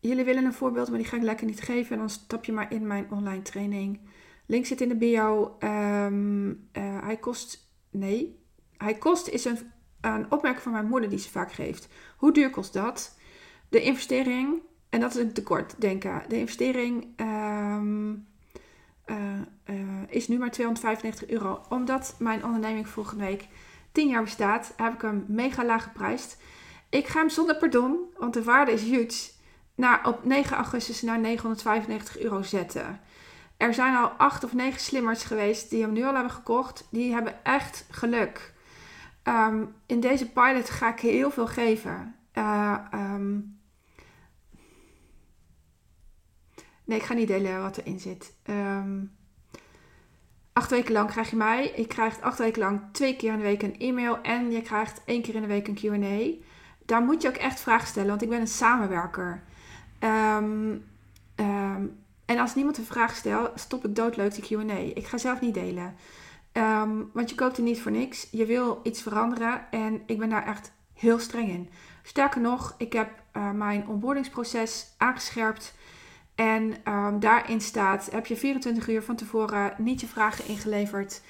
jullie 0.00 0.24
willen 0.24 0.44
een 0.44 0.52
voorbeeld, 0.52 0.88
maar 0.88 0.98
die 0.98 1.06
ga 1.06 1.16
ik 1.16 1.22
lekker 1.22 1.46
niet 1.46 1.60
geven. 1.60 1.92
En 1.92 1.98
dan 1.98 2.10
stap 2.10 2.44
je 2.44 2.52
maar 2.52 2.72
in 2.72 2.86
mijn 2.86 3.10
online 3.10 3.42
training. 3.42 4.00
Link 4.48 4.66
zit 4.66 4.80
in 4.80 4.88
de 4.88 4.96
bio. 4.96 5.56
Um, 5.60 6.68
hij 7.02 7.16
kost. 7.16 7.72
Nee. 7.90 8.42
Hij 8.76 8.94
kost 8.94 9.28
is 9.28 9.44
een, 9.44 9.58
een 10.00 10.32
opmerking 10.32 10.62
van 10.62 10.72
mijn 10.72 10.88
moeder 10.88 11.10
die 11.10 11.18
ze 11.18 11.30
vaak 11.30 11.52
geeft. 11.52 11.88
Hoe 12.16 12.32
duur 12.32 12.50
kost 12.50 12.72
dat? 12.72 13.18
De 13.68 13.82
investering 13.82 14.60
en 14.88 15.00
dat 15.00 15.14
is 15.14 15.22
een 15.22 15.32
tekort, 15.32 15.74
denken. 15.78 16.22
De 16.28 16.38
investering 16.38 17.06
um, 17.16 18.26
uh, 19.06 19.16
uh, 19.66 19.76
is 20.08 20.28
nu 20.28 20.38
maar 20.38 20.50
295 20.50 21.28
euro. 21.28 21.60
Omdat 21.68 22.14
mijn 22.18 22.44
onderneming 22.44 22.88
volgende 22.88 23.24
week 23.24 23.46
10 23.92 24.08
jaar 24.08 24.22
bestaat, 24.22 24.72
heb 24.76 24.94
ik 24.94 25.00
hem 25.00 25.24
mega 25.28 25.64
laag 25.64 25.82
geprijsd. 25.82 26.36
Ik 26.88 27.06
ga 27.06 27.18
hem 27.18 27.28
zonder 27.28 27.56
pardon, 27.56 27.98
want 28.16 28.34
de 28.34 28.42
waarde 28.42 28.72
is 28.72 28.82
huge, 28.82 29.30
naar, 29.74 30.06
op 30.06 30.24
9 30.24 30.56
augustus 30.56 31.02
naar 31.02 31.18
995 31.18 32.18
euro 32.18 32.42
zetten. 32.42 33.00
Er 33.58 33.74
zijn 33.74 33.96
al 33.96 34.08
8 34.08 34.44
of 34.44 34.52
9 34.52 34.80
slimmers 34.80 35.24
geweest 35.24 35.70
die 35.70 35.82
hem 35.82 35.92
nu 35.92 36.04
al 36.04 36.14
hebben 36.14 36.32
gekocht. 36.32 36.88
Die 36.90 37.12
hebben 37.12 37.44
echt 37.44 37.86
geluk. 37.90 38.54
Um, 39.24 39.74
in 39.86 40.00
deze 40.00 40.30
pilot 40.30 40.70
ga 40.70 40.92
ik 40.92 41.00
heel 41.00 41.30
veel 41.30 41.46
geven. 41.46 42.14
Uh, 42.34 42.78
um, 42.92 43.58
Nee, 46.84 46.98
ik 46.98 47.04
ga 47.04 47.14
niet 47.14 47.28
delen 47.28 47.62
wat 47.62 47.76
erin 47.76 48.00
zit. 48.00 48.34
Um, 48.44 49.16
acht 50.52 50.70
weken 50.70 50.92
lang 50.92 51.10
krijg 51.10 51.30
je 51.30 51.36
mij. 51.36 51.72
Je 51.76 51.86
krijgt 51.86 52.20
acht 52.22 52.38
weken 52.38 52.60
lang 52.60 52.80
twee 52.92 53.16
keer 53.16 53.32
in 53.32 53.38
de 53.38 53.44
week 53.44 53.62
een 53.62 53.78
e-mail. 53.78 54.20
En 54.20 54.50
je 54.50 54.62
krijgt 54.62 55.02
één 55.04 55.22
keer 55.22 55.34
in 55.34 55.40
de 55.40 55.46
week 55.46 55.68
een 55.68 55.78
QA. 55.78 56.44
Daar 56.86 57.02
moet 57.02 57.22
je 57.22 57.28
ook 57.28 57.36
echt 57.36 57.60
vragen 57.60 57.88
stellen, 57.88 58.08
want 58.08 58.22
ik 58.22 58.28
ben 58.28 58.40
een 58.40 58.46
samenwerker. 58.46 59.42
Um, 60.00 60.84
en 62.28 62.38
als 62.38 62.54
niemand 62.54 62.78
een 62.78 62.84
vraag 62.84 63.16
stelt, 63.16 63.60
stop 63.60 63.84
ik 63.84 63.96
doodleuk 63.96 64.34
de 64.34 64.42
QA. 64.42 64.74
Ik 64.94 65.06
ga 65.06 65.18
zelf 65.18 65.40
niet 65.40 65.54
delen. 65.54 65.96
want 67.12 67.30
je 67.30 67.34
koopt 67.34 67.56
er 67.56 67.62
niet 67.62 67.80
voor 67.80 67.92
niks. 67.92 68.28
Je 68.30 68.46
wil 68.46 68.80
iets 68.82 69.02
veranderen. 69.02 69.70
En 69.70 70.02
ik 70.06 70.18
ben 70.18 70.28
daar 70.28 70.46
echt 70.46 70.72
heel 70.94 71.18
streng 71.18 71.48
in. 71.48 71.68
Sterker 72.02 72.40
nog, 72.40 72.74
ik 72.78 72.92
heb 72.92 73.10
uh, 73.36 73.50
mijn 73.50 73.88
onboardingsproces 73.88 74.94
aangescherpt. 74.96 75.74
En 76.34 76.74
um, 76.88 77.20
daarin 77.20 77.60
staat, 77.60 78.08
heb 78.10 78.26
je 78.26 78.36
24 78.36 78.88
uur 78.88 79.02
van 79.02 79.16
tevoren 79.16 79.74
niet 79.78 80.00
je 80.00 80.06
vragen 80.06 80.46
ingeleverd 80.46 81.22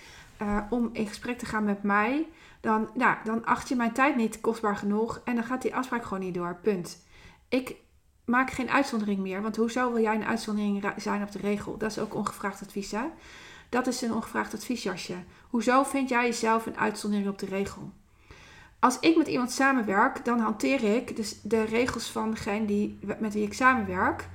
uh, 0.42 0.59
om 0.70 0.90
in 0.92 1.07
gesprek 1.07 1.38
te 1.38 1.46
gaan 1.46 1.64
met 1.64 1.82
mij, 1.82 2.26
dan, 2.61 2.90
nou, 2.94 3.16
dan 3.24 3.44
acht 3.44 3.68
je 3.68 3.76
mijn 3.76 3.92
tijd 3.92 4.16
niet 4.16 4.40
kostbaar 4.40 4.76
genoeg 4.76 5.20
en 5.24 5.34
dan 5.34 5.44
gaat 5.44 5.62
die 5.62 5.74
afspraak 5.74 6.03
gewoon 6.03 6.24
niet 6.24 6.34
door. 6.34 6.59
Punt. 6.62 7.05
Ik 7.49 7.76
maak 8.29 8.51
geen 8.51 8.70
uitzondering 8.70 9.18
meer, 9.18 9.43
want 9.43 9.57
hoezo 9.57 9.93
wil 9.93 10.03
jij 10.03 10.14
een 10.14 10.24
uitzondering 10.24 10.93
zijn 10.97 11.22
op 11.22 11.33
de 11.33 11.39
regel? 11.39 11.79
Dat 11.79 11.91
is 11.91 11.99
ook 11.99 12.14
ongevraagd 12.14 12.62
advies, 12.62 12.91
hè? 12.91 13.05
Dat 13.68 13.87
is 13.87 14.03
een 14.03 14.14
ongevraagd 14.14 14.55
adviesjasje. 14.55 15.14
Hoezo 15.51 15.83
vind 15.83 16.09
jij 16.09 16.24
jezelf 16.24 16.66
een 16.66 16.79
uitzondering 16.79 17.29
op 17.29 17.39
de 17.39 17.47
regel? 17.47 17.93
Als 18.79 18.99
ik 19.01 19.16
met 19.16 19.26
iemand 19.26 19.51
samenwerk, 19.51 20.24
dan 20.24 20.39
hanteer 20.39 20.97
ik 20.97 21.16
dus 21.16 21.41
de 21.43 21.62
regels 21.62 22.11
van 22.11 22.31
degene 22.31 22.66
die, 22.66 22.99
met 23.18 23.35
wie 23.35 23.45
ik 23.45 23.55
samenwerk. 23.55 24.29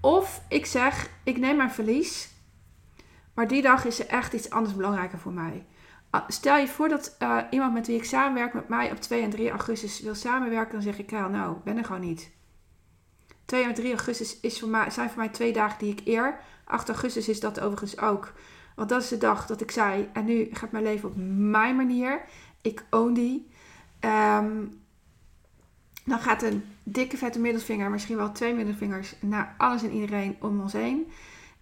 Of 0.00 0.42
ik 0.48 0.66
zeg, 0.66 1.10
ik 1.24 1.38
neem 1.38 1.56
mijn 1.56 1.70
verlies, 1.70 2.28
maar 3.34 3.48
die 3.48 3.62
dag 3.62 3.84
is 3.84 4.00
er 4.00 4.06
echt 4.06 4.32
iets 4.32 4.50
anders 4.50 4.76
belangrijker 4.76 5.18
voor 5.18 5.32
mij. 5.32 5.64
Stel 6.28 6.56
je 6.56 6.68
voor 6.68 6.88
dat 6.88 7.16
uh, 7.22 7.38
iemand 7.50 7.72
met 7.72 7.86
wie 7.86 7.96
ik 7.96 8.04
samenwerk 8.04 8.54
met 8.54 8.68
mij 8.68 8.90
op 8.90 9.00
2 9.00 9.22
en 9.22 9.30
3 9.30 9.50
augustus 9.50 10.00
wil 10.00 10.14
samenwerken, 10.14 10.72
dan 10.72 10.82
zeg 10.82 10.98
ik, 10.98 11.10
ja, 11.10 11.28
nou, 11.28 11.56
ben 11.64 11.76
er 11.76 11.84
gewoon 11.84 12.00
niet. 12.00 12.35
2 13.46 13.64
en 13.64 13.74
3 13.74 13.88
augustus 13.88 14.40
is 14.40 14.60
voor 14.60 14.68
mij, 14.68 14.90
zijn 14.90 15.08
voor 15.08 15.18
mij 15.18 15.28
twee 15.28 15.52
dagen 15.52 15.78
die 15.78 15.92
ik 15.92 16.00
eer. 16.04 16.38
8 16.64 16.88
augustus 16.88 17.28
is 17.28 17.40
dat 17.40 17.60
overigens 17.60 17.98
ook. 17.98 18.32
Want 18.74 18.88
dat 18.88 19.02
is 19.02 19.08
de 19.08 19.18
dag 19.18 19.46
dat 19.46 19.60
ik 19.60 19.70
zei, 19.70 20.08
en 20.12 20.24
nu 20.24 20.48
gaat 20.52 20.72
mijn 20.72 20.84
leven 20.84 21.08
op 21.08 21.14
mijn 21.36 21.76
manier. 21.76 22.20
Ik 22.60 22.84
own 22.90 23.12
die. 23.12 23.50
Um, 24.00 24.80
dan 26.04 26.18
gaat 26.18 26.42
een 26.42 26.64
dikke 26.82 27.16
vette 27.16 27.38
middelvinger, 27.38 27.90
misschien 27.90 28.16
wel 28.16 28.32
twee 28.32 28.54
middelvingers, 28.54 29.14
naar 29.20 29.54
alles 29.58 29.82
en 29.82 29.92
iedereen 29.92 30.36
om 30.40 30.60
ons 30.60 30.72
heen. 30.72 31.12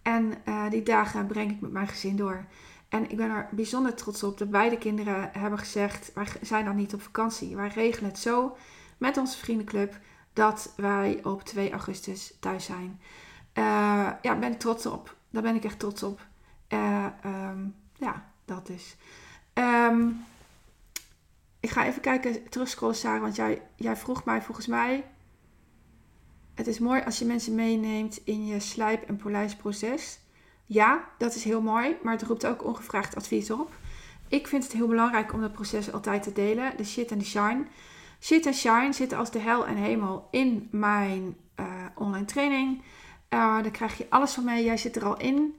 En 0.03 0.35
uh, 0.49 0.71
die 0.71 0.83
dagen 0.83 1.27
breng 1.27 1.51
ik 1.51 1.61
met 1.61 1.73
mijn 1.73 1.89
gezin 1.89 2.17
door. 2.17 2.45
En 2.89 3.11
ik 3.11 3.17
ben 3.17 3.31
er 3.31 3.49
bijzonder 3.51 3.95
trots 3.95 4.23
op 4.23 4.39
dat 4.39 4.51
beide 4.51 4.79
kinderen 4.79 5.31
hebben 5.33 5.59
gezegd: 5.59 6.11
wij 6.15 6.27
zijn 6.41 6.65
dan 6.65 6.77
niet 6.77 6.95
op 6.95 7.03
vakantie. 7.03 7.57
Wij 7.57 7.69
regelen 7.69 8.11
het 8.11 8.19
zo 8.19 8.57
met 8.99 9.17
onze 9.17 9.39
vriendenclub 9.39 9.99
dat 10.35 10.73
wij 10.77 11.21
op 11.23 11.43
2 11.43 11.71
augustus 11.71 12.35
thuis 12.41 12.65
zijn. 12.65 13.01
Uh, 13.55 13.65
ja, 14.23 14.39
ben 14.39 14.53
ik 14.53 14.59
trots 14.59 14.87
op. 14.87 15.17
Daar 15.31 15.43
ben 15.43 15.55
ik 15.55 15.65
echt 15.65 15.79
trots 15.79 16.03
op. 16.03 16.27
Uh, 16.69 17.07
um, 17.25 17.75
ja, 17.97 18.31
dat 18.45 18.69
is. 18.69 18.97
Um, 19.55 20.25
ik 21.61 21.71
ga 21.71 21.87
even 21.87 22.01
kijken, 22.01 22.49
terugscrollen 22.49 22.97
Sarah, 22.97 23.21
want 23.21 23.37
jij, 23.37 23.63
jij 23.77 23.97
vroeg 23.97 24.25
mij 24.25 24.43
volgens 24.43 24.67
mij... 24.67 25.05
Het 26.55 26.67
is 26.67 26.79
mooi 26.79 27.03
als 27.03 27.19
je 27.19 27.25
mensen 27.25 27.55
meeneemt 27.55 28.21
in 28.25 28.47
je 28.47 28.61
slijp- 28.61 29.09
en 29.09 29.17
polijsproces. 29.17 30.19
Ja, 30.67 31.09
dat 31.19 31.35
is 31.35 31.45
heel 31.45 31.61
mooi, 31.61 31.97
maar 32.03 32.13
het 32.13 32.23
roept 32.23 32.47
ook 32.47 32.65
ongevraagd 32.65 33.17
advies 33.17 33.51
op. 33.51 33.73
Ik 34.29 34.47
vind 34.47 34.63
het 34.63 34.73
heel 34.73 34.87
belangrijk 34.87 35.33
om 35.33 35.41
dat 35.41 35.53
proces 35.53 35.93
altijd 35.93 36.23
te 36.23 36.33
delen, 36.33 36.77
de 36.77 36.85
shit 36.85 37.11
en 37.11 37.19
de 37.19 37.25
shine. 37.25 37.65
Shit 38.25 38.47
en 38.47 38.55
shine 38.55 38.93
zitten 38.93 39.19
als 39.19 39.31
de 39.31 39.39
hel 39.39 39.67
en 39.67 39.77
hemel 39.77 40.29
in 40.31 40.69
mijn 40.71 41.37
uh, 41.61 41.67
online 41.95 42.25
training. 42.25 42.79
Uh, 42.79 43.63
daar 43.63 43.71
krijg 43.71 43.99
je 43.99 44.07
alles 44.09 44.33
van 44.33 44.45
mee, 44.45 44.65
jij 44.65 44.77
zit 44.77 44.97
er 44.97 45.05
al 45.05 45.17
in. 45.17 45.55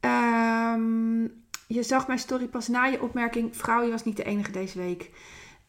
Um, 0.00 1.22
je 1.66 1.82
zag 1.82 2.06
mijn 2.06 2.18
story 2.18 2.46
pas 2.46 2.68
na 2.68 2.84
je 2.84 3.02
opmerking. 3.02 3.56
Vrouw, 3.56 3.82
je 3.82 3.90
was 3.90 4.04
niet 4.04 4.16
de 4.16 4.24
enige 4.24 4.50
deze 4.50 4.78
week. 4.78 5.10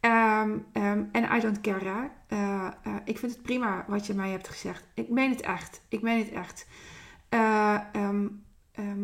Um, 0.02 0.66
um, 0.74 1.10
en 1.12 1.36
I 1.38 1.40
don't 1.40 1.62
care. 1.62 2.10
Uh, 2.30 2.68
ik 3.06 3.18
vind 3.18 3.32
het 3.32 3.42
prima 3.42 3.86
wat 3.88 4.08
je 4.08 4.14
mij 4.14 4.30
hebt 4.30 4.48
gezegd. 4.48 4.84
Ik 4.94 5.10
meen 5.10 5.30
het 5.30 5.42
echt. 5.42 5.82
Ik 5.90 6.02
meen 6.02 6.18
het 6.18 6.32
echt. 6.32 6.68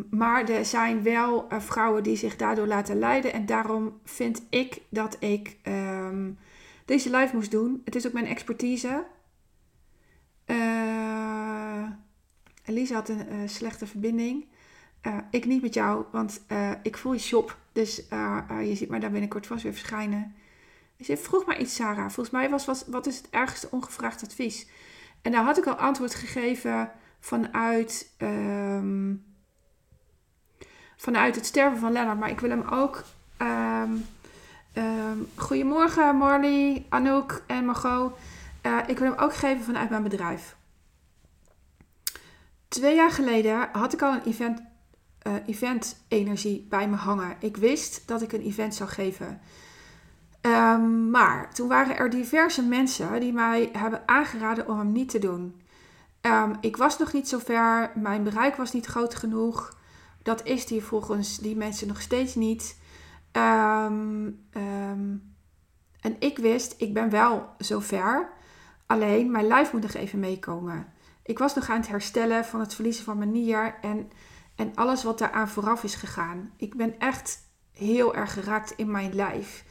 Maar 0.09 0.49
er 0.49 0.65
zijn 0.65 1.03
wel 1.03 1.47
vrouwen 1.49 2.03
die 2.03 2.15
zich 2.15 2.35
daardoor 2.35 2.67
laten 2.67 2.99
leiden. 2.99 3.33
En 3.33 3.45
daarom 3.45 3.99
vind 4.03 4.43
ik 4.49 4.81
dat 4.89 5.17
ik 5.19 5.57
deze 6.85 7.17
live 7.17 7.35
moest 7.35 7.51
doen. 7.51 7.81
Het 7.85 7.95
is 7.95 8.07
ook 8.07 8.13
mijn 8.13 8.25
expertise. 8.25 9.05
Elisa 12.65 12.93
had 12.93 13.09
een 13.09 13.49
slechte 13.49 13.87
verbinding. 13.87 14.45
ik 15.31 15.45
niet 15.45 15.61
met 15.61 15.73
jou, 15.73 16.05
want 16.11 16.41
ik 16.83 16.97
voel 16.97 17.13
je 17.13 17.19
shop. 17.19 17.57
Dus 17.71 17.95
je 18.61 18.75
ziet 18.75 18.89
mij 18.89 18.99
daar 18.99 19.11
binnenkort 19.11 19.47
vast 19.47 19.63
weer 19.63 19.73
verschijnen. 19.73 20.35
Je 20.97 21.17
vroeg 21.17 21.45
maar 21.45 21.59
iets, 21.59 21.75
Sarah. 21.75 22.09
Volgens 22.09 22.29
mij 22.29 22.49
was 22.49 22.65
wat, 22.65 22.85
wat 22.87 23.07
is 23.07 23.17
het 23.17 23.29
ergste 23.29 23.67
ongevraagd 23.71 24.23
advies? 24.23 24.67
En 25.21 25.31
daar 25.31 25.43
had 25.43 25.57
ik 25.57 25.65
al 25.65 25.75
antwoord 25.75 26.15
gegeven 26.15 26.91
vanuit, 27.19 28.13
um, 28.17 29.25
vanuit 30.95 31.35
het 31.35 31.45
sterven 31.45 31.79
van 31.79 31.91
Lennart. 31.91 32.19
Maar 32.19 32.29
ik 32.29 32.39
wil 32.39 32.49
hem 32.49 32.67
ook. 32.69 33.03
Um, 33.41 34.05
um, 34.77 35.27
goedemorgen, 35.35 36.15
Marley, 36.15 36.85
Anouk 36.89 37.43
en 37.47 37.65
Margot. 37.65 38.11
Uh, 38.65 38.77
ik 38.87 38.99
wil 38.99 39.11
hem 39.11 39.19
ook 39.19 39.35
geven 39.35 39.63
vanuit 39.63 39.89
mijn 39.89 40.03
bedrijf. 40.03 40.55
Twee 42.67 42.95
jaar 42.95 43.11
geleden 43.11 43.69
had 43.71 43.93
ik 43.93 44.01
al 44.01 44.13
een 44.13 44.23
event, 44.23 44.61
uh, 45.27 45.33
event 45.45 46.03
energie 46.07 46.65
bij 46.69 46.89
me 46.89 46.95
hangen. 46.95 47.35
Ik 47.39 47.57
wist 47.57 48.07
dat 48.07 48.21
ik 48.21 48.31
een 48.31 48.41
event 48.41 48.75
zou 48.75 48.89
geven. 48.89 49.41
Ehm, 50.41 51.09
maar 51.09 51.53
toen 51.53 51.67
waren 51.67 51.97
er 51.97 52.09
diverse 52.09 52.63
mensen 52.63 53.19
die 53.19 53.33
mij 53.33 53.69
hebben 53.71 54.01
aangeraden 54.05 54.67
om 54.67 54.77
hem 54.77 54.91
niet 54.91 55.09
te 55.09 55.19
doen. 55.19 55.61
Ehm, 56.21 56.53
ik 56.61 56.77
was 56.77 56.97
nog 56.97 57.13
niet 57.13 57.29
zo 57.29 57.39
ver, 57.39 57.91
mijn 57.95 58.23
bereik 58.23 58.55
was 58.55 58.73
niet 58.73 58.85
groot 58.85 59.15
genoeg. 59.15 59.77
Dat 60.23 60.45
is 60.45 60.65
die 60.65 60.83
volgens 60.83 61.37
die 61.37 61.55
mensen 61.55 61.87
nog 61.87 62.01
steeds 62.01 62.35
niet. 62.35 62.77
Ehm, 63.35 64.31
en 66.01 66.15
ik 66.19 66.37
wist, 66.37 66.75
ik 66.77 66.93
ben 66.93 67.09
wel 67.09 67.49
zo 67.59 67.79
ver. 67.79 68.29
Alleen 68.85 69.31
mijn 69.31 69.47
lijf 69.47 69.73
moet 69.73 69.81
nog 69.81 69.93
even 69.93 70.19
meekomen. 70.19 70.87
Ik 71.23 71.37
was 71.37 71.55
nog 71.55 71.69
aan 71.69 71.79
het 71.79 71.87
herstellen 71.87 72.45
van 72.45 72.59
het 72.59 72.73
verliezen 72.73 73.03
van 73.03 73.17
mijn 73.17 73.31
nier 73.31 73.75
en, 73.81 74.11
en 74.55 74.75
alles 74.75 75.03
wat 75.03 75.17
daaraan 75.17 75.49
vooraf 75.49 75.83
is 75.83 75.95
gegaan. 75.95 76.51
Ik 76.57 76.75
ben 76.75 76.99
echt 76.99 77.39
heel 77.71 78.15
erg 78.15 78.33
geraakt 78.33 78.73
in 78.75 78.91
mijn 78.91 79.15
lijf. 79.15 79.65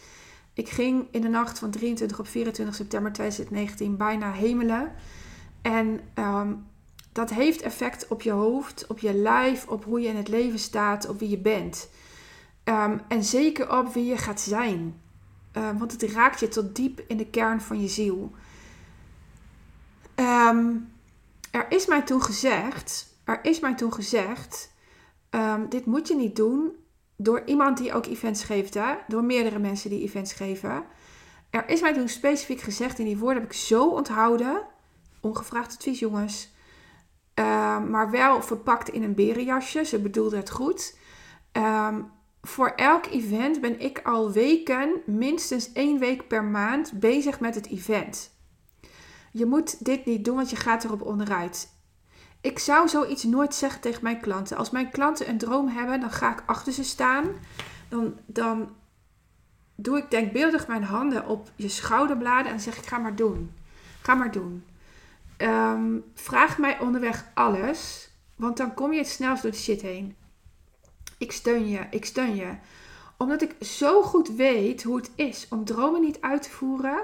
Ik 0.55 0.69
ging 0.69 1.09
in 1.11 1.21
de 1.21 1.29
nacht 1.29 1.59
van 1.59 1.71
23 1.71 2.19
op 2.19 2.27
24 2.27 2.75
september 2.75 3.13
2019 3.13 3.97
bijna 3.97 4.33
hemelen. 4.33 4.93
En 5.63 6.01
ehm, 6.15 6.55
dat 7.13 7.31
heeft 7.31 7.63
effect 7.63 8.09
op 8.09 8.23
je 8.23 8.31
hoofd, 8.31 8.87
op 8.87 8.99
je 8.99 9.15
lijf, 9.15 9.67
op 9.69 9.85
hoe 9.85 10.01
je 10.01 10.09
in 10.09 10.17
het 10.17 10.29
leven 10.29 10.59
staat, 10.59 11.09
op 11.09 11.19
wie 11.19 11.31
je 11.31 11.39
bent. 11.39 11.89
Ehm, 12.65 12.99
en 13.09 13.25
zeker 13.25 13.79
op 13.79 13.93
wie 13.93 14.05
je 14.05 14.17
gaat 14.17 14.41
zijn. 14.41 15.01
Ehm, 15.53 15.77
want 15.77 15.93
het 15.93 16.03
raakt 16.03 16.41
je 16.41 16.49
tot 16.49 16.77
diep 16.77 17.05
in 17.07 17.17
de 17.17 17.27
kern 17.27 17.61
van 17.61 17.81
je 17.81 17.89
ziel. 17.89 18.33
er 21.51 21.67
is 21.69 21.87
mij 21.87 22.03
toen 22.03 22.23
gezegd, 22.23 23.17
er 23.25 23.39
is 23.43 23.61
mij 23.61 23.75
toen 23.75 23.93
gezegd, 23.93 24.73
dit 25.69 25.87
moet 25.87 26.09
je 26.09 26.15
niet 26.15 26.37
doen 26.37 26.73
door 27.17 27.43
iemand 27.45 27.79
die 27.79 27.93
ook 27.93 28.07
events 28.07 28.45
geeft, 28.45 28.75
hè? 28.75 28.95
door 29.09 29.25
meerdere 29.25 29.59
mensen 29.59 29.91
die 29.91 30.03
events 30.03 30.33
geven. 30.33 30.85
Er 31.51 31.69
is 31.69 31.81
mij 31.81 31.93
toen 31.95 32.09
specifiek 32.09 32.61
gezegd, 32.61 32.99
en 32.99 33.05
die 33.05 33.19
woorden 33.19 33.43
heb 33.43 33.51
ik 33.51 33.57
zo 33.59 33.89
onthouden. 33.89 34.63
Ongevraagd 35.21 35.75
advies, 35.75 35.99
jongens. 35.99 36.53
Ehm, 37.35 37.91
maar 37.91 38.11
wel 38.11 38.43
verpakt 38.43 38.89
in 38.89 39.03
een 39.03 39.15
berenjasje. 39.15 39.85
Ze 39.85 40.01
bedoelde 40.01 40.37
het 40.37 40.51
goed. 40.51 40.99
Ehm, 41.53 42.01
voor 42.45 42.69
elk 42.69 43.07
event 43.07 43.61
ben 43.61 43.81
ik 43.81 44.01
al 44.03 44.33
weken, 44.33 45.03
minstens 45.07 45.73
één 45.73 45.99
week 45.99 46.29
per 46.29 46.45
maand, 46.45 46.93
bezig 46.93 47.41
met 47.41 47.55
het 47.55 47.69
event. 47.69 48.31
Je 49.31 49.47
moet 49.47 49.85
dit 49.85 50.05
niet 50.05 50.25
doen, 50.25 50.37
want 50.37 50.51
je 50.51 50.57
gaat 50.57 50.85
erop 50.85 51.03
onderuit. 51.03 51.73
Ik 52.41 52.59
zou 52.59 52.89
zoiets 52.89 53.23
nooit 53.23 53.55
zeggen 53.55 53.81
tegen 53.81 54.03
mijn 54.03 54.21
klanten. 54.21 54.57
Als 54.57 54.71
mijn 54.71 54.91
klanten 54.91 55.29
een 55.29 55.39
droom 55.39 55.69
hebben, 55.69 56.01
dan 56.01 56.11
ga 56.11 56.33
ik 56.33 56.43
achter 56.47 56.73
ze 56.73 56.85
staan. 56.85 57.29
Dan, 57.89 58.19
dan 58.27 58.69
doe 59.75 59.99
ik 59.99 60.11
denkbeeldig 60.11 60.67
mijn 60.67 60.85
handen 60.85 61.27
op 61.27 61.51
je 61.57 61.69
schouderbladen 61.69 62.53
en 62.53 62.61
zeg 62.61 62.77
ik: 62.77 62.87
ga 62.87 62.99
maar 62.99 63.17
doen. 63.17 63.53
Ga 64.03 64.15
maar 64.15 64.31
doen. 64.31 64.65
Ehm, 65.37 65.99
vraag 66.15 66.59
mij 66.59 66.81
onderweg 66.81 67.25
alles, 67.35 68.11
want 68.37 68.57
dan 68.57 68.75
kom 68.75 68.93
je 68.93 68.99
het 68.99 69.09
snelst 69.09 69.43
door 69.43 69.51
de 69.51 69.57
shit 69.57 69.83
heen. 69.83 70.17
Ik 71.19 71.33
steun 71.33 71.69
je, 71.69 71.81
ik 71.91 72.05
steun 72.05 72.37
je. 72.37 72.55
Omdat 73.17 73.43
ik 73.43 73.57
zo 73.61 74.03
goed 74.03 74.29
weet 74.29 74.83
hoe 74.83 74.97
het 74.97 75.11
is 75.15 75.47
om 75.51 75.65
dromen 75.65 76.01
niet 76.01 76.21
uit 76.21 76.43
te 76.43 76.51
voeren. 76.51 77.03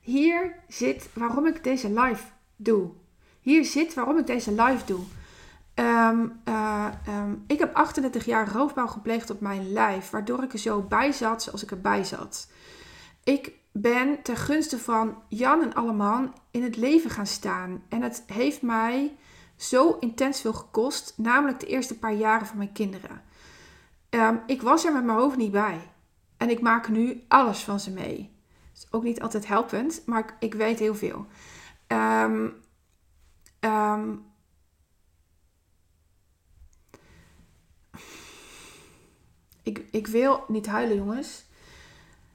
Hier 0.00 0.54
zit 0.68 1.08
waarom 1.12 1.46
ik 1.46 1.64
deze 1.64 2.00
live 2.00 2.24
doe. 2.56 2.90
Hier 3.40 3.64
zit 3.64 3.94
waarom 3.94 4.18
ik 4.18 4.26
deze 4.26 4.52
live 4.52 4.84
doe. 4.84 5.00
Ehm, 5.74 6.26
eh, 6.44 6.86
ehm, 7.06 7.34
ik 7.46 7.58
heb 7.58 7.74
38 7.74 8.24
jaar 8.24 8.52
roofbouw 8.52 8.86
gepleegd 8.86 9.30
op 9.30 9.40
mijn 9.40 9.72
lijf, 9.72 10.10
waardoor 10.10 10.42
ik 10.42 10.52
er 10.52 10.58
zo 10.58 10.80
bij 10.80 11.12
zat 11.12 11.42
zoals 11.42 11.62
ik 11.62 11.70
erbij 11.70 12.04
zat. 12.04 12.48
Ik 13.24 13.52
ben 13.72 14.22
ten 14.22 14.36
gunste 14.36 14.78
van 14.78 15.22
Jan 15.28 15.62
en 15.62 15.74
Alleman 15.74 16.34
in 16.50 16.62
het 16.62 16.76
leven 16.76 17.10
gaan 17.10 17.26
staan. 17.26 17.82
En 17.88 18.02
het 18.02 18.22
heeft 18.26 18.62
mij 18.62 19.16
zo 19.56 19.96
intens 20.00 20.40
veel 20.40 20.52
gekost, 20.52 21.14
namelijk 21.16 21.60
de 21.60 21.66
eerste 21.66 21.98
paar 21.98 22.14
jaren 22.14 22.46
van 22.46 22.56
mijn 22.56 22.72
kinderen. 22.72 23.22
Ehm, 24.10 24.36
ik 24.46 24.62
was 24.62 24.84
er 24.84 24.92
met 24.92 25.04
mijn 25.04 25.18
hoofd 25.18 25.36
niet 25.36 25.52
bij. 25.52 25.92
En 26.36 26.50
ik 26.50 26.60
maak 26.60 26.88
nu 26.88 27.24
alles 27.28 27.64
van 27.64 27.80
ze 27.80 27.90
mee. 27.90 28.36
is 28.74 28.86
ook 28.90 29.02
niet 29.02 29.20
altijd 29.20 29.46
helpend, 29.46 30.02
maar 30.06 30.18
ik, 30.18 30.34
ik 30.38 30.54
weet 30.54 30.78
heel 30.78 30.94
veel. 30.94 31.26
Um, 31.86 32.54
Um, 33.60 34.24
ik, 39.62 39.84
ik 39.90 40.06
wil 40.06 40.44
niet 40.48 40.66
huilen, 40.66 40.96
jongens. 40.96 41.46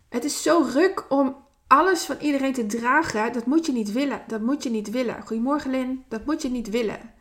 Het 0.09 0.24
is 0.24 0.41
zo 0.41 0.69
ruk 0.74 1.05
om 1.09 1.36
alles 1.67 2.05
van 2.05 2.17
iedereen 2.19 2.53
te 2.53 2.65
dragen. 2.65 3.34
Dat 3.34 3.45
moet 3.45 3.65
je 3.65 3.71
niet 3.71 3.91
willen. 3.91 4.21
Dat 4.28 4.41
moet 4.41 4.63
je 4.63 4.69
niet 4.69 4.89
willen. 4.89 5.21
Goedemorgen, 5.21 5.71
Lin. 5.71 6.03
Dat 6.07 6.26
moet 6.26 6.41
je 6.41 6.49
niet 6.49 6.69
willen. 6.69 7.13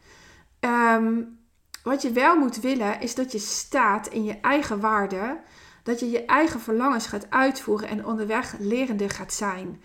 Um, 0.60 1.40
wat 1.82 2.02
je 2.02 2.10
wel 2.10 2.36
moet 2.36 2.60
willen, 2.60 3.00
is 3.00 3.14
dat 3.14 3.32
je 3.32 3.38
staat 3.38 4.06
in 4.06 4.24
je 4.24 4.40
eigen 4.40 4.80
waarde. 4.80 5.40
Dat 5.82 6.00
je 6.00 6.10
je 6.10 6.24
eigen 6.24 6.60
verlangens 6.60 7.06
gaat 7.06 7.30
uitvoeren 7.30 7.88
en 7.88 8.06
onderweg 8.06 8.54
lerende 8.58 9.08
gaat 9.08 9.32
zijn 9.32 9.80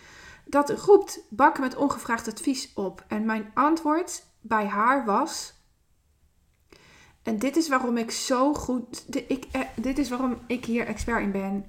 dat 0.49 0.69
roept 0.69 1.25
bakken 1.29 1.63
met 1.63 1.75
ongevraagd 1.75 2.27
advies 2.27 2.73
op. 2.73 3.05
En 3.07 3.25
mijn 3.25 3.51
antwoord 3.53 4.25
bij 4.41 4.65
haar 4.65 5.05
was. 5.05 5.55
En 7.23 7.39
dit 7.39 7.55
is 7.55 7.69
waarom 7.69 7.97
ik 7.97 8.11
zo 8.11 8.53
goed. 8.53 9.11
Dit, 9.11 9.25
ik, 9.27 9.45
eh, 9.51 9.61
dit 9.75 9.97
is 9.97 10.09
waarom 10.09 10.37
ik 10.47 10.65
hier 10.65 10.85
expert 10.85 11.21
in 11.21 11.31
ben. 11.31 11.65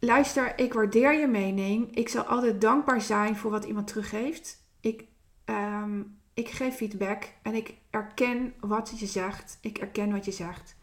Luister, 0.00 0.58
ik 0.58 0.72
waardeer 0.72 1.12
je 1.12 1.26
mening. 1.26 1.96
Ik 1.96 2.08
zal 2.08 2.22
altijd 2.22 2.60
dankbaar 2.60 3.00
zijn 3.00 3.36
voor 3.36 3.50
wat 3.50 3.64
iemand 3.64 3.86
teruggeeft. 3.86 4.64
Ik, 4.80 5.04
ehm, 5.44 6.02
ik 6.36 6.48
geef 6.48 6.74
feedback 6.74 7.32
en 7.42 7.54
ik 7.54 7.74
erken 7.90 8.54
wat 8.60 8.98
je 8.98 9.06
zegt. 9.06 9.58
Ik 9.60 9.78
erken 9.78 10.12
wat 10.12 10.24
je 10.24 10.32
zegt. 10.32 10.76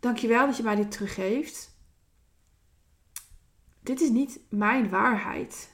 Dankjewel 0.00 0.46
dat 0.46 0.56
je 0.56 0.62
mij 0.62 0.74
dit 0.74 0.90
teruggeeft 0.90 1.76
dit 3.86 4.00
is 4.00 4.10
niet 4.10 4.40
mijn 4.48 4.88
waarheid. 4.88 5.70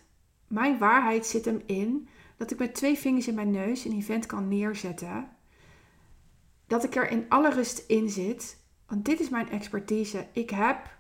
Mijn 0.47 0.79
waarheid 0.79 1.27
zit 1.27 1.45
hem 1.45 1.63
in 1.67 2.09
dat 2.37 2.51
ik 2.51 2.59
met 2.59 2.75
twee 2.75 2.99
vingers 2.99 3.29
in 3.29 3.35
mijn 3.35 3.51
neus 3.51 3.85
een 3.85 3.97
event 3.97 4.27
kan 4.27 4.49
neerzetten. 4.49 5.29
Dat 6.67 6.85
ik 6.85 6.97
er 6.97 7.11
in 7.11 7.25
alle 7.29 7.51
rust 7.51 7.85
in 7.87 8.11
zit. 8.11 8.57
Want 8.87 9.05
dit 9.05 9.21
is 9.21 9.29
mijn 9.29 9.51
expertise. 9.51 10.27
Ik 10.33 10.51
heb 10.51 10.97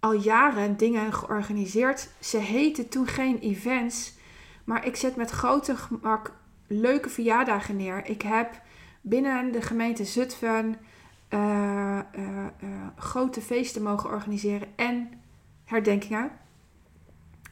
al 0.00 0.12
jaren 0.12 0.76
dingen 0.76 1.12
georganiseerd. 1.12 2.10
Ze 2.20 2.38
heten 2.38 2.88
toen 2.88 3.06
geen 3.06 3.38
events. 3.38 4.14
Maar 4.64 4.86
ik 4.86 4.96
zet 4.96 5.16
met 5.16 5.30
grote 5.30 5.76
gemak 5.76 6.36
leuke 6.66 7.08
verjaardagen 7.08 7.76
neer. 7.76 8.06
Ik 8.06 8.22
heb 8.22 8.60
binnen 9.00 9.52
de 9.52 9.62
gemeente 9.62 10.04
Zutphen 10.04 10.76
uh, 11.30 12.00
grote 12.96 13.40
feesten 13.40 13.82
mogen 13.82 14.10
organiseren. 14.10 14.68
En 14.76 15.10
herdenkingen 15.64 16.30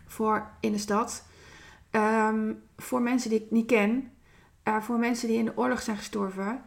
voor 0.07 0.51
in 0.61 0.73
de 0.73 0.79
stad. 0.79 1.27
Ehm, 1.91 2.53
voor 2.77 3.03
mensen 3.03 3.31
die 3.31 3.45
ik 3.45 3.51
niet 3.51 3.67
ken. 3.67 4.13
Voor 4.81 4.99
mensen 4.99 5.29
die 5.29 5.39
in 5.39 5.45
de 5.45 5.57
oorlog 5.57 5.83
zijn 5.83 5.97
gestorven. 5.97 6.63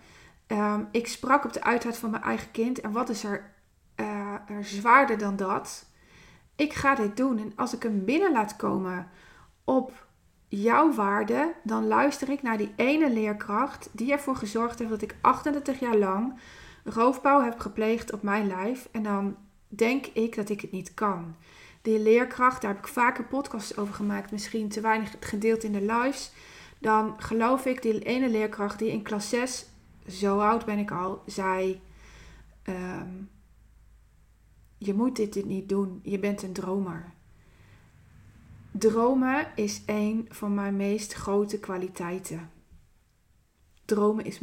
Um, 0.48 0.88
ik 0.92 1.08
sprak 1.08 1.46
op 1.46 1.54
de 1.54 1.64
uitheid 1.64 1.98
van 1.98 2.10
mijn 2.10 2.24
eigen 2.24 2.52
kind. 2.52 2.82
En 2.82 2.92
wat 2.92 3.10
is 3.10 3.24
er, 3.24 3.54
er 4.48 4.64
zwaarder 4.64 5.18
dan 5.18 5.36
dat? 5.36 5.86
Ik 6.56 6.74
ga 6.74 6.96
dit 6.96 7.18
doen. 7.18 7.40
En 7.40 7.52
als 7.56 7.74
ik 7.74 7.84
hem 7.84 8.06
binnen 8.06 8.32
laat 8.32 8.56
komen 8.56 9.10
op 9.64 10.07
jouw 10.48 10.94
waarde, 10.94 11.54
dan 11.64 11.88
luister 11.88 12.30
ik 12.30 12.42
naar 12.42 12.58
die 12.58 12.74
ene 12.76 13.10
leerkracht 13.10 13.90
die 13.92 14.12
ervoor 14.12 14.36
gezorgd 14.36 14.80
heeft 14.80 14.92
dat 14.92 15.02
ik 15.02 15.16
38 15.22 15.80
jaar 15.80 15.98
lang 15.98 16.40
roofbouw 16.84 17.44
heb 17.44 17.60
gepleegd 17.60 18.14
op 18.14 18.22
mijn 18.22 18.48
lijf. 18.48 18.90
En 18.92 19.04
dan 19.04 19.36
denk 19.68 20.06
ik 20.06 20.36
dat 20.36 20.50
ik 20.50 20.62
het 20.62 20.72
niet 20.72 20.94
kan. 20.94 21.36
Die 21.82 22.00
leerkracht, 22.00 22.62
daar 22.62 22.74
heb 22.74 22.80
ik 22.80 22.88
vaker 22.88 23.24
podcasts 23.24 23.78
over 23.78 23.94
gemaakt, 23.94 24.32
misschien 24.32 24.70
te 24.70 24.82
weinig 24.82 25.16
gedeeld 25.20 25.64
in 25.64 25.72
de 25.72 25.82
lives. 25.82 26.32
Dan 26.80 27.14
geloof 27.18 27.66
ik, 27.66 27.82
die 27.82 28.00
ene 28.00 28.30
leerkracht 28.30 28.80
die 28.80 28.92
in 28.92 29.02
klas 29.02 29.30
6, 29.30 29.66
zo 30.08 30.40
oud 30.40 30.66
ben 30.66 30.78
ik 30.78 30.92
al, 30.92 31.22
zei: 31.26 31.82
ehm, 32.64 33.10
Je 34.78 34.94
moet 34.94 35.16
dit 35.16 35.46
niet 35.46 35.70
doen, 35.70 36.00
je 36.04 36.20
bent 36.20 36.44
een 36.44 36.54
dromer. 36.54 37.14
Dromen 38.78 39.48
is 39.56 39.82
een 39.86 40.26
van 40.30 40.54
mijn 40.54 40.76
meest 40.76 41.14
grote 41.14 41.60
kwaliteiten. 41.60 42.52
Dromen 43.86 44.26
is, 44.26 44.40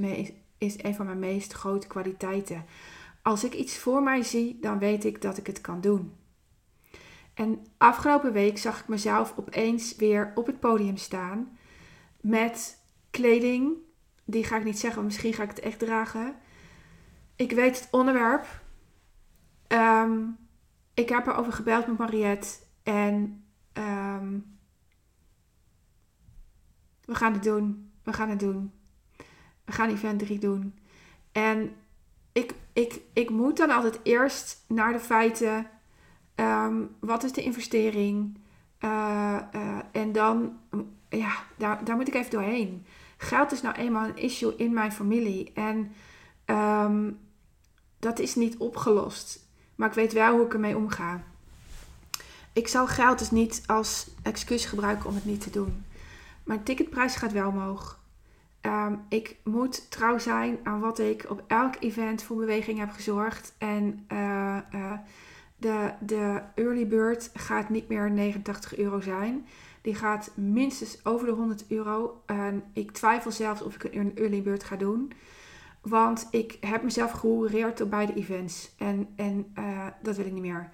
is 0.59 0.83
een 0.83 0.95
van 0.95 1.07
mijn 1.07 1.19
meest 1.19 1.53
grote 1.53 1.87
kwaliteiten. 1.87 2.65
Als 3.23 3.45
ik 3.45 3.55
iets 3.55 3.79
voor 3.79 4.03
mij 4.03 4.23
zie, 4.23 4.59
dan 4.61 4.79
weet 4.79 5.05
ik 5.05 5.23
dat 5.23 5.37
ik 5.37 5.47
het 5.47 5.61
kan 5.61 5.81
doen. 5.81 6.13
En 7.35 7.67
afgelopen 7.79 8.33
week 8.33 8.59
zag 8.59 8.81
ik 8.81 8.89
mezelf 8.89 9.35
opeens 9.37 9.97
weer 9.97 10.33
op 10.35 10.47
het 10.47 10.61
podium 10.61 10.97
staan 10.97 11.59
met 12.21 12.79
kleding. 13.11 13.73
Die 14.25 14.45
ga 14.45 14.57
ik 14.57 14.65
niet 14.65 14.79
zeggen, 14.79 15.05
misschien 15.05 15.33
ga 15.33 15.43
ik 15.43 15.49
het 15.49 15.61
echt 15.61 15.79
dragen. 15.79 16.37
Ik 17.37 17.53
weet 17.53 17.81
het 17.81 17.89
onderwerp. 17.91 18.63
Um, 19.69 20.37
ik 20.95 21.09
heb 21.09 21.27
erover 21.27 21.53
gebeld 21.53 21.87
met 21.87 21.99
Mariette. 21.99 22.49
En 22.83 23.44
ehm, 23.75 24.39
we 27.05 27.15
gaan 27.15 27.33
het 27.33 27.43
doen. 27.43 27.93
We 28.03 28.13
gaan 28.13 28.29
het 28.29 28.41
doen. 28.41 28.73
We 29.65 29.73
gaan 29.73 29.89
event 29.89 30.19
3 30.19 30.39
doen. 30.39 30.79
En 31.33 31.75
ik, 32.33 32.55
ik, 32.73 33.01
ik 33.13 33.31
moet 33.31 33.57
dan 33.57 33.71
altijd 33.71 34.01
eerst 34.03 34.65
naar 34.69 34.93
de 34.93 35.01
feiten. 35.01 35.67
Ehm, 36.35 36.83
wat 37.01 37.25
is 37.25 37.33
de 37.33 37.43
investering? 37.43 38.39
Uh, 38.81 39.39
uh, 39.55 39.79
en 39.93 40.13
dan, 40.13 40.59
ja, 41.09 41.33
daar, 41.57 41.85
daar 41.85 41.97
moet 41.97 42.09
ik 42.09 42.15
even 42.15 42.31
doorheen. 42.31 42.87
Geld 43.17 43.53
is 43.53 43.63
nou 43.63 43.75
eenmaal 43.75 44.05
een 44.05 44.17
issue 44.17 44.57
in 44.57 44.73
mijn 44.73 44.93
familie. 44.93 45.53
En 45.53 45.93
um, 46.47 47.19
dat 47.99 48.19
is 48.19 48.35
niet 48.35 48.57
opgelost. 48.57 49.49
Maar 49.75 49.89
ik 49.89 49.95
weet 49.95 50.13
wel 50.13 50.37
hoe 50.37 50.45
ik 50.45 50.53
ermee 50.53 50.77
omga. 50.77 51.25
Ik 52.55 52.69
zal 52.69 52.87
geld 52.87 53.19
dus 53.19 53.31
niet 53.31 53.63
als 53.67 54.11
excuus 54.23 54.65
gebruiken 54.65 55.09
om 55.09 55.15
het 55.15 55.25
niet 55.25 55.41
te 55.41 55.51
doen. 55.51 55.85
Mijn 56.45 56.63
ticketprijs 56.63 57.17
gaat 57.17 57.33
wel 57.33 57.49
omhoog. 57.49 58.03
Um, 58.63 59.01
ik 59.09 59.37
moet 59.45 59.91
trouw 59.91 60.19
zijn 60.19 60.59
aan 60.63 60.81
wat 60.81 60.99
ik 60.99 61.27
op 61.29 61.43
elk 61.47 61.75
event 61.81 62.23
voor 62.23 62.37
beweging 62.37 62.79
heb 62.79 62.91
gezorgd. 62.91 63.55
En 63.59 64.07
uh, 64.13 64.59
uh, 64.75 64.93
de, 65.57 65.93
de 66.01 66.41
early 66.55 66.87
bird 66.87 67.31
gaat 67.35 67.69
niet 67.69 67.89
meer 67.89 68.11
89 68.11 68.77
euro 68.77 69.01
zijn. 69.01 69.47
Die 69.81 69.95
gaat 69.95 70.31
minstens 70.35 71.05
over 71.05 71.27
de 71.27 71.33
100 71.33 71.65
euro. 71.69 72.23
En 72.27 72.65
ik 72.73 72.91
twijfel 72.91 73.31
zelfs 73.31 73.63
of 73.63 73.75
ik 73.75 73.95
een 73.95 74.17
early 74.17 74.43
bird 74.43 74.65
ga 74.65 74.77
doen. 74.77 75.13
Want 75.81 76.29
ik 76.31 76.57
heb 76.61 76.83
mezelf 76.83 77.11
gehoereerd 77.11 77.81
op 77.81 77.91
beide 77.91 78.15
events. 78.15 78.75
En, 78.79 79.09
en 79.17 79.53
uh, 79.59 79.87
dat 80.03 80.17
wil 80.17 80.27
ik 80.27 80.33
niet 80.33 80.43
meer. 80.43 80.71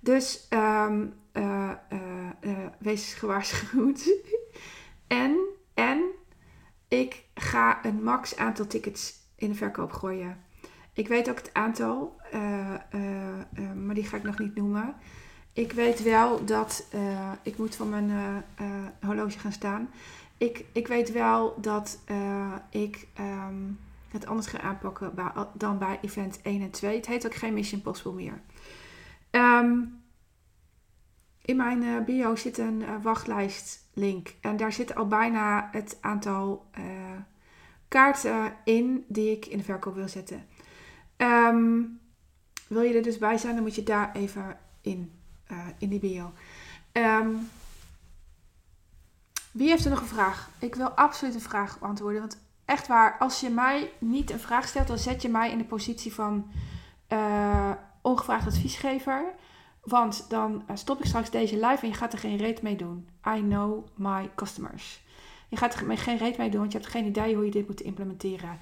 Dus 0.00 0.46
um, 0.50 1.14
uh, 1.32 1.70
uh, 1.90 2.66
wees 2.78 3.14
gewaarschuwd. 3.14 4.14
en, 5.06 5.38
en 5.74 6.02
ik 6.88 7.24
ga 7.34 7.84
een 7.84 8.02
max 8.02 8.36
aantal 8.36 8.66
tickets 8.66 9.14
in 9.36 9.48
de 9.48 9.54
verkoop 9.54 9.92
gooien. 9.92 10.46
Ik 10.92 11.08
weet 11.08 11.30
ook 11.30 11.38
het 11.38 11.54
aantal, 11.54 12.20
maar 13.74 13.94
die 13.94 14.04
ga 14.04 14.16
ik 14.16 14.22
nog 14.22 14.38
niet 14.38 14.54
noemen. 14.54 14.94
Ik 15.52 15.72
weet 15.72 16.02
wel 16.02 16.44
dat 16.44 16.86
ik 17.42 17.58
moet 17.58 17.76
van 17.76 17.88
mijn 17.88 18.44
horloge 19.00 19.38
gaan 19.38 19.52
staan. 19.52 19.90
Ik, 20.36 20.64
ik 20.72 20.86
weet 20.86 21.12
wel 21.12 21.60
dat 21.60 21.98
ik 22.70 23.06
um, 23.20 23.78
het 24.08 24.26
anders 24.26 24.46
ga 24.46 24.60
aanpakken 24.60 25.12
dan 25.52 25.78
bij 25.78 25.98
event 26.02 26.40
1 26.42 26.62
en 26.62 26.70
2. 26.70 26.96
Het 26.96 27.06
heet 27.06 27.26
ook 27.26 27.34
geen 27.34 27.54
Mission 27.54 27.82
Possible 27.82 28.12
meer. 28.12 28.40
Um, 29.30 30.02
in 31.42 31.56
mijn 31.56 31.82
uh, 31.82 32.04
bio 32.04 32.36
zit 32.36 32.58
een 32.58 32.80
uh, 32.80 32.88
wachtlijstlink. 33.02 34.34
En 34.40 34.56
daar 34.56 34.72
zit 34.72 34.94
al 34.94 35.06
bijna 35.06 35.68
het 35.72 35.98
aantal 36.00 36.70
uh, 36.78 36.84
kaarten 37.88 38.52
in 38.64 39.04
die 39.08 39.30
ik 39.30 39.46
in 39.46 39.58
de 39.58 39.64
verkoop 39.64 39.94
wil 39.94 40.08
zetten. 40.08 40.46
Um, 41.16 42.00
wil 42.66 42.82
je 42.82 42.94
er 42.94 43.02
dus 43.02 43.18
bij 43.18 43.38
zijn, 43.38 43.54
dan 43.54 43.62
moet 43.62 43.74
je 43.74 43.82
daar 43.82 44.14
even 44.14 44.58
in, 44.80 45.12
in 45.78 45.88
die 45.88 46.00
bio. 46.00 46.32
Um, 46.92 47.48
wie 49.52 49.68
heeft 49.68 49.84
er 49.84 49.90
nog 49.90 50.00
een 50.00 50.06
vraag? 50.06 50.50
Ik 50.58 50.74
wil 50.74 50.88
absoluut 50.88 51.34
een 51.34 51.40
vraag 51.40 51.78
beantwoorden. 51.78 52.20
Want 52.20 52.38
echt 52.64 52.86
waar, 52.86 53.18
als 53.18 53.40
je 53.40 53.50
mij 53.50 53.92
niet 53.98 54.30
een 54.30 54.40
vraag 54.40 54.68
stelt, 54.68 54.86
dan 54.86 54.98
zet 54.98 55.22
je 55.22 55.28
mij 55.28 55.50
in 55.50 55.58
de 55.58 55.64
positie 55.64 56.14
van 56.14 56.50
ongevraagd 58.02 58.46
adviesgever. 58.46 59.34
Want 59.82 60.26
dan 60.28 60.62
eh, 60.66 60.76
stop 60.76 60.98
ik 60.98 61.04
straks 61.04 61.30
deze 61.30 61.54
live 61.54 61.82
en 61.82 61.88
je 61.88 61.94
gaat 61.94 62.12
er 62.12 62.18
geen 62.18 62.36
reet 62.36 62.62
mee 62.62 62.76
doen. 62.76 63.08
I 63.36 63.40
know 63.40 63.86
my 63.94 64.30
customers. 64.34 65.06
Je 65.48 65.56
gaat 65.56 65.74
er 65.74 65.98
geen 65.98 66.16
reet 66.16 66.38
mee 66.38 66.50
doen, 66.50 66.60
want 66.60 66.72
je 66.72 66.78
hebt 66.78 66.90
geen 66.90 67.06
idee 67.06 67.34
hoe 67.34 67.44
je 67.44 67.50
dit 67.50 67.68
moet 67.68 67.80
implementeren. 67.80 68.58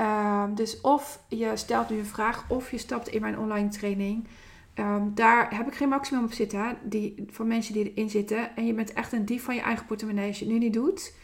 Um, 0.00 0.54
dus 0.54 0.80
of 0.80 1.20
je 1.28 1.52
stelt 1.54 1.90
nu 1.90 1.98
een 1.98 2.06
vraag, 2.06 2.44
of 2.48 2.70
je 2.70 2.78
stapt 2.78 3.08
in 3.08 3.20
mijn 3.20 3.38
online 3.38 3.68
training. 3.68 4.28
Um, 4.74 5.14
daar 5.14 5.56
heb 5.56 5.66
ik 5.66 5.74
geen 5.74 5.88
maximum 5.88 6.24
op 6.24 6.32
zitten? 6.32 6.78
Die, 6.82 7.24
van 7.30 7.46
mensen 7.46 7.72
die 7.72 7.92
erin 7.92 8.10
zitten. 8.10 8.56
En 8.56 8.66
je 8.66 8.74
bent 8.74 8.92
echt 8.92 9.12
een 9.12 9.24
dief 9.24 9.44
van 9.44 9.54
je 9.54 9.60
eigen 9.60 9.86
portemonnee 9.86 10.28
als 10.28 10.38
je 10.38 10.44
het 10.44 10.54
nu 10.54 10.58
niet 10.58 10.72
doet. 10.72 11.14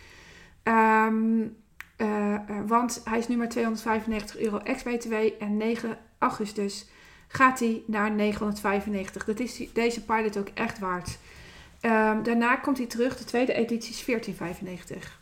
Um, 0.62 1.56
uh, 1.96 2.34
uh, 2.50 2.60
want 2.66 3.00
hij 3.04 3.18
is 3.18 3.28
nu 3.28 3.36
maar 3.36 3.48
295 3.48 4.38
euro 4.38 4.58
ex-BTW 4.58 5.14
en 5.38 5.56
9 5.56 5.98
augustus 6.18 6.90
gaat 7.32 7.58
hij 7.58 7.82
naar 7.86 8.10
995. 8.10 9.24
Dat 9.24 9.40
is 9.40 9.62
deze 9.72 10.04
pilot 10.04 10.38
ook 10.38 10.48
echt 10.54 10.78
waard. 10.78 11.18
Um, 11.80 12.22
daarna 12.22 12.56
komt 12.56 12.78
hij 12.78 12.86
terug. 12.86 13.16
De 13.16 13.24
tweede 13.24 13.52
editie 13.52 13.90
is 13.90 14.04
1495. 14.04 15.20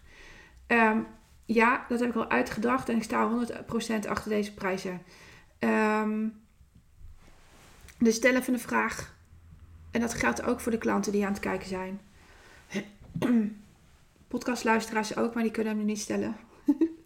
Um, 0.66 1.06
ja, 1.44 1.84
dat 1.88 2.00
heb 2.00 2.08
ik 2.08 2.16
al 2.16 2.30
uitgedacht 2.30 2.88
en 2.88 2.96
ik 2.96 3.02
sta 3.02 3.30
100% 4.04 4.08
achter 4.08 4.28
deze 4.28 4.54
prijzen. 4.54 5.02
Um, 5.58 6.40
dus 7.98 8.14
stel 8.14 8.34
even 8.34 8.52
een 8.52 8.60
vraag. 8.60 9.14
En 9.90 10.00
dat 10.00 10.14
geldt 10.14 10.42
ook 10.42 10.60
voor 10.60 10.72
de 10.72 10.78
klanten 10.78 11.12
die 11.12 11.24
aan 11.24 11.32
het 11.32 11.40
kijken 11.40 11.68
zijn. 11.68 12.00
Podcastluisteraars 14.28 15.16
ook, 15.16 15.34
maar 15.34 15.42
die 15.42 15.52
kunnen 15.52 15.72
hem 15.72 15.82
nu 15.82 15.88
niet 15.88 16.00
stellen. 16.00 16.36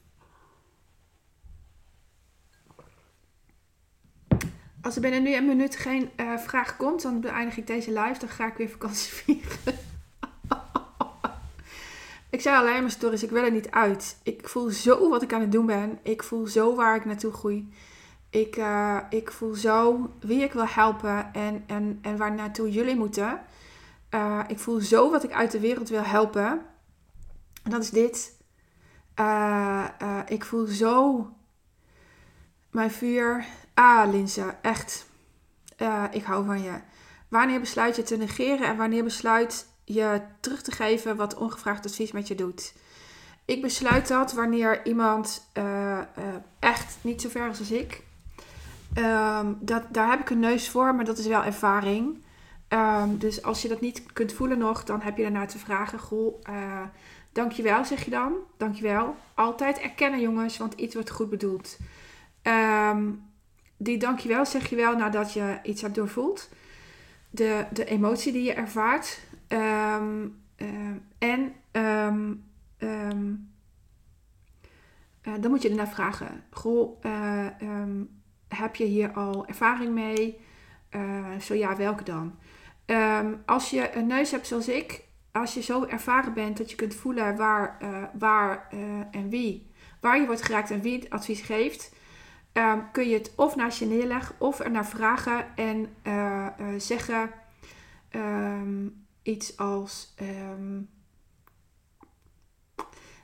Als 4.85 4.95
er 4.95 5.01
binnen 5.01 5.23
nu 5.23 5.35
een 5.35 5.47
minuut 5.47 5.77
geen 5.77 6.11
uh, 6.17 6.39
vraag 6.39 6.77
komt, 6.77 7.03
dan 7.03 7.21
beëindig 7.21 7.57
ik 7.57 7.67
deze 7.67 7.93
live. 7.93 8.19
Dan 8.19 8.29
ga 8.29 8.47
ik 8.47 8.57
weer 8.57 8.69
vakantie 8.69 9.13
vieren. 9.19 9.79
ik 12.31 12.41
zei 12.41 12.57
alleen 12.57 12.79
mijn 12.79 12.91
stories, 12.91 13.23
ik 13.23 13.31
wil 13.31 13.45
er 13.45 13.51
niet 13.51 13.71
uit. 13.71 14.17
Ik 14.23 14.49
voel 14.49 14.71
zo 14.71 15.09
wat 15.09 15.23
ik 15.23 15.33
aan 15.33 15.41
het 15.41 15.53
doen 15.53 15.67
ben. 15.67 15.99
Ik 16.03 16.23
voel 16.23 16.47
zo 16.47 16.75
waar 16.75 16.97
ik 16.97 17.05
naartoe 17.05 17.33
groei. 17.33 17.73
Ik, 18.31 18.57
uh, 18.57 18.99
ik 19.11 19.31
voel 19.31 19.55
zo 19.55 20.11
wie 20.21 20.43
ik 20.43 20.53
wil 20.53 20.67
helpen 20.67 21.33
en, 21.33 21.65
en, 21.67 21.99
en 22.03 22.17
waar 22.17 22.35
naartoe 22.35 22.71
jullie 22.71 22.97
moeten. 22.97 23.41
Uh, 24.11 24.41
ik 24.47 24.59
voel 24.59 24.81
zo 24.81 25.11
wat 25.11 25.25
ik 25.25 25.33
uit 25.33 25.51
de 25.51 25.61
wereld 25.61 25.89
wil 25.89 26.03
helpen. 26.03 26.67
En 27.63 27.71
dat 27.71 27.83
is 27.83 27.91
dit. 27.91 28.37
ik 30.27 30.45
voel 30.45 30.67
zo 30.67 31.29
mijn 32.71 32.91
vuur. 32.91 33.45
Ah, 33.75 34.11
Linse, 34.11 34.55
echt. 34.63 35.07
Ik 36.11 36.25
hou 36.25 36.45
van 36.45 36.63
je. 36.63 36.73
Wanneer 37.29 37.61
besluit 37.61 37.97
je 37.97 38.03
te 38.03 38.17
negeren 38.17 38.67
en 38.67 38.77
wanneer 38.77 39.05
besluit 39.05 39.67
je 39.85 40.21
terug 40.41 40.63
te 40.63 40.71
geven 40.73 41.17
wat 41.17 41.35
ongevraagd 41.35 41.87
advies 41.87 42.13
met 42.13 42.29
je 42.29 42.35
doet? 42.35 42.75
Ik 43.45 43.63
besluit 43.63 44.09
dat 44.09 44.33
wanneer 44.33 44.87
iemand 44.87 45.51
uh, 45.59 45.65
uh, 45.65 46.25
echt 46.59 46.97
niet 47.01 47.21
zo 47.21 47.29
ver 47.29 47.49
is 47.49 47.59
als 47.59 47.71
ik. 47.71 48.03
Um, 48.99 49.59
dat, 49.61 49.83
daar 49.91 50.11
heb 50.11 50.21
ik 50.21 50.31
een 50.31 50.41
neus 50.41 50.71
voor, 50.71 50.95
maar 50.95 51.05
dat 51.05 51.19
is 51.19 51.27
wel 51.27 51.45
ervaring. 51.45 52.25
Um, 52.69 53.19
dus 53.19 53.43
als 53.43 53.63
je 53.63 53.69
dat 53.69 53.81
niet 53.81 54.13
kunt 54.13 54.33
voelen 54.33 54.59
nog, 54.59 54.85
dan 54.85 55.01
heb 55.01 55.17
je 55.17 55.23
daarna 55.23 55.47
te 55.47 55.59
vragen. 55.59 55.99
Goh, 55.99 56.41
uh, 56.51 56.81
dankjewel 57.33 57.85
zeg 57.85 58.05
je 58.05 58.11
dan. 58.11 58.33
Dankjewel. 58.57 59.17
Altijd 59.35 59.79
erkennen 59.79 60.21
jongens, 60.21 60.57
want 60.57 60.75
iets 60.75 60.95
wordt 60.95 61.11
goed 61.11 61.31
bedoeld. 61.31 61.79
Um, 62.43 63.33
die 63.77 63.99
dankjewel 63.99 64.47
zeg 64.47 64.71
je 64.71 64.77
wel 64.77 64.97
nadat 64.97 65.33
je 65.33 65.59
iets 65.63 65.83
hebt 65.83 65.95
doorvoeld. 65.95 66.49
De, 67.31 67.67
de 67.73 67.85
emotie 67.85 68.33
die 68.33 68.43
je 68.43 68.53
ervaart. 68.53 69.21
Um, 69.49 70.43
um, 70.57 71.03
en 71.19 71.55
um, 71.73 72.45
uh, 72.81 73.11
dan 75.41 75.51
moet 75.51 75.63
je 75.63 75.69
ernaar 75.69 75.89
vragen. 75.89 76.45
Goh, 76.51 77.05
uh, 77.05 77.47
heb 78.49 78.77
je 78.77 78.85
hier 78.85 79.13
al 79.13 79.47
ervaring 79.47 79.95
mee? 79.95 80.41
Zo 81.41 81.55
ja, 81.55 81.77
welke 81.77 82.05
dan? 82.05 82.39
als 83.47 83.71
je 83.71 83.97
een 83.97 84.07
neus 84.07 84.31
hebt 84.31 84.47
zoals 84.47 84.69
ik, 84.69 85.05
als 85.33 85.55
je 85.55 85.63
zo 85.63 85.85
ervaren 85.85 86.35
bent 86.35 86.57
dat 86.57 86.71
je 86.71 86.77
kunt 86.77 86.95
voelen 86.95 87.37
waar, 87.37 87.79
waar 88.19 88.69
en 89.11 89.29
wie, 89.29 89.71
waar 90.01 90.21
je 90.21 90.27
wordt 90.27 90.43
geraakt 90.43 90.71
en 90.71 90.81
wie 90.81 91.13
advies 91.13 91.41
geeft, 91.41 91.93
um, 92.55 92.91
kun 92.91 93.09
je 93.09 93.15
het 93.15 93.33
of 93.37 93.57
naast 93.57 93.79
je 93.79 93.87
neerleggen 93.87 94.35
of 94.39 94.61
er 94.61 94.71
naar 94.71 94.87
vragen 94.87 95.57
en 95.57 95.95
uh, 96.03 96.47
uh, 96.61 96.67
zeggen 96.77 97.31
um, 98.11 99.07
iets 99.23 99.57
als. 99.57 100.15
Um, 100.21 100.89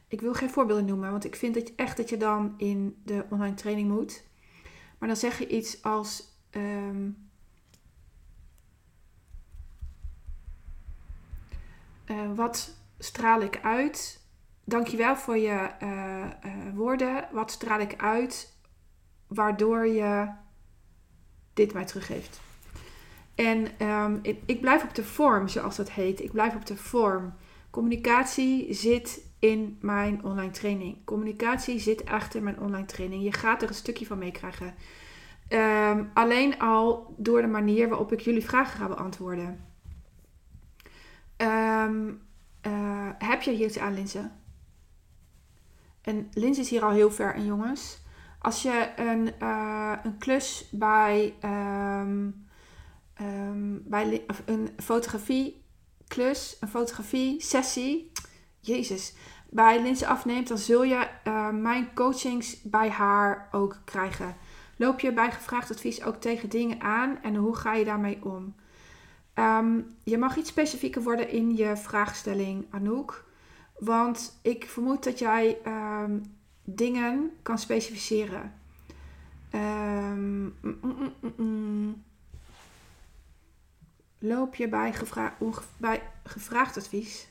ik 0.08 0.20
wil 0.20 0.34
geen 0.34 0.50
voorbeelden 0.50 0.84
noemen, 0.84 1.10
want 1.10 1.24
ik 1.24 1.36
vind 1.36 1.54
dat 1.54 1.68
je 1.68 1.74
echt 1.76 1.96
dat 1.96 2.08
je 2.08 2.16
dan 2.16 2.54
in 2.56 3.00
de 3.04 3.24
online 3.30 3.54
training 3.54 3.88
moet. 3.88 4.24
Maar 4.98 5.08
dan 5.08 5.16
zeg 5.16 5.38
je 5.38 5.48
iets 5.48 5.82
als. 5.82 6.28
Uh, 6.52 7.08
wat 12.34 12.76
straal 12.98 13.40
ik 13.40 13.60
uit? 13.62 14.24
Dankjewel 14.64 15.16
voor 15.16 15.36
je 15.36 15.70
woorden. 16.74 17.28
Wat 17.32 17.50
straal 17.50 17.80
ik 17.80 17.94
uit 17.96 18.59
waardoor 19.30 19.86
je 19.86 20.28
dit 21.54 21.72
mij 21.72 21.84
teruggeeft. 21.84 22.40
En 23.34 23.78
ehm, 23.78 24.18
ik, 24.22 24.38
ik 24.46 24.60
blijf 24.60 24.82
op 24.82 24.94
de 24.94 25.04
vorm, 25.04 25.48
zoals 25.48 25.76
dat 25.76 25.90
heet. 25.90 26.22
Ik 26.22 26.32
blijf 26.32 26.54
op 26.54 26.66
de 26.66 26.76
vorm. 26.76 27.34
Communicatie 27.70 28.74
zit 28.74 29.20
in 29.38 29.78
mijn 29.80 30.24
online 30.24 30.50
training. 30.50 30.96
Communicatie 31.04 31.78
zit 31.78 32.04
echt 32.04 32.34
in 32.34 32.42
mijn 32.42 32.60
online 32.60 32.86
training. 32.86 33.22
Je 33.22 33.32
gaat 33.32 33.62
er 33.62 33.68
een 33.68 33.74
stukje 33.74 34.06
van 34.06 34.18
meekrijgen. 34.18 34.74
Um, 35.48 36.10
alleen 36.14 36.58
al 36.58 37.14
door 37.16 37.40
de 37.40 37.46
manier 37.46 37.88
waarop 37.88 38.12
ik 38.12 38.20
jullie 38.20 38.44
vragen 38.44 38.78
ga 38.78 38.88
beantwoorden. 38.88 39.64
Um, 41.36 42.22
uh, 42.66 43.08
heb 43.18 43.42
je 43.42 43.50
hier 43.50 43.66
iets 43.66 43.78
aan, 43.78 43.94
Linse? 43.94 44.30
En 46.00 46.28
Linse 46.32 46.60
is 46.60 46.70
hier 46.70 46.84
al 46.84 46.90
heel 46.90 47.10
ver 47.10 47.34
in, 47.34 47.44
jongens. 47.44 47.98
Als 48.40 48.62
je 48.62 48.92
een, 48.96 49.32
uh, 49.42 49.92
een 50.02 50.18
klus 50.18 50.68
bij, 50.70 51.34
um, 51.44 52.46
bij 53.84 54.24
een 54.44 54.68
fotografie 54.76 55.64
klus, 56.08 56.56
een 56.60 56.68
fotografie 56.68 57.40
sessie, 57.42 58.12
Jezus, 58.60 59.14
bij 59.50 59.82
Linse 59.82 60.06
afneemt, 60.06 60.48
dan 60.48 60.58
zul 60.58 60.82
je 60.82 61.08
uh, 61.24 61.48
mijn 61.50 61.94
coachings 61.94 62.62
bij 62.62 62.88
haar 62.88 63.48
ook 63.50 63.78
krijgen. 63.84 64.36
Loop 64.76 65.00
je 65.00 65.12
bij 65.12 65.32
gevraagd 65.32 65.70
advies 65.70 66.04
ook 66.04 66.16
tegen 66.16 66.48
dingen 66.48 66.80
aan 66.80 67.18
en 67.22 67.34
hoe 67.34 67.56
ga 67.56 67.74
je 67.74 67.84
daarmee 67.84 68.24
om? 68.24 68.54
Um, 69.34 69.96
je 70.04 70.18
mag 70.18 70.36
iets 70.36 70.50
specifieker 70.50 71.02
worden 71.02 71.28
in 71.28 71.56
je 71.56 71.76
vraagstelling, 71.76 72.66
Anouk. 72.70 73.24
Want 73.78 74.38
ik 74.42 74.64
vermoed 74.64 75.04
dat 75.04 75.18
jij 75.18 75.58
dingen 76.74 77.30
kan 77.42 77.58
specificeren. 77.58 78.54
Um, 79.54 80.54
loop 84.18 84.54
je 84.54 84.68
bij 84.68 84.92
gevraagd 86.24 86.76
advies? 86.76 87.28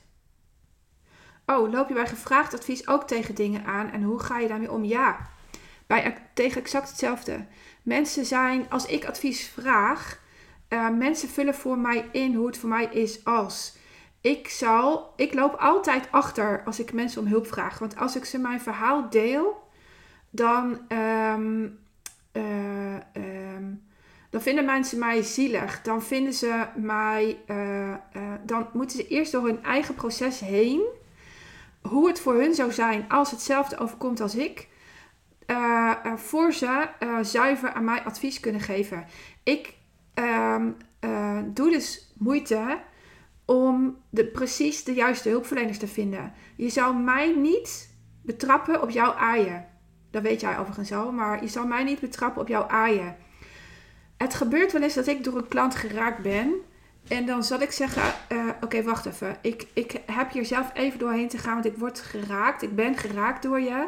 Oh, 1.46 1.70
loop 1.70 1.88
je 1.88 1.94
bij 1.94 2.06
gevraagd 2.06 2.54
advies 2.54 2.86
ook 2.86 3.06
tegen 3.06 3.34
dingen 3.34 3.64
aan 3.64 3.90
en 3.90 4.02
hoe 4.02 4.18
ga 4.18 4.38
je 4.38 4.48
daarmee 4.48 4.72
om? 4.72 4.84
Ja, 4.84 5.30
bij, 5.86 6.16
tegen 6.34 6.60
exact 6.60 6.88
hetzelfde. 6.88 7.46
Mensen 7.82 8.24
zijn, 8.24 8.70
als 8.70 8.86
ik 8.86 9.04
advies 9.04 9.46
vraag, 9.46 10.20
uh, 10.68 10.88
mensen 10.88 11.28
vullen 11.28 11.54
voor 11.54 11.78
mij 11.78 12.08
in 12.12 12.34
hoe 12.34 12.46
het 12.46 12.58
voor 12.58 12.68
mij 12.68 12.84
is 12.84 13.24
als. 13.24 13.78
Ik 14.20 14.48
zal, 14.48 15.12
ik 15.16 15.34
loop 15.34 15.54
altijd 15.54 16.08
achter 16.10 16.62
als 16.64 16.80
ik 16.80 16.92
mensen 16.92 17.20
om 17.20 17.26
hulp 17.26 17.46
vraag. 17.46 17.78
Want 17.78 17.96
als 17.96 18.16
ik 18.16 18.24
ze 18.24 18.38
mijn 18.38 18.60
verhaal 18.60 19.10
deel, 19.10 19.68
dan, 20.30 20.80
um, 20.88 21.78
uh, 22.32 22.94
um, 23.14 23.82
dan 24.30 24.40
vinden 24.40 24.64
mensen 24.64 24.98
mij 24.98 25.22
zielig. 25.22 25.82
Dan 25.82 26.02
vinden 26.02 26.32
ze 26.32 26.66
mij, 26.76 27.40
uh, 27.46 27.94
dan 28.44 28.68
moeten 28.72 28.96
ze 28.96 29.08
eerst 29.08 29.32
door 29.32 29.46
hun 29.46 29.62
eigen 29.62 29.94
proces 29.94 30.40
heen. 30.40 30.82
Hoe 31.82 32.08
het 32.08 32.20
voor 32.20 32.34
hun 32.34 32.54
zou 32.54 32.72
zijn 32.72 33.04
als 33.08 33.30
hetzelfde 33.30 33.78
overkomt 33.78 34.20
als 34.20 34.34
ik. 34.34 34.68
voor 36.16 36.52
ze 36.52 36.88
zuiver 37.22 37.72
aan 37.72 37.84
mij 37.84 38.02
advies 38.02 38.40
kunnen 38.40 38.60
geven. 38.60 39.06
Ik 39.42 39.74
uh, 40.14 41.38
doe 41.44 41.70
dus 41.70 42.12
moeite 42.18 42.80
om 43.50 43.96
de, 44.10 44.24
precies 44.24 44.84
de 44.84 44.94
juiste 44.94 45.28
hulpverleners 45.28 45.78
te 45.78 45.86
vinden. 45.86 46.32
Je 46.56 46.68
zou 46.68 46.96
mij 46.96 47.34
niet 47.36 47.94
betrappen 48.22 48.82
op 48.82 48.90
jouw 48.90 49.12
aaien. 49.12 49.66
Dat 50.10 50.22
weet 50.22 50.40
jij 50.40 50.58
overigens 50.58 50.92
al, 50.92 51.12
maar 51.12 51.42
je 51.42 51.48
zal 51.48 51.66
mij 51.66 51.84
niet 51.84 52.00
betrappen 52.00 52.42
op 52.42 52.48
jouw 52.48 52.66
aaien. 52.66 53.16
Het 54.16 54.34
gebeurt 54.34 54.72
wel 54.72 54.82
eens 54.82 54.94
dat 54.94 55.06
ik 55.06 55.24
door 55.24 55.36
een 55.36 55.48
klant 55.48 55.74
geraakt 55.74 56.22
ben. 56.22 56.54
En 57.08 57.26
dan 57.26 57.44
zal 57.44 57.60
ik 57.60 57.70
zeggen: 57.70 58.02
uh, 58.32 58.48
Oké, 58.60 58.82
wacht 58.82 59.06
even. 59.06 59.36
Ik, 59.42 59.66
ik 59.72 60.00
heb 60.06 60.32
hier 60.32 60.44
zelf 60.44 60.70
even 60.74 60.98
doorheen 60.98 61.28
te 61.28 61.38
gaan, 61.38 61.54
want 61.54 61.66
ik 61.66 61.76
word 61.76 62.00
geraakt. 62.00 62.62
Ik 62.62 62.74
ben 62.74 62.96
geraakt 62.96 63.42
door 63.42 63.60
je. 63.60 63.86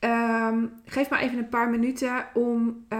Um, 0.00 0.72
geef 0.86 1.10
me 1.10 1.18
even 1.18 1.38
een 1.38 1.48
paar 1.48 1.70
minuten 1.70 2.26
om. 2.34 2.84
Uh, 2.88 2.98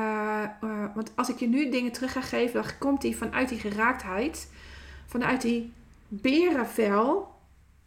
uh, 0.64 0.84
want 0.94 1.12
als 1.14 1.28
ik 1.28 1.38
je 1.38 1.48
nu 1.48 1.70
dingen 1.70 1.92
terug 1.92 2.12
ga 2.12 2.20
geven, 2.20 2.62
dan 2.62 2.70
komt 2.78 3.00
die 3.00 3.16
vanuit 3.16 3.48
die 3.48 3.58
geraaktheid. 3.58 4.48
Vanuit 5.12 5.40
die 5.40 5.72
berenvel. 6.08 7.34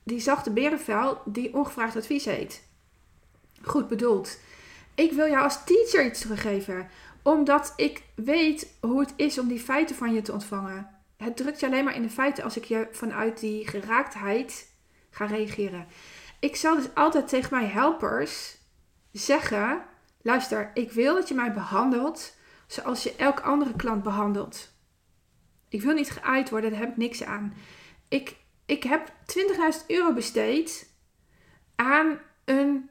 Die 0.03 0.19
zachte 0.19 0.51
berenvel 0.51 1.21
die 1.25 1.53
ongevraagd 1.53 1.95
advies 1.95 2.25
heet. 2.25 2.63
Goed 3.61 3.87
bedoeld. 3.87 4.39
Ik 4.95 5.11
wil 5.11 5.27
jou 5.27 5.43
als 5.43 5.63
teacher 5.63 6.05
iets 6.05 6.19
teruggeven. 6.19 6.89
Omdat 7.21 7.73
ik 7.75 8.03
weet 8.15 8.73
hoe 8.81 8.99
het 8.99 9.13
is 9.15 9.39
om 9.39 9.47
die 9.47 9.59
feiten 9.59 9.95
van 9.95 10.13
je 10.13 10.21
te 10.21 10.31
ontvangen. 10.31 10.89
Het 11.17 11.37
drukt 11.37 11.59
je 11.59 11.65
alleen 11.65 11.83
maar 11.83 11.95
in 11.95 12.01
de 12.01 12.09
feiten 12.09 12.43
als 12.43 12.57
ik 12.57 12.63
je 12.63 12.87
vanuit 12.91 13.39
die 13.39 13.67
geraaktheid 13.67 14.71
ga 15.09 15.25
reageren. 15.25 15.87
Ik 16.39 16.55
zal 16.55 16.75
dus 16.75 16.93
altijd 16.93 17.27
tegen 17.27 17.57
mijn 17.57 17.69
helpers 17.69 18.57
zeggen: 19.11 19.81
luister, 20.21 20.71
ik 20.73 20.91
wil 20.91 21.15
dat 21.15 21.27
je 21.27 21.33
mij 21.33 21.53
behandelt 21.53 22.33
zoals 22.67 23.03
je 23.03 23.15
elk 23.15 23.39
andere 23.39 23.73
klant 23.75 24.03
behandelt. 24.03 24.73
Ik 25.75 25.81
wil 25.81 25.93
niet 25.93 26.11
geaaid 26.11 26.49
worden, 26.49 26.71
daar 26.71 26.79
heb 26.79 26.89
ik 26.89 26.97
niks 26.97 27.23
aan. 27.23 27.53
Ik, 28.07 28.35
ik 28.65 28.83
heb 28.83 29.11
20.000 29.79 29.85
euro 29.87 30.13
besteed 30.13 30.93
aan 31.75 32.19
een 32.45 32.89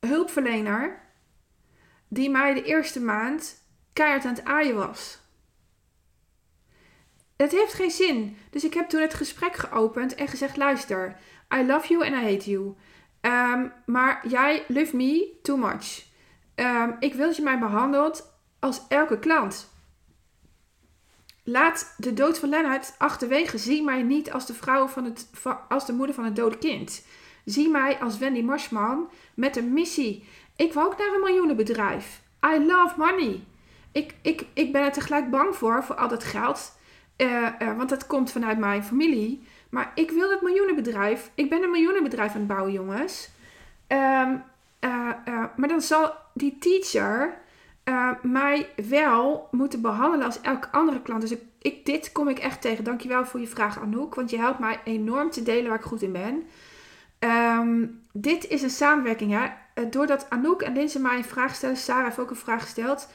hulpverlener 0.00 1.02
die 2.08 2.30
mij 2.30 2.54
de 2.54 2.62
eerste 2.62 3.00
maand 3.00 3.66
keihard 3.92 4.24
aan 4.24 4.34
het 4.34 4.44
aaien 4.44 4.74
was. 4.74 5.18
Het 7.36 7.52
heeft 7.52 7.72
geen 7.72 7.90
zin. 7.90 8.36
Dus 8.50 8.64
ik 8.64 8.74
heb 8.74 8.88
toen 8.88 9.00
het 9.00 9.14
gesprek 9.14 9.56
geopend 9.56 10.14
en 10.14 10.28
gezegd: 10.28 10.56
luister, 10.56 11.16
I 11.54 11.66
love 11.66 11.88
you 11.88 12.04
and 12.04 12.14
I 12.14 12.32
hate 12.32 12.50
you. 12.50 12.74
Um, 13.20 13.72
maar 13.86 14.28
jij 14.28 14.64
love 14.68 14.96
me 14.96 15.38
too 15.42 15.56
much. 15.56 16.06
Um, 16.54 16.96
ik 16.98 17.14
wil 17.14 17.26
dat 17.26 17.36
je 17.36 17.42
mij 17.42 17.58
behandelt 17.58 18.38
als 18.58 18.80
elke 18.88 19.18
klant. 19.18 19.72
Laat 21.46 21.94
de 21.96 22.12
dood 22.12 22.38
van 22.38 22.48
Lennart 22.48 22.94
achterwege. 22.98 23.58
Zie 23.58 23.82
mij 23.82 24.02
niet 24.02 24.32
als 24.32 24.46
de, 24.46 24.54
vrouw 24.54 24.86
van 24.86 25.04
het, 25.04 25.30
als 25.68 25.86
de 25.86 25.92
moeder 25.92 26.14
van 26.14 26.24
het 26.24 26.36
dode 26.36 26.58
kind. 26.58 27.06
Zie 27.44 27.68
mij 27.68 27.98
als 28.00 28.18
Wendy 28.18 28.42
Marsman 28.42 29.10
met 29.34 29.56
een 29.56 29.72
missie. 29.72 30.24
Ik 30.56 30.72
wil 30.72 30.82
ook 30.82 30.98
naar 30.98 31.14
een 31.14 31.20
miljoenenbedrijf. 31.20 32.22
I 32.46 32.66
love 32.66 32.94
money. 32.96 33.44
Ik, 33.92 34.14
ik, 34.22 34.46
ik 34.52 34.72
ben 34.72 34.82
er 34.82 34.92
tegelijk 34.92 35.30
bang 35.30 35.56
voor, 35.56 35.84
voor 35.84 35.94
al 35.94 36.08
dat 36.08 36.24
geld. 36.24 36.78
Uh, 37.16 37.48
uh, 37.58 37.76
want 37.76 37.88
dat 37.88 38.06
komt 38.06 38.32
vanuit 38.32 38.58
mijn 38.58 38.84
familie. 38.84 39.46
Maar 39.68 39.92
ik 39.94 40.10
wil 40.10 40.30
het 40.30 40.42
miljoenenbedrijf. 40.42 41.30
Ik 41.34 41.50
ben 41.50 41.62
een 41.62 41.70
miljoenenbedrijf 41.70 42.32
aan 42.32 42.38
het 42.38 42.46
bouwen, 42.46 42.72
jongens. 42.72 43.28
Uh, 43.88 44.28
uh, 44.80 45.44
maar 45.56 45.68
dan 45.68 45.80
zal 45.80 46.12
die 46.34 46.58
teacher 46.58 47.42
uh, 47.84 48.10
mij 48.22 48.68
wel 48.88 49.48
moeten 49.50 49.80
behandelen 49.80 50.26
als 50.26 50.40
elke 50.40 50.70
andere 50.70 51.02
klant. 51.02 51.20
Dus 51.20 51.34
ik, 51.58 51.86
dit 51.86 52.12
kom 52.12 52.28
ik 52.28 52.38
echt 52.38 52.60
tegen. 52.60 52.84
Dankjewel 52.84 53.26
voor 53.26 53.40
je 53.40 53.46
vraag, 53.46 53.80
Anouk. 53.80 54.14
Want 54.14 54.30
je 54.30 54.38
helpt 54.38 54.58
mij 54.58 54.80
enorm 54.84 55.30
te 55.30 55.42
delen 55.42 55.68
waar 55.68 55.78
ik 55.78 55.84
goed 55.84 56.02
in 56.02 56.12
ben. 56.12 56.42
Um, 57.30 58.00
dit 58.12 58.48
is 58.48 58.62
een 58.62 58.70
samenwerking, 58.70 59.32
hè. 59.32 59.48
Doordat 59.90 60.30
Anouk 60.30 60.62
en 60.62 60.72
Linse 60.72 61.00
mij 61.00 61.16
een 61.16 61.24
vraag 61.24 61.54
stellen, 61.54 61.76
Sarah 61.76 62.04
heeft 62.04 62.18
ook 62.18 62.30
een 62.30 62.36
vraag 62.36 62.62
gesteld 62.62 63.08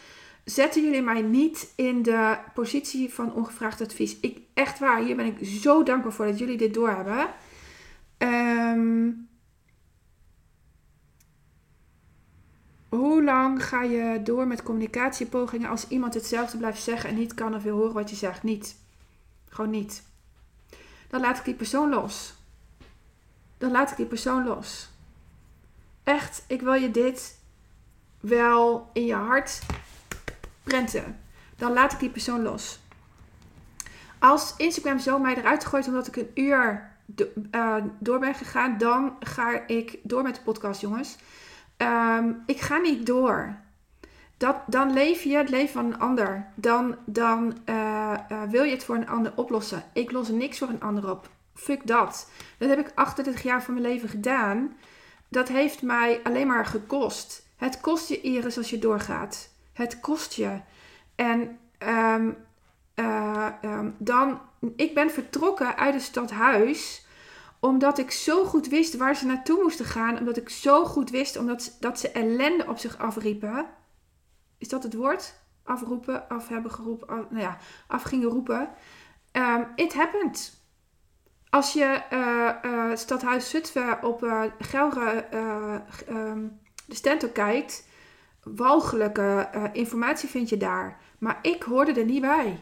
zetten 0.49 0.83
jullie 0.83 1.01
mij 1.01 1.21
niet 1.21 1.73
in 1.75 2.01
de 2.01 2.37
positie 2.53 3.13
van 3.13 3.33
ongevraagd 3.33 3.81
advies. 3.81 4.19
Ik, 4.19 4.39
echt 4.53 4.79
waar, 4.79 5.01
hier 5.01 5.15
ben 5.15 5.25
ik 5.25 5.47
zo 5.47 5.83
dankbaar 5.83 6.11
voor 6.11 6.25
dat 6.25 6.39
jullie 6.39 6.57
dit 6.57 6.73
doorhebben. 6.73 7.27
Um, 8.17 9.28
hoe 12.89 13.23
lang 13.23 13.65
ga 13.65 13.83
je 13.83 14.21
door 14.23 14.47
met 14.47 14.63
communicatiepogingen 14.63 15.69
als 15.69 15.87
iemand 15.87 16.13
hetzelfde 16.13 16.57
blijft 16.57 16.81
zeggen 16.81 17.09
en 17.09 17.15
niet 17.15 17.33
kan 17.33 17.55
of 17.55 17.63
wil 17.63 17.77
horen 17.77 17.93
wat 17.93 18.09
je 18.09 18.15
zegt? 18.15 18.43
Niet. 18.43 18.75
Gewoon 19.49 19.69
niet. 19.69 20.03
Dan 21.07 21.21
laat 21.21 21.37
ik 21.37 21.45
die 21.45 21.53
persoon 21.53 21.89
los. 21.89 22.33
Dan 23.57 23.71
laat 23.71 23.91
ik 23.91 23.97
die 23.97 24.05
persoon 24.05 24.45
los. 24.45 24.89
Echt, 26.03 26.43
ik 26.47 26.61
wil 26.61 26.73
je 26.73 26.91
dit 26.91 27.39
wel 28.19 28.89
in 28.93 29.05
je 29.05 29.15
hart 29.15 29.61
prenten. 30.63 31.19
Dan 31.55 31.73
laat 31.73 31.93
ik 31.93 31.99
die 31.99 32.09
persoon 32.09 32.41
los. 32.41 32.79
Als 34.19 34.53
Instagram 34.57 34.99
zo 34.99 35.19
mij 35.19 35.35
eruit 35.35 35.65
gooit 35.65 35.87
omdat 35.87 36.07
ik 36.07 36.15
een 36.15 36.31
uur 36.33 36.91
uh, 37.51 37.75
door 37.99 38.19
ben 38.19 38.35
gegaan, 38.35 38.77
dan 38.77 39.15
ga 39.19 39.67
ik 39.67 39.99
door 40.03 40.23
met 40.23 40.35
de 40.35 40.41
podcast, 40.41 40.81
jongens. 40.81 41.17
Um, 41.81 42.43
ik 42.45 42.59
ga 42.59 42.77
niet 42.77 43.05
door. 43.05 43.55
Dat, 44.37 44.55
dan 44.67 44.93
leef 44.93 45.23
je 45.23 45.35
het 45.35 45.49
leven 45.49 45.73
van 45.73 45.85
een 45.85 45.99
ander. 45.99 46.47
Dan, 46.55 46.95
dan 47.05 47.57
uh, 47.65 48.13
uh, 48.31 48.41
wil 48.49 48.63
je 48.63 48.71
het 48.71 48.83
voor 48.83 48.95
een 48.95 49.09
ander 49.09 49.31
oplossen. 49.35 49.83
Ik 49.93 50.11
los 50.11 50.29
niks 50.29 50.57
voor 50.57 50.67
een 50.67 50.81
ander 50.81 51.11
op. 51.11 51.29
Fuck 51.53 51.87
dat. 51.87 52.31
Dat 52.57 52.69
heb 52.69 52.79
ik 52.79 52.91
38 52.95 53.43
jaar 53.43 53.63
van 53.63 53.73
mijn 53.73 53.85
leven 53.85 54.09
gedaan. 54.09 54.77
Dat 55.27 55.47
heeft 55.47 55.81
mij 55.81 56.19
alleen 56.23 56.47
maar 56.47 56.65
gekost. 56.65 57.47
Het 57.55 57.81
kost 57.81 58.07
je 58.07 58.21
iris 58.21 58.57
als 58.57 58.69
je 58.69 58.79
doorgaat. 58.79 59.49
Het 59.73 59.99
kost 59.99 60.33
je. 60.33 60.59
En 61.15 61.59
um, 61.87 62.37
ehm, 62.93 63.89
dan, 63.97 64.41
ik 64.75 64.93
ben 64.93 65.11
vertrokken 65.11 65.77
uit 65.77 65.93
het 65.93 66.03
stadhuis 66.03 67.05
omdat 67.59 67.97
ik 67.97 68.11
zo 68.11 68.45
goed 68.45 68.67
wist 68.67 68.97
waar 68.97 69.15
ze 69.15 69.25
naartoe 69.25 69.61
moesten 69.63 69.85
gaan. 69.85 70.17
Omdat 70.17 70.37
ik 70.37 70.49
zo 70.49 70.85
goed 70.85 71.09
wist 71.09 71.37
omdat 71.37 71.63
ze, 71.63 71.71
dat 71.79 71.99
ze 71.99 72.11
ellende 72.11 72.67
op 72.67 72.77
zich 72.77 72.97
afriepen. 72.97 73.65
Is 74.57 74.69
dat 74.69 74.83
het 74.83 74.93
woord? 74.93 75.33
Afroepen, 75.63 76.29
af 76.29 76.47
hebben 76.47 76.71
geroepen, 76.71 77.07
nou 77.07 77.39
ja, 77.39 77.57
af 77.87 78.03
gingen 78.03 78.29
roepen. 78.29 78.69
Um, 79.31 79.67
it 79.75 79.93
happened. 79.93 80.61
Als 81.49 81.73
je 81.73 82.01
uh, 82.13 82.95
stadhuis 82.95 83.49
Zutphen 83.49 84.03
op 84.03 84.23
uh, 84.23 84.43
Gelre 84.59 85.25
um, 86.09 86.59
de 86.85 86.95
stento 86.95 87.27
kijkt, 87.27 87.87
walgelijke 88.43 89.49
informatie 89.73 90.29
vind 90.29 90.49
je 90.49 90.57
daar. 90.57 90.99
Maar 91.19 91.39
ik 91.41 91.63
hoorde 91.63 91.99
er 91.99 92.05
niet 92.05 92.21
bij. 92.21 92.59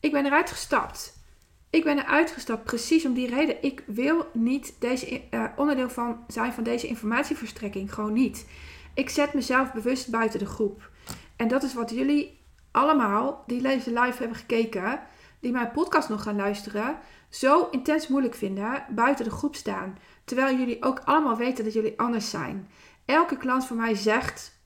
Ik 0.00 0.12
ben 0.12 0.26
eruit 0.26 0.50
gestapt. 0.50 1.25
Ik 1.70 1.84
ben 1.84 1.98
eruit 1.98 2.30
gestapt 2.30 2.64
precies 2.64 3.04
om 3.04 3.14
die 3.14 3.34
reden. 3.34 3.62
Ik 3.62 3.82
wil 3.86 4.26
niet 4.32 4.74
deze, 4.78 5.22
uh, 5.30 5.44
onderdeel 5.56 5.90
van 5.90 6.24
zijn 6.28 6.52
van 6.52 6.64
deze 6.64 6.86
informatieverstrekking. 6.86 7.94
Gewoon 7.94 8.12
niet. 8.12 8.46
Ik 8.94 9.10
zet 9.10 9.34
mezelf 9.34 9.72
bewust 9.72 10.10
buiten 10.10 10.38
de 10.38 10.46
groep. 10.46 10.90
En 11.36 11.48
dat 11.48 11.62
is 11.62 11.74
wat 11.74 11.90
jullie 11.90 12.40
allemaal, 12.70 13.42
die 13.46 13.62
deze 13.62 14.00
live 14.00 14.18
hebben 14.18 14.36
gekeken, 14.36 15.00
die 15.40 15.52
mijn 15.52 15.70
podcast 15.70 16.08
nog 16.08 16.22
gaan 16.22 16.36
luisteren, 16.36 16.98
zo 17.28 17.68
intens 17.70 18.08
moeilijk 18.08 18.34
vinden, 18.34 18.84
buiten 18.90 19.24
de 19.24 19.30
groep 19.30 19.54
staan. 19.54 19.98
Terwijl 20.24 20.56
jullie 20.56 20.82
ook 20.82 21.00
allemaal 21.04 21.36
weten 21.36 21.64
dat 21.64 21.72
jullie 21.72 21.98
anders 21.98 22.30
zijn. 22.30 22.68
Elke 23.04 23.36
klant 23.36 23.66
van 23.66 23.76
mij 23.76 23.94
zegt: 23.94 24.60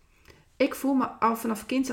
Ik 0.56 0.74
voel 0.74 0.94
me 0.94 1.06
al 1.06 1.36
vanaf 1.36 1.66
kind 1.66 1.90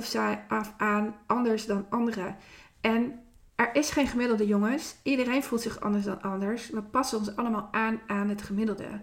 af 0.48 0.74
aan 0.78 1.16
anders 1.26 1.66
dan 1.66 1.86
anderen. 1.90 2.38
En 2.82 3.27
er 3.58 3.76
is 3.76 3.90
geen 3.90 4.08
gemiddelde 4.08 4.48
jongens. 4.48 4.96
Iedereen 5.04 5.44
voelt 5.44 5.62
zich 5.62 5.80
anders 5.80 6.06
dan 6.06 6.22
anders. 6.22 6.70
We 6.70 6.82
passen 6.82 7.18
ons 7.18 7.36
allemaal 7.36 7.68
aan 7.72 8.00
aan 8.08 8.30
het 8.30 8.42
gemiddelde. 8.42 9.02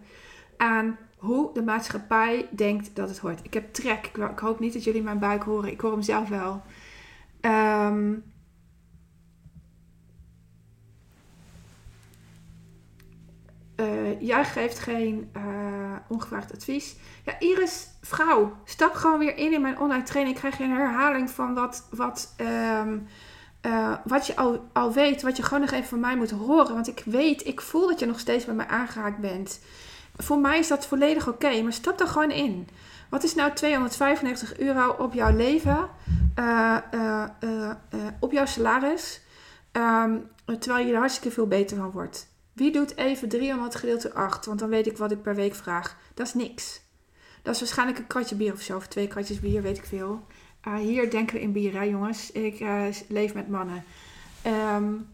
Aan 0.57 0.99
hoe 1.17 1.55
de 1.55 1.63
maatschappij 1.63 2.49
denkt 2.51 2.97
dat 2.97 3.09
het 3.09 3.19
hoort. 3.19 3.41
Ik 3.43 3.55
heb 3.55 3.73
trek. 3.73 4.11
Ik 4.31 4.39
hoop 4.39 4.61
niet 4.61 4.73
dat 4.73 4.85
jullie 4.85 5.03
mijn 5.03 5.19
buik 5.19 5.43
horen. 5.43 5.71
Ik 5.71 5.81
hoor 5.81 5.93
hem 5.93 6.03
zelf 6.03 6.29
wel. 6.29 6.63
Um, 7.41 8.25
uh, 13.77 14.21
jij 14.21 14.45
geeft 14.45 14.79
geen 14.79 15.31
uh, 15.37 15.97
ongevraagd 16.09 16.55
advies. 16.55 16.97
Ja, 17.25 17.39
Iris, 17.39 17.89
vrouw, 18.01 18.57
stap 18.65 18.95
gewoon 18.95 19.19
weer 19.19 19.37
in 19.37 19.53
in 19.53 19.61
mijn 19.61 19.79
online 19.79 20.03
training. 20.03 20.35
Ik 20.35 20.41
krijg 20.41 20.59
je 20.59 20.65
een 20.65 20.77
herhaling 20.77 21.31
van 21.31 21.55
wat, 21.55 21.89
wat 21.91 22.35
um, 22.41 23.07
uh, 23.67 23.97
wat 24.05 24.27
je 24.27 24.37
al, 24.37 24.69
al 24.73 24.93
weet, 24.93 25.23
wat 25.23 25.37
je 25.37 25.43
gewoon 25.43 25.61
nog 25.61 25.71
even 25.71 25.89
van 25.89 26.01
mij 26.01 26.17
moet 26.17 26.31
horen. 26.31 26.75
Want 26.75 26.89
ik 26.89 27.03
weet, 27.05 27.47
ik 27.47 27.61
voel 27.61 27.89
dat 27.89 28.01
je 28.01 28.07
nog 28.07 28.19
steeds 28.19 28.45
bij 28.45 28.55
mij 28.55 28.67
aangehaakt 28.67 29.19
bent. 29.19 29.61
Voor 30.17 30.39
mij 30.39 30.59
is 30.59 30.69
dat 30.69 30.87
volledig 30.87 31.29
oké, 31.29 31.63
maar 31.63 31.73
stap 31.73 32.01
er 32.01 32.07
gewoon 32.07 32.31
in. 32.31 32.69
Wat 33.09 33.25
is 33.25 33.35
nou 33.35 33.53
295 33.53 34.59
euro 34.59 34.91
op 34.99 35.13
jouw 35.13 35.37
leven, 35.37 35.89
uh, 36.39 36.77
uh, 37.01 37.71
op 38.21 38.33
jouw 38.33 38.47
salaris, 38.47 39.21
um, 39.73 40.31
terwijl 40.59 40.87
je 40.87 40.93
er 40.93 40.99
hartstikke 40.99 41.31
veel 41.31 41.47
beter 41.47 41.77
van 41.77 41.91
wordt? 41.91 42.29
Wie 42.53 42.73
doet 42.73 42.97
even 42.97 43.29
300 43.29 43.75
gedeeld 43.75 44.03
door 44.03 44.13
8? 44.13 44.47
Want 44.47 44.59
dan 44.59 44.69
weet 44.69 44.87
ik 44.87 44.97
wat 44.97 45.11
ik 45.11 45.23
per 45.23 45.35
week 45.35 45.55
vraag. 45.55 45.97
Dat 46.15 46.27
is 46.27 46.35
niks. 46.35 46.81
Dat 47.43 47.55
is 47.55 47.61
waarschijnlijk 47.61 47.99
een 47.99 48.07
kratje 48.07 48.35
bier 48.35 48.53
of 48.53 48.61
zo, 48.61 48.77
of 48.77 48.87
twee 48.87 49.07
kratjes 49.07 49.41
bier, 49.41 49.63
weet 49.63 49.79
ik 49.79 49.85
veel. 49.85 50.27
Uh, 50.67 50.77
hier 50.77 51.11
denken 51.11 51.35
we 51.35 51.43
in 51.43 51.53
bier, 51.53 51.89
jongens. 51.89 52.33
Ik 52.33 52.61
uh, 52.61 52.87
leef 53.09 53.35
met 53.35 53.49
mannen. 53.49 53.85
Um, 54.47 55.09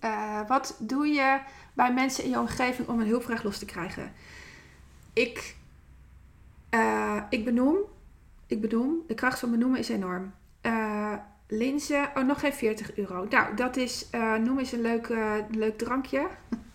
uh, 0.00 0.48
wat 0.48 0.76
doe 0.80 1.06
je 1.06 1.40
bij 1.72 1.92
mensen 1.92 2.24
in 2.24 2.30
je 2.30 2.38
omgeving 2.38 2.88
om 2.88 3.00
een 3.00 3.06
hulpvraag 3.06 3.42
los 3.42 3.58
te 3.58 3.64
krijgen? 3.64 4.12
Ik, 5.12 5.56
ik 7.30 7.44
benoem. 7.44 7.78
Ik 8.46 8.60
benoem. 8.60 9.02
De 9.06 9.14
kracht 9.14 9.38
van 9.38 9.50
benoemen 9.50 9.78
is 9.78 9.88
enorm. 9.88 10.34
Linzen. 11.46 12.10
Oh, 12.14 12.24
nog 12.24 12.40
geen 12.40 12.52
40 12.52 12.96
euro. 12.96 13.26
Nou, 13.28 13.56
dat 13.56 13.76
is. 13.76 14.08
noem 14.40 14.58
eens 14.58 14.72
een 14.72 14.80
leuk, 14.80 15.08
leuk 15.50 15.78
drankje. 15.78 16.28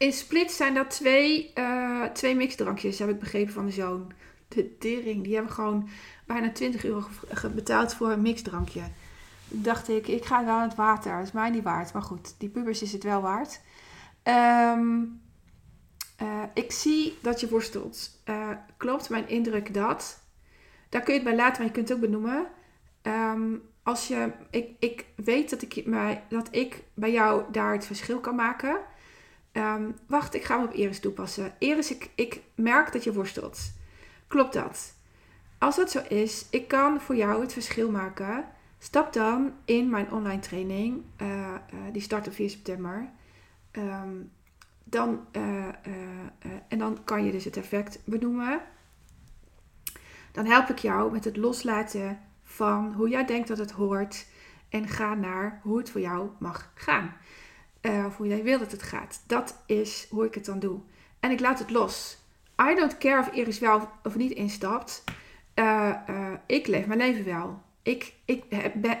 In 0.00 0.12
Split 0.12 0.52
zijn 0.52 0.74
dat 0.74 0.90
twee, 0.90 1.52
uh, 1.54 2.04
twee 2.04 2.34
mixdrankjes, 2.34 2.98
heb 2.98 3.08
ik 3.08 3.18
begrepen 3.18 3.52
van 3.52 3.66
de 3.66 3.72
zoon. 3.72 4.12
De 4.48 4.76
dering, 4.78 5.24
die 5.24 5.34
hebben 5.34 5.52
gewoon 5.52 5.88
bijna 6.26 6.52
20 6.52 6.84
euro 6.84 7.06
betaald 7.54 7.94
voor 7.94 8.10
een 8.10 8.22
mixdrankje. 8.22 8.82
Dacht 9.48 9.88
ik, 9.88 10.08
ik 10.08 10.24
ga 10.24 10.44
wel 10.44 10.54
aan 10.54 10.68
het 10.68 10.74
water. 10.76 11.16
Dat 11.16 11.26
is 11.26 11.32
mij 11.32 11.50
niet 11.50 11.62
waard. 11.62 11.92
Maar 11.92 12.02
goed, 12.02 12.34
die 12.38 12.48
pubers 12.48 12.82
is 12.82 12.92
het 12.92 13.02
wel 13.02 13.20
waard. 13.20 13.60
Um, 14.24 15.20
uh, 16.22 16.42
ik 16.54 16.72
zie 16.72 17.18
dat 17.22 17.40
je 17.40 17.48
worstelt. 17.48 18.20
Uh, 18.24 18.48
klopt 18.76 19.08
mijn 19.08 19.28
indruk 19.28 19.74
dat? 19.74 20.20
Daar 20.88 21.02
kun 21.02 21.14
je 21.14 21.20
het 21.20 21.28
bij 21.28 21.38
laten, 21.38 21.56
maar 21.56 21.66
je 21.66 21.72
kunt 21.72 21.88
het 21.88 21.96
ook 21.96 22.04
benoemen. 22.04 22.46
Um, 23.02 23.62
als 23.82 24.08
je, 24.08 24.32
ik, 24.50 24.70
ik 24.78 25.06
weet 25.16 25.50
dat 25.50 25.62
ik, 25.62 25.86
mij, 25.86 26.22
dat 26.28 26.48
ik 26.50 26.82
bij 26.94 27.12
jou 27.12 27.42
daar 27.52 27.72
het 27.72 27.86
verschil 27.86 28.20
kan 28.20 28.34
maken. 28.34 28.80
Um, 29.52 29.96
wacht, 30.06 30.34
ik 30.34 30.44
ga 30.44 30.56
hem 30.56 30.66
op 30.66 30.74
Iris 30.74 31.00
toepassen. 31.00 31.54
Iris, 31.58 31.90
ik, 31.90 32.10
ik 32.14 32.42
merk 32.54 32.92
dat 32.92 33.04
je 33.04 33.12
worstelt. 33.12 33.72
Klopt 34.26 34.52
dat? 34.52 34.94
Als 35.58 35.76
dat 35.76 35.90
zo 35.90 36.00
is, 36.08 36.46
ik 36.50 36.68
kan 36.68 37.00
voor 37.00 37.16
jou 37.16 37.40
het 37.40 37.52
verschil 37.52 37.90
maken. 37.90 38.44
Stap 38.78 39.12
dan 39.12 39.52
in 39.64 39.90
mijn 39.90 40.12
online 40.12 40.40
training. 40.40 41.02
Uh, 41.22 41.28
uh, 41.28 41.54
die 41.92 42.02
start 42.02 42.26
op 42.26 42.32
4 42.32 42.50
september. 42.50 43.10
Um, 43.72 44.30
dan, 44.84 45.26
uh, 45.32 45.66
en 46.68 46.78
dan 46.78 47.04
kan 47.04 47.24
je 47.24 47.32
dus 47.32 47.44
het 47.44 47.56
effect 47.56 48.00
benoemen. 48.04 48.60
Dan 50.32 50.46
help 50.46 50.68
ik 50.68 50.78
jou 50.78 51.12
met 51.12 51.24
het 51.24 51.36
loslaten 51.36 52.20
van 52.42 52.92
hoe 52.92 53.08
jij 53.08 53.24
denkt 53.24 53.48
dat 53.48 53.58
het 53.58 53.70
hoort. 53.70 54.26
En 54.68 54.88
ga 54.88 55.14
naar 55.14 55.60
hoe 55.62 55.78
het 55.78 55.90
voor 55.90 56.00
jou 56.00 56.30
mag 56.38 56.72
gaan 56.74 57.16
uh, 57.82 58.04
of 58.06 58.16
hoe 58.16 58.26
jij 58.26 58.42
wil 58.42 58.58
dat 58.58 58.72
het 58.72 58.82
gaat. 58.82 59.22
Dat 59.26 59.62
is 59.66 60.06
hoe 60.10 60.24
ik 60.24 60.34
het 60.34 60.44
dan 60.44 60.58
doe. 60.58 60.80
En 61.20 61.30
ik 61.30 61.40
laat 61.40 61.58
het 61.58 61.70
los. 61.70 62.18
I 62.70 62.74
don't 62.74 62.98
care 62.98 63.20
of 63.20 63.32
Iris 63.32 63.58
wel 63.58 63.88
of 64.02 64.16
niet 64.16 64.32
instapt. 64.32 65.04
Uh, 65.54 65.92
uh, 66.10 66.32
ik 66.46 66.66
leef 66.66 66.86
mijn 66.86 66.98
leven 66.98 67.24
wel. 67.24 67.62
Ik, 67.82 68.14
ik, 68.24 68.44
ben, 68.74 68.98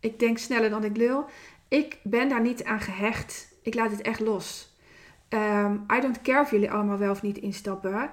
ik 0.00 0.18
denk 0.18 0.38
sneller 0.38 0.70
dan 0.70 0.84
ik 0.84 0.96
lul. 0.96 1.24
Ik 1.68 1.98
ben 2.02 2.28
daar 2.28 2.40
niet 2.40 2.64
aan 2.64 2.80
gehecht. 2.80 3.54
Ik 3.62 3.74
laat 3.74 3.90
het 3.90 4.02
echt 4.02 4.20
los. 4.20 4.76
Um, 5.28 5.84
I 5.96 6.00
don't 6.00 6.22
care 6.22 6.40
of 6.40 6.50
jullie 6.50 6.70
allemaal 6.70 6.98
wel 6.98 7.10
of 7.10 7.22
niet 7.22 7.38
instappen. 7.38 8.10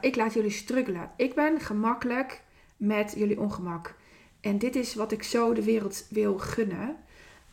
Ik 0.00 0.16
laat 0.16 0.34
jullie 0.34 0.50
struggelen. 0.50 1.10
Ik 1.16 1.34
ben 1.34 1.60
gemakkelijk 1.60 2.42
met 2.76 3.14
jullie 3.16 3.40
ongemak. 3.40 3.94
En 4.40 4.58
dit 4.58 4.76
is 4.76 4.94
wat 4.94 5.12
ik 5.12 5.22
zo 5.22 5.52
de 5.52 5.64
wereld 5.64 6.06
wil 6.10 6.38
gunnen. 6.38 6.96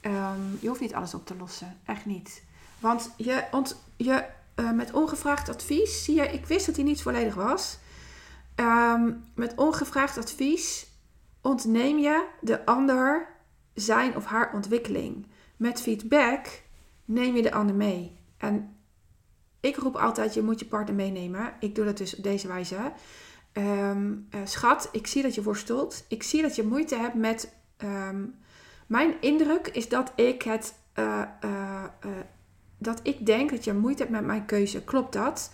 Um, 0.05 0.57
je 0.59 0.67
hoeft 0.67 0.79
niet 0.79 0.93
alles 0.93 1.13
op 1.13 1.25
te 1.25 1.35
lossen. 1.35 1.79
Echt 1.85 2.05
niet. 2.05 2.43
Want 2.79 3.13
je, 3.17 3.43
ont, 3.51 3.83
je 3.97 4.25
uh, 4.55 4.71
met 4.71 4.93
ongevraagd 4.93 5.49
advies, 5.49 6.03
zie 6.03 6.15
je, 6.15 6.21
ik 6.21 6.45
wist 6.45 6.65
dat 6.65 6.75
hij 6.75 6.83
niet 6.83 7.01
volledig 7.01 7.35
was. 7.35 7.77
Um, 8.55 9.23
met 9.35 9.55
ongevraagd 9.55 10.17
advies 10.17 10.87
ontneem 11.41 11.97
je 11.97 12.27
de 12.41 12.65
ander 12.65 13.27
zijn 13.73 14.15
of 14.15 14.25
haar 14.25 14.53
ontwikkeling. 14.53 15.27
Met 15.57 15.81
feedback 15.81 16.61
neem 17.05 17.35
je 17.35 17.41
de 17.41 17.51
ander 17.51 17.75
mee. 17.75 18.17
En 18.37 18.75
ik 19.59 19.75
roep 19.75 19.95
altijd, 19.95 20.33
je 20.33 20.41
moet 20.41 20.59
je 20.59 20.65
partner 20.65 20.95
meenemen. 20.95 21.53
Ik 21.59 21.75
doe 21.75 21.85
dat 21.85 21.97
dus 21.97 22.15
op 22.15 22.23
deze 22.23 22.47
wijze. 22.47 22.91
Um, 23.53 24.27
uh, 24.35 24.41
schat, 24.43 24.89
ik 24.91 25.07
zie 25.07 25.21
dat 25.21 25.35
je 25.35 25.43
worstelt. 25.43 26.05
Ik 26.07 26.23
zie 26.23 26.41
dat 26.41 26.55
je 26.55 26.63
moeite 26.63 26.95
hebt 26.95 27.15
met 27.15 27.53
mijn 28.87 29.13
indruk 29.19 29.67
is 29.67 29.89
dat 29.89 30.11
ik 30.15 30.41
het. 30.41 30.73
Uh, 30.99 31.21
uh, 31.43 31.83
dat 32.77 32.99
ik 33.03 33.25
denk 33.25 33.49
dat 33.49 33.63
je 33.63 33.73
moeite 33.73 34.01
hebt 34.01 34.13
met 34.13 34.25
mijn 34.25 34.45
keuze. 34.45 34.83
Klopt 34.83 35.13
dat? 35.13 35.51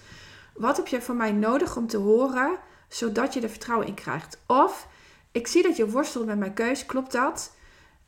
Wat 0.54 0.78
heb 0.78 0.88
je 0.88 1.02
van 1.02 1.18
mij 1.18 1.32
nodig 1.32 1.78
om 1.78 1.88
te 1.88 1.98
horen, 1.98 2.58
zodat 2.88 3.34
je 3.34 3.42
er 3.42 3.50
vertrouwen 3.50 3.88
in 3.88 3.94
krijgt? 3.94 4.38
Of 4.48 4.88
ik 5.32 5.48
zie 5.48 5.64
dat 5.64 5.78
je 5.78 5.90
worstelt 5.90 6.26
met 6.26 6.38
mijn 6.38 6.54
keuze. 6.54 6.86
Klopt 6.86 7.12
dat? 7.12 7.56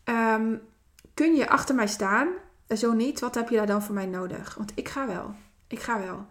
Um, 0.05 0.61
kun 1.13 1.35
je 1.35 1.49
achter 1.49 1.75
mij 1.75 1.87
staan? 1.87 2.27
Zo 2.67 2.91
niet, 2.93 3.19
wat 3.19 3.35
heb 3.35 3.49
je 3.49 3.55
daar 3.55 3.67
dan 3.67 3.83
voor 3.83 3.95
mij 3.95 4.05
nodig? 4.05 4.55
Want 4.55 4.71
ik 4.75 4.89
ga 4.89 5.07
wel. 5.07 5.33
Ik 5.67 5.79
ga 5.79 5.99
wel. 5.99 6.25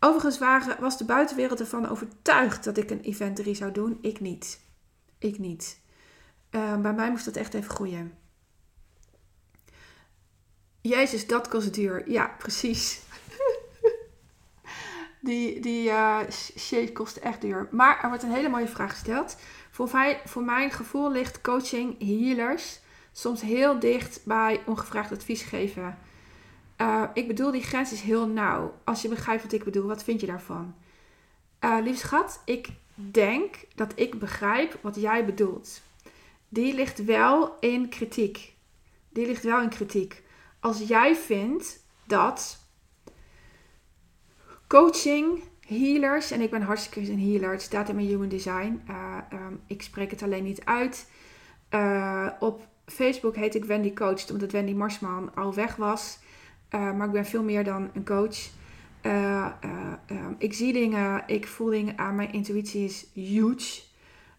Overigens 0.00 0.38
waren, 0.38 0.80
was 0.80 0.98
de 0.98 1.04
buitenwereld 1.04 1.60
ervan 1.60 1.88
overtuigd 1.88 2.64
dat 2.64 2.76
ik 2.76 2.90
een 2.90 3.00
event 3.00 3.36
3 3.36 3.54
zou 3.54 3.72
doen. 3.72 3.98
Ik 4.00 4.20
niet. 4.20 4.60
Ik 5.18 5.38
niet. 5.38 5.80
Uh, 6.50 6.76
bij 6.76 6.92
mij 6.92 7.10
moest 7.10 7.24
dat 7.24 7.36
echt 7.36 7.54
even 7.54 7.70
groeien. 7.70 8.12
Jezus, 10.88 11.26
dat 11.26 11.48
kost 11.48 11.74
duur. 11.74 12.10
Ja, 12.10 12.34
precies. 12.38 13.00
Die, 15.20 15.60
die 15.60 15.88
uh, 15.88 16.18
shit 16.56 16.92
kost 16.92 17.16
echt 17.16 17.40
duur. 17.40 17.68
Maar 17.70 17.98
er 18.02 18.08
wordt 18.08 18.22
een 18.22 18.32
hele 18.32 18.48
mooie 18.48 18.68
vraag 18.68 18.90
gesteld. 18.90 19.36
Voor, 19.70 19.88
voor 20.24 20.42
mijn 20.42 20.70
gevoel 20.70 21.12
ligt 21.12 21.40
coaching 21.40 21.98
healers 21.98 22.80
soms 23.12 23.40
heel 23.40 23.78
dicht 23.78 24.20
bij 24.24 24.62
ongevraagd 24.66 25.12
advies 25.12 25.42
geven. 25.42 25.98
Uh, 26.80 27.04
ik 27.14 27.26
bedoel, 27.26 27.50
die 27.50 27.62
grens 27.62 27.92
is 27.92 28.00
heel 28.00 28.26
nauw. 28.26 28.74
Als 28.84 29.02
je 29.02 29.08
begrijpt 29.08 29.42
wat 29.42 29.52
ik 29.52 29.64
bedoel, 29.64 29.86
wat 29.86 30.04
vind 30.04 30.20
je 30.20 30.26
daarvan? 30.26 30.74
Uh, 31.60 31.78
lieve 31.82 31.98
schat, 31.98 32.42
ik 32.44 32.68
denk 32.94 33.54
dat 33.74 33.92
ik 33.94 34.18
begrijp 34.18 34.78
wat 34.80 34.94
jij 34.94 35.24
bedoelt. 35.24 35.80
Die 36.48 36.74
ligt 36.74 37.04
wel 37.04 37.56
in 37.60 37.88
kritiek. 37.88 38.54
Die 39.08 39.26
ligt 39.26 39.42
wel 39.42 39.60
in 39.60 39.68
kritiek. 39.68 40.22
Als 40.64 40.78
jij 40.78 41.16
vindt 41.16 41.84
dat 42.06 42.58
coaching, 44.66 45.42
healers, 45.66 46.30
en 46.30 46.40
ik 46.40 46.50
ben 46.50 46.62
hartstikke 46.62 47.12
een 47.12 47.20
healer, 47.20 47.50
het 47.50 47.62
staat 47.62 47.88
in 47.88 47.94
mijn 47.94 48.06
human 48.06 48.28
design. 48.28 48.82
Uh, 48.88 49.16
um, 49.32 49.60
ik 49.66 49.82
spreek 49.82 50.10
het 50.10 50.22
alleen 50.22 50.44
niet 50.44 50.64
uit. 50.64 51.10
Uh, 51.70 52.28
op 52.38 52.66
Facebook 52.86 53.36
heet 53.36 53.54
ik 53.54 53.64
Wendy 53.64 53.92
Coach, 53.92 54.30
omdat 54.30 54.52
Wendy 54.52 54.72
Marsman 54.72 55.34
al 55.34 55.54
weg 55.54 55.76
was. 55.76 56.18
Uh, 56.74 56.92
maar 56.92 57.06
ik 57.06 57.12
ben 57.12 57.26
veel 57.26 57.42
meer 57.42 57.64
dan 57.64 57.90
een 57.94 58.04
coach. 58.04 58.38
ik 60.38 60.54
zie 60.54 60.72
dingen, 60.72 61.22
ik 61.26 61.46
voel 61.46 61.70
dingen 61.70 61.98
aan. 61.98 62.14
Mijn 62.14 62.32
intuïtie 62.32 62.84
is 62.84 63.06
huge. 63.12 63.82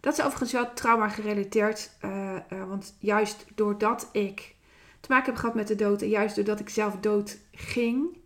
Dat 0.00 0.12
is 0.12 0.24
overigens 0.24 0.52
wel 0.52 0.72
trauma 0.74 1.08
gerelateerd. 1.08 1.90
want 2.68 2.96
juist 2.98 3.46
doordat 3.54 4.08
ik 4.12 4.54
te 5.06 5.12
maken 5.12 5.30
heb 5.30 5.40
gehad 5.40 5.54
met 5.54 5.68
de 5.68 5.74
dood. 5.74 6.02
En 6.02 6.08
juist 6.08 6.36
doordat 6.36 6.60
ik 6.60 6.68
zelf 6.68 6.96
dood 7.00 7.38
ging, 7.52 8.16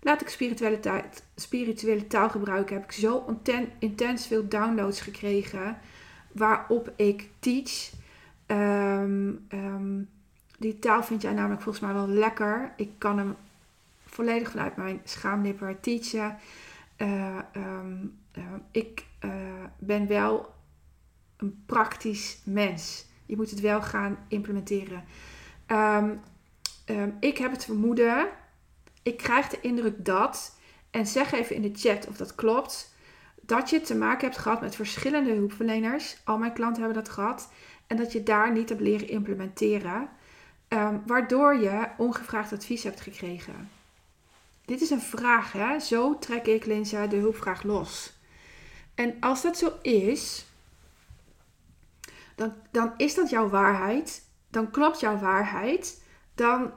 laat 0.00 0.20
ik 0.20 0.28
spirituele, 0.28 0.80
tijd, 0.80 1.24
spirituele 1.34 2.06
taal 2.06 2.30
gebruiken. 2.30 2.74
Heb 2.74 2.84
ik 2.84 2.92
zo 2.92 3.38
intens 3.78 4.26
veel 4.26 4.48
downloads 4.48 5.00
gekregen 5.00 5.78
waarop 6.32 6.92
ik 6.96 7.28
teach. 7.38 7.90
Ehm, 8.46 9.32
ehm, 9.48 10.02
die 10.58 10.78
taal 10.78 11.02
vind 11.02 11.22
jij 11.22 11.32
namelijk 11.32 11.62
volgens 11.62 11.84
mij 11.84 11.94
wel 11.94 12.08
lekker. 12.08 12.72
Ik 12.76 12.90
kan 12.98 13.18
hem 13.18 13.36
volledig 14.06 14.50
vanuit 14.50 14.76
mijn 14.76 15.00
schaamnipper 15.04 15.80
teachen. 15.80 16.36
Uh, 16.98 17.38
um, 17.56 18.18
ik 18.70 19.04
uh, 19.24 19.30
ben 19.78 20.06
wel 20.06 20.54
een 21.36 21.62
praktisch 21.66 22.40
mens. 22.44 23.06
Je 23.26 23.36
moet 23.36 23.50
het 23.50 23.60
wel 23.60 23.82
gaan 23.82 24.18
implementeren. 24.28 25.04
Um, 25.68 26.20
um, 26.86 27.16
ik 27.20 27.38
heb 27.38 27.50
het 27.50 27.64
vermoeden, 27.64 28.28
ik 29.02 29.16
krijg 29.16 29.48
de 29.48 29.60
indruk 29.60 30.04
dat, 30.04 30.58
en 30.90 31.06
zeg 31.06 31.32
even 31.32 31.56
in 31.56 31.62
de 31.62 31.72
chat 31.74 32.06
of 32.06 32.16
dat 32.16 32.34
klopt, 32.34 32.94
dat 33.40 33.70
je 33.70 33.80
te 33.80 33.96
maken 33.96 34.28
hebt 34.28 34.40
gehad 34.40 34.60
met 34.60 34.74
verschillende 34.74 35.32
hulpverleners. 35.32 36.16
Al 36.24 36.38
mijn 36.38 36.52
klanten 36.52 36.82
hebben 36.82 37.04
dat 37.04 37.12
gehad. 37.12 37.48
En 37.86 37.96
dat 37.96 38.12
je 38.12 38.22
daar 38.22 38.52
niet 38.52 38.68
hebt 38.68 38.80
leren 38.80 39.08
implementeren, 39.08 40.08
um, 40.68 41.02
waardoor 41.06 41.56
je 41.56 41.88
ongevraagd 41.96 42.52
advies 42.52 42.82
hebt 42.82 43.00
gekregen. 43.00 43.70
Dit 44.64 44.80
is 44.80 44.90
een 44.90 45.00
vraag, 45.00 45.52
hè? 45.52 45.78
Zo 45.78 46.18
trek 46.18 46.46
ik, 46.46 46.64
Linza, 46.64 47.06
de 47.06 47.16
hulpvraag 47.16 47.62
los. 47.62 48.12
En 48.94 49.16
als 49.20 49.42
dat 49.42 49.58
zo 49.58 49.72
is, 49.82 50.46
dan, 52.34 52.54
dan 52.70 52.92
is 52.96 53.14
dat 53.14 53.30
jouw 53.30 53.48
waarheid 53.48 54.22
dan 54.50 54.70
klopt 54.70 55.00
jouw 55.00 55.18
waarheid, 55.18 56.04
dan, 56.34 56.72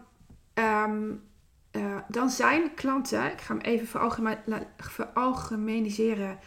um, 0.54 1.24
uh, 1.72 1.98
dan 2.08 2.30
zijn 2.30 2.74
klanten, 2.74 3.32
ik 3.32 3.42
ga 3.42 3.54
hem 3.54 3.64
even 3.64 3.88
veralgemeniseren, 4.78 6.40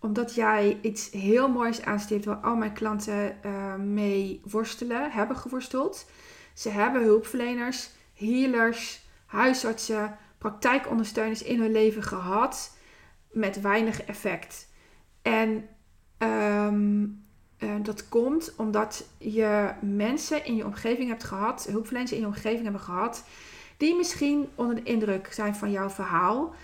omdat 0.00 0.34
jij 0.34 0.78
iets 0.82 1.10
heel 1.10 1.48
moois 1.48 1.82
aanstipt 1.82 2.24
waar 2.24 2.36
al 2.36 2.56
mijn 2.56 2.72
klanten 2.72 3.38
uh, 3.44 3.74
mee 3.74 4.40
worstelen, 4.44 5.10
hebben 5.10 5.36
geworsteld. 5.36 6.10
Ze 6.54 6.70
hebben 6.70 7.02
hulpverleners, 7.02 7.90
healers, 8.14 9.06
huisartsen, 9.26 10.16
praktijkondersteuners 10.38 11.42
in 11.42 11.60
hun 11.60 11.72
leven 11.72 12.02
gehad 12.02 12.76
met 13.30 13.60
weinig 13.60 14.02
effect. 14.02 14.68
En 15.22 15.68
um, 16.18 17.26
uh, 17.58 17.74
dat 17.82 18.08
komt 18.08 18.54
omdat 18.56 19.08
je 19.18 19.70
mensen 19.80 20.44
in 20.44 20.56
je 20.56 20.64
omgeving 20.64 21.08
hebt 21.08 21.24
gehad, 21.24 21.66
hulpverleners 21.70 22.12
in 22.12 22.20
je 22.20 22.26
omgeving 22.26 22.62
hebben 22.62 22.80
gehad, 22.80 23.24
die 23.76 23.96
misschien 23.96 24.48
onder 24.54 24.74
de 24.74 24.82
indruk 24.82 25.32
zijn 25.32 25.54
van 25.54 25.70
jouw 25.70 25.90
verhaal, 25.90 26.54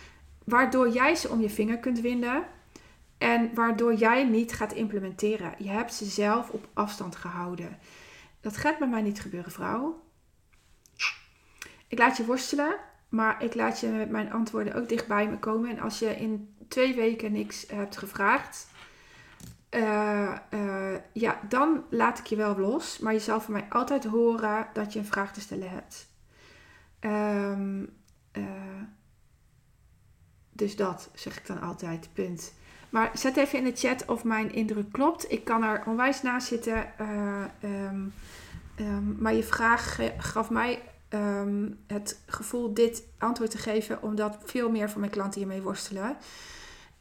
waardoor 0.44 0.88
jij 0.88 1.14
ze 1.14 1.28
om 1.28 1.40
je 1.40 1.50
vinger 1.50 1.78
kunt 1.78 2.00
winden 2.00 2.44
en 3.18 3.54
waardoor 3.54 3.94
jij 3.94 4.24
niet 4.24 4.52
gaat 4.52 4.72
implementeren. 4.72 5.54
Je 5.58 5.68
hebt 5.68 5.94
ze 5.94 6.04
zelf 6.04 6.50
op 6.50 6.68
afstand 6.72 7.16
gehouden. 7.16 7.78
Dat 8.40 8.56
gaat 8.56 8.78
bij 8.78 8.88
mij 8.88 9.02
niet 9.02 9.20
gebeuren, 9.20 9.52
vrouw. 9.52 10.02
Ik 11.88 11.98
laat 11.98 12.16
je 12.16 12.24
worstelen, 12.24 12.76
maar 13.08 13.42
ik 13.42 13.54
laat 13.54 13.80
je 13.80 13.86
met 13.86 14.10
mijn 14.10 14.32
antwoorden 14.32 14.74
ook 14.74 14.88
dichtbij 14.88 15.28
me 15.28 15.38
komen. 15.38 15.70
En 15.70 15.80
als 15.80 15.98
je 15.98 16.16
in 16.16 16.54
twee 16.68 16.94
weken 16.94 17.32
niks 17.32 17.66
hebt 17.68 17.96
gevraagd, 17.96 18.66
uh, 19.74 20.36
uh, 20.50 20.96
ja, 21.12 21.40
dan 21.48 21.84
laat 21.90 22.18
ik 22.18 22.26
je 22.26 22.36
wel 22.36 22.58
los. 22.58 22.98
Maar 22.98 23.12
je 23.12 23.18
zal 23.18 23.40
van 23.40 23.52
mij 23.52 23.66
altijd 23.68 24.04
horen 24.04 24.66
dat 24.72 24.92
je 24.92 24.98
een 24.98 25.04
vraag 25.04 25.32
te 25.32 25.40
stellen 25.40 25.70
hebt. 25.70 26.06
Um, 27.00 27.80
uh, 28.32 28.44
dus 30.52 30.76
dat 30.76 31.10
zeg 31.14 31.36
ik 31.36 31.46
dan 31.46 31.60
altijd, 31.60 32.08
punt. 32.12 32.52
Maar 32.90 33.10
zet 33.14 33.36
even 33.36 33.58
in 33.58 33.64
de 33.64 33.76
chat 33.76 34.04
of 34.04 34.24
mijn 34.24 34.52
indruk 34.52 34.92
klopt. 34.92 35.32
Ik 35.32 35.44
kan 35.44 35.62
er 35.62 35.82
onwijs 35.86 36.22
naast 36.22 36.46
zitten. 36.46 36.86
Um, 37.62 38.12
um, 38.80 39.16
maar 39.18 39.34
je 39.34 39.42
vraag 39.42 39.98
gaf 40.18 40.50
mij 40.50 40.82
het 41.86 42.22
gevoel 42.26 42.74
dit 42.74 43.04
antwoord 43.18 43.50
te 43.50 43.58
geven, 43.58 44.02
omdat 44.02 44.38
veel 44.44 44.70
meer 44.70 44.90
van 44.90 45.00
mijn 45.00 45.12
klanten 45.12 45.40
hiermee 45.40 45.62
worstelen. 45.62 46.16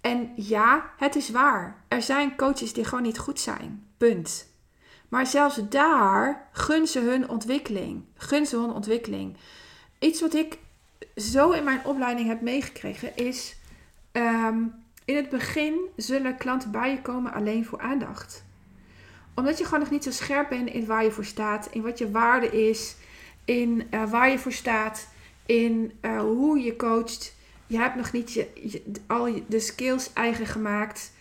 En 0.03 0.33
ja, 0.35 0.89
het 0.97 1.15
is 1.15 1.29
waar. 1.29 1.83
Er 1.87 2.01
zijn 2.01 2.35
coaches 2.35 2.73
die 2.73 2.85
gewoon 2.85 3.03
niet 3.03 3.17
goed 3.17 3.39
zijn. 3.39 3.87
Punt. 3.97 4.47
Maar 5.09 5.27
zelfs 5.27 5.69
daar 5.69 6.47
gun 6.51 6.87
ze 6.87 6.99
hun 6.99 7.29
ontwikkeling. 7.29 8.03
Gun 8.15 8.45
ze 8.45 8.57
hun 8.57 8.71
ontwikkeling. 8.71 9.37
Iets 9.99 10.21
wat 10.21 10.33
ik 10.33 10.57
zo 11.15 11.51
in 11.51 11.63
mijn 11.63 11.85
opleiding 11.85 12.27
heb 12.27 12.41
meegekregen 12.41 13.15
is... 13.15 13.55
Um, 14.11 14.83
in 15.05 15.15
het 15.15 15.29
begin 15.29 15.89
zullen 15.95 16.38
klanten 16.38 16.71
bij 16.71 16.91
je 16.91 17.01
komen 17.01 17.34
alleen 17.34 17.65
voor 17.65 17.80
aandacht. 17.80 18.43
Omdat 19.35 19.57
je 19.57 19.63
gewoon 19.63 19.80
nog 19.80 19.89
niet 19.89 20.03
zo 20.03 20.11
scherp 20.11 20.49
bent 20.49 20.69
in 20.69 20.85
waar 20.85 21.03
je 21.03 21.11
voor 21.11 21.25
staat. 21.25 21.67
In 21.71 21.81
wat 21.81 21.97
je 21.97 22.11
waarde 22.11 22.67
is. 22.67 22.95
In 23.45 23.88
uh, 23.91 24.09
waar 24.09 24.30
je 24.30 24.39
voor 24.39 24.51
staat. 24.51 25.07
In 25.45 25.91
uh, 26.01 26.19
hoe 26.19 26.59
je 26.59 26.75
coacht 26.75 27.35
je 27.73 27.79
hebt 27.79 27.95
nog 27.95 28.11
niet 28.11 28.33
je, 28.33 28.81
al 29.07 29.43
de 29.47 29.59
skills 29.59 30.13
eigen 30.13 30.45
gemaakt. 30.45 31.11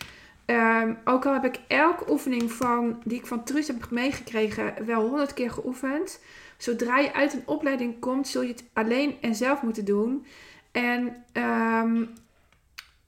Um, 0.45 0.97
ook 1.03 1.25
al 1.25 1.33
heb 1.33 1.45
ik 1.45 1.59
elke 1.67 2.11
oefening 2.11 2.51
van, 2.51 3.01
die 3.03 3.17
ik 3.17 3.25
van 3.25 3.43
Truus 3.43 3.67
heb 3.67 3.89
meegekregen 3.89 4.85
wel 4.85 5.07
honderd 5.07 5.33
keer 5.33 5.51
geoefend. 5.51 6.19
Zodra 6.57 6.97
je 6.97 7.13
uit 7.13 7.33
een 7.33 7.43
opleiding 7.45 7.99
komt, 7.99 8.27
zul 8.27 8.41
je 8.41 8.47
het 8.47 8.63
alleen 8.73 9.15
en 9.21 9.35
zelf 9.35 9.61
moeten 9.61 9.85
doen. 9.85 10.25
En 10.71 11.23
um, 11.33 12.13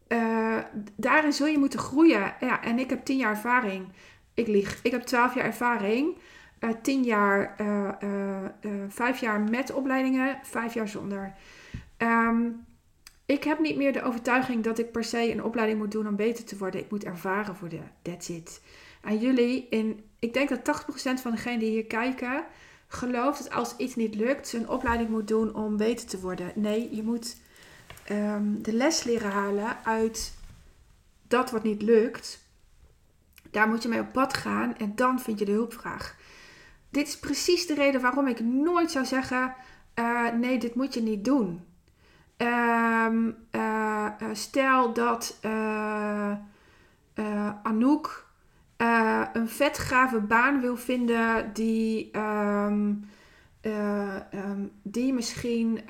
uh, 0.08 0.58
daarin 0.96 1.34
zul 1.34 1.48
je 1.48 1.58
moeten 1.58 1.80
groeien. 1.80 2.36
Ja, 2.40 2.64
en 2.64 2.80
ik 2.80 2.90
heb 2.90 3.06
tien 3.06 3.18
jaar 3.18 3.32
ervaring. 3.32 3.88
Ik 4.34 4.48
lieg. 4.48 4.80
Ik 4.84 4.92
heb 4.92 5.02
twaalf 5.02 5.36
jaar 5.36 5.46
ervaring. 5.46 6.18
Uh, 6.60 6.70
tien 6.82 7.04
jaar, 7.04 7.56
uh, 7.62 7.90
vijf 8.88 9.20
jaar 9.20 9.40
met 9.40 9.74
opleidingen, 9.74 10.40
vijf 10.44 10.74
jaar 10.74 10.88
zonder. 10.88 11.34
Um, 11.98 12.66
ik 13.26 13.44
heb 13.44 13.60
niet 13.60 13.76
meer 13.76 13.94
de 13.94 14.04
overtuiging 14.04 14.64
dat 14.64 14.80
ik 14.80 14.92
per 14.92 15.04
se 15.04 15.32
een 15.32 15.44
opleiding 15.44 15.80
moet 15.80 15.92
doen 15.92 16.08
om 16.08 16.16
beter 16.16 16.44
te 16.44 16.58
worden. 16.58 16.82
Ik 16.82 16.92
moet 16.92 17.04
ervaren 17.04 17.56
worden. 17.60 17.92
That's 18.02 18.30
it. 18.30 18.62
En 19.02 19.18
jullie, 19.18 19.68
in, 19.70 20.04
ik 20.20 20.34
denk 20.34 20.50
dat 20.50 20.86
80% 21.18 21.22
van 21.22 21.32
degenen 21.32 21.60
die 21.60 21.70
hier 21.70 21.86
kijken, 21.86 22.46
gelooft 22.88 23.44
dat 23.44 23.54
als 23.54 23.76
iets 23.78 23.96
niet 23.96 24.16
lukt, 24.16 24.48
ze 24.48 24.58
een 24.58 24.70
opleiding 24.70 25.10
moet 25.10 25.28
doen 25.28 25.56
om 25.56 25.78
beter 25.78 26.08
te 26.08 26.20
worden. 26.20 26.52
Nee, 26.56 26.96
je 26.96 27.04
moet 27.04 27.38
um, 28.12 28.64
de 28.64 28.74
les 28.74 29.04
leren 29.04 29.32
halen 29.32 29.78
uit 29.84 30.34
dat 31.28 31.52
wat 31.52 31.64
niet 31.64 31.82
lukt. 31.82 32.44
Daar 33.52 33.68
moet 33.68 33.84
je 33.84 33.90
mee 33.90 34.00
op 34.00 34.12
pad 34.12 34.34
gaan 34.34 34.78
en 34.78 34.96
dan 34.96 35.20
vind 35.20 35.40
je 35.40 35.46
de 35.46 35.52
hulpvraag. 35.52 36.16
Dit 36.90 37.08
is 37.08 37.18
precies 37.18 37.68
de 37.68 37.74
reden 37.74 38.02
waarom 38.02 38.28
ik 38.28 38.40
nooit 38.40 38.92
zou 38.92 39.06
zeggen: 39.06 39.56
uh, 39.96 40.32
nee, 40.32 40.60
dit 40.60 40.76
moet 40.76 40.94
je 40.94 41.02
niet 41.02 41.26
doen. 41.26 41.64
Um, 42.38 43.36
uh, 43.52 44.08
stel 44.32 44.94
dat 44.94 45.40
uh, 45.46 46.32
Anouk 47.64 48.28
een 49.34 49.50
vetgave 49.50 50.20
baan 50.20 50.62
wil 50.62 50.78
vinden 50.78 51.54
die, 51.54 52.18
um, 52.18 53.10
ehm, 53.62 54.66
die 54.84 55.14
misschien 55.14 55.82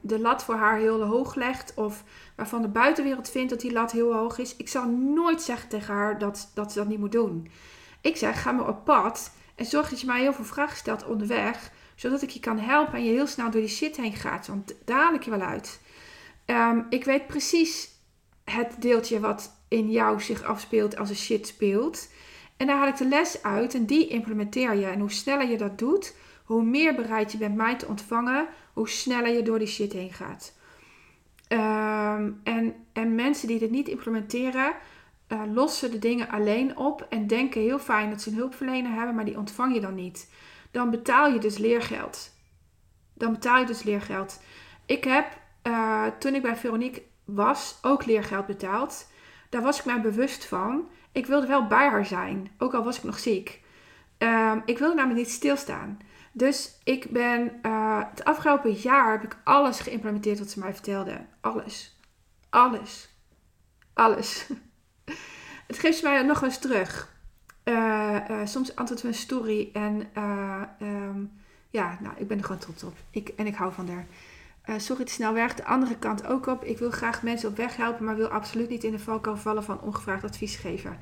de 0.00 0.18
lat 0.20 0.44
voor 0.44 0.54
haar 0.54 0.76
heel 0.76 1.02
hoog 1.02 1.34
legt. 1.34 1.74
Of 1.74 2.04
waarvan 2.36 2.62
de 2.62 2.68
buitenwereld 2.68 3.30
vindt 3.30 3.50
dat 3.50 3.60
die 3.60 3.72
lat 3.72 3.92
heel 3.92 4.14
hoog 4.14 4.38
is. 4.38 4.56
Ik 4.56 4.68
zal 4.68 4.88
nooit 4.88 5.42
zeggen 5.42 5.68
tegen 5.68 5.94
haar 5.94 6.18
dat, 6.18 6.50
dat 6.54 6.72
ze 6.72 6.78
dat 6.78 6.88
niet 6.88 6.98
moet 6.98 7.12
doen. 7.12 7.48
Ik 8.00 8.16
zeg, 8.16 8.42
ga 8.42 8.52
maar 8.52 8.68
op 8.68 8.84
pad 8.84 9.32
en 9.54 9.64
zorg 9.64 9.88
dat 9.88 10.00
je 10.00 10.06
mij 10.06 10.20
heel 10.20 10.32
veel 10.32 10.44
vragen 10.44 10.76
stelt 10.76 11.06
onderweg. 11.06 11.70
Zodat 11.94 12.22
ik 12.22 12.30
je 12.30 12.40
kan 12.40 12.58
helpen 12.58 12.94
en 12.94 13.04
je 13.04 13.10
heel 13.10 13.26
snel 13.26 13.50
door 13.50 13.60
die 13.60 13.70
shit 13.70 13.96
heen 13.96 14.12
gaat. 14.12 14.46
Want 14.46 14.74
daar 14.84 15.14
ik 15.14 15.22
je 15.22 15.30
wel 15.30 15.40
uit. 15.40 15.80
Ehm, 16.44 16.80
ik 16.88 17.04
weet 17.04 17.26
precies 17.26 17.88
het 18.44 18.74
deeltje 18.78 19.20
wat 19.20 19.60
in 19.68 19.90
jou 19.90 20.20
zich 20.20 20.42
afspeelt 20.42 20.96
als 20.96 21.10
er 21.10 21.16
shit 21.16 21.46
speelt. 21.46 22.08
En 22.56 22.66
daar 22.66 22.76
haal 22.76 22.88
ik 22.88 22.96
de 22.96 23.08
les 23.08 23.42
uit 23.42 23.74
en 23.74 23.86
die 23.86 24.08
implementeer 24.08 24.74
je. 24.74 24.86
En 24.86 25.00
hoe 25.00 25.10
sneller 25.10 25.48
je 25.48 25.56
dat 25.56 25.78
doet, 25.78 26.16
hoe 26.44 26.62
meer 26.62 26.94
bereid 26.94 27.32
je 27.32 27.38
bent 27.38 27.56
mij 27.56 27.76
te 27.76 27.86
ontvangen, 27.86 28.46
hoe 28.72 28.88
sneller 28.88 29.32
je 29.32 29.42
door 29.42 29.58
die 29.58 29.68
shit 29.68 29.92
heen 29.92 30.12
gaat. 30.12 30.52
Ehm, 31.48 32.30
en, 32.44 32.74
en 32.92 33.14
mensen 33.14 33.48
die 33.48 33.58
dit 33.58 33.70
niet 33.70 33.88
implementeren, 33.88 34.72
uh, 35.28 35.40
lossen 35.54 35.90
de 35.90 35.98
dingen 35.98 36.28
alleen 36.28 36.76
op 36.76 37.06
en 37.08 37.26
denken 37.26 37.60
heel 37.60 37.78
fijn 37.78 38.10
dat 38.10 38.22
ze 38.22 38.30
een 38.30 38.36
hulpverlener 38.36 38.92
hebben, 38.92 39.14
maar 39.14 39.24
die 39.24 39.38
ontvang 39.38 39.74
je 39.74 39.80
dan 39.80 39.94
niet. 39.94 40.30
Dan 40.72 40.90
betaal 40.90 41.28
je 41.28 41.38
dus 41.38 41.58
leergeld. 41.58 42.30
Dan 43.14 43.32
betaal 43.32 43.58
je 43.58 43.66
dus 43.66 43.82
leergeld. 43.82 44.40
Ik 44.86 45.04
heb 45.04 45.40
uh, 45.62 46.06
toen 46.18 46.34
ik 46.34 46.42
bij 46.42 46.56
Veronique 46.56 47.02
was 47.24 47.78
ook 47.82 48.04
leergeld 48.04 48.46
betaald. 48.46 49.10
Daar 49.48 49.62
was 49.62 49.78
ik 49.78 49.84
mij 49.84 50.00
bewust 50.00 50.44
van. 50.44 50.88
Ik 51.12 51.26
wilde 51.26 51.46
wel 51.46 51.66
bij 51.66 51.88
haar 51.88 52.06
zijn, 52.06 52.50
ook 52.58 52.74
al 52.74 52.84
was 52.84 52.96
ik 52.96 53.02
nog 53.02 53.18
ziek. 53.18 53.60
Uh, 54.18 54.56
ik 54.64 54.78
wilde 54.78 54.94
namelijk 54.94 55.20
niet 55.20 55.30
stilstaan. 55.30 55.98
Dus 56.32 56.78
ik 56.84 57.10
ben 57.10 57.58
uh, 57.62 58.02
het 58.10 58.24
afgelopen 58.24 58.72
jaar 58.72 59.12
heb 59.12 59.22
ik 59.22 59.36
alles 59.44 59.80
geïmplementeerd 59.80 60.38
wat 60.38 60.50
ze 60.50 60.58
mij 60.58 60.72
vertelde. 60.72 61.26
Alles. 61.40 62.00
Alles. 62.50 63.08
Alles. 63.94 64.46
het 65.66 65.78
geeft 65.78 65.98
ze 65.98 66.04
mij 66.04 66.22
nog 66.22 66.42
eens 66.42 66.58
terug. 66.58 67.11
Uh, 67.64 68.40
soms 68.44 68.76
antwoordt 68.76 69.02
we 69.02 69.08
een 69.08 69.14
story 69.14 69.70
en 69.72 70.08
um, 70.80 71.30
ja, 71.70 71.98
nou, 72.00 72.14
ik 72.18 72.28
ben 72.28 72.38
er 72.38 72.44
gewoon 72.44 72.60
trots 72.60 72.82
op. 72.82 72.94
Ik, 73.10 73.28
en 73.28 73.46
ik 73.46 73.54
hou 73.54 73.72
van 73.72 73.88
haar. 73.88 74.06
Uh, 74.66 74.78
sorry 74.78 75.04
te 75.04 75.12
snel 75.12 75.32
weg. 75.32 75.54
De 75.54 75.64
andere 75.64 75.96
kant 75.96 76.26
ook 76.26 76.46
op. 76.46 76.64
Ik 76.64 76.78
wil 76.78 76.90
graag 76.90 77.22
mensen 77.22 77.48
op 77.48 77.56
weg 77.56 77.76
helpen, 77.76 78.04
maar 78.04 78.16
wil 78.16 78.28
absoluut 78.28 78.68
niet 78.68 78.84
in 78.84 78.90
de 78.90 78.98
valkuil 78.98 79.36
vallen 79.36 79.64
van 79.64 79.80
ongevraagd 79.80 80.24
advies 80.24 80.56
geven. 80.56 80.98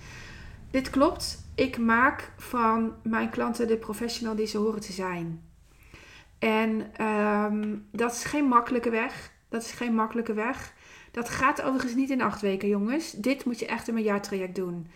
Dit 0.71 0.91
klopt. 0.91 1.45
Ik 1.55 1.79
maak 1.79 2.33
van 2.37 2.93
mijn 3.03 3.31
klanten 3.31 3.69
de 3.69 3.77
professional 3.77 4.35
die 4.35 4.47
ze 4.47 4.59
horen 4.59 4.81
te 4.81 4.93
zijn. 4.93 5.43
En 6.39 7.05
um, 7.07 7.87
dat 7.93 8.13
is 8.13 8.25
geen 8.25 8.45
makkelijke 8.45 8.91
weg. 8.91 9.33
Dat 9.49 9.63
is 9.63 9.71
geen 9.71 9.95
makkelijke 9.95 10.35
weg. 10.35 10.75
Dat 11.11 11.29
gaat 11.29 11.63
overigens 11.63 11.95
niet 11.95 12.11
in 12.11 12.23
acht 12.23 12.41
weken, 12.41 12.69
jongens. 12.69 13.13
Dit 13.13 13.45
moet 13.45 13.59
je 13.59 13.67
echt 13.67 13.89
in 13.89 13.97
een 13.97 14.03
jaartraject 14.03 14.55
doen. 14.55 14.87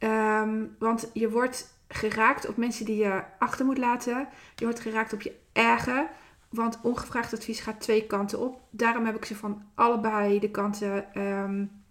Um, 0.00 0.76
want 0.78 1.10
je 1.12 1.30
wordt 1.30 1.74
geraakt 1.88 2.48
op 2.48 2.56
mensen 2.56 2.84
die 2.84 2.96
je 2.96 3.22
achter 3.38 3.64
moet 3.64 3.78
laten. 3.78 4.28
Je 4.54 4.64
wordt 4.64 4.80
geraakt 4.80 5.12
op 5.12 5.22
je 5.22 5.38
eigen. 5.52 6.08
Want 6.48 6.78
ongevraagd 6.82 7.34
advies 7.34 7.60
gaat 7.60 7.80
twee 7.80 8.06
kanten 8.06 8.38
op. 8.38 8.60
Daarom 8.70 9.04
heb 9.04 9.16
ik 9.16 9.24
ze 9.24 9.36
van 9.36 9.62
allebei 9.74 10.38
de 10.38 10.50
kanten 10.50 11.20
um, 11.20 11.82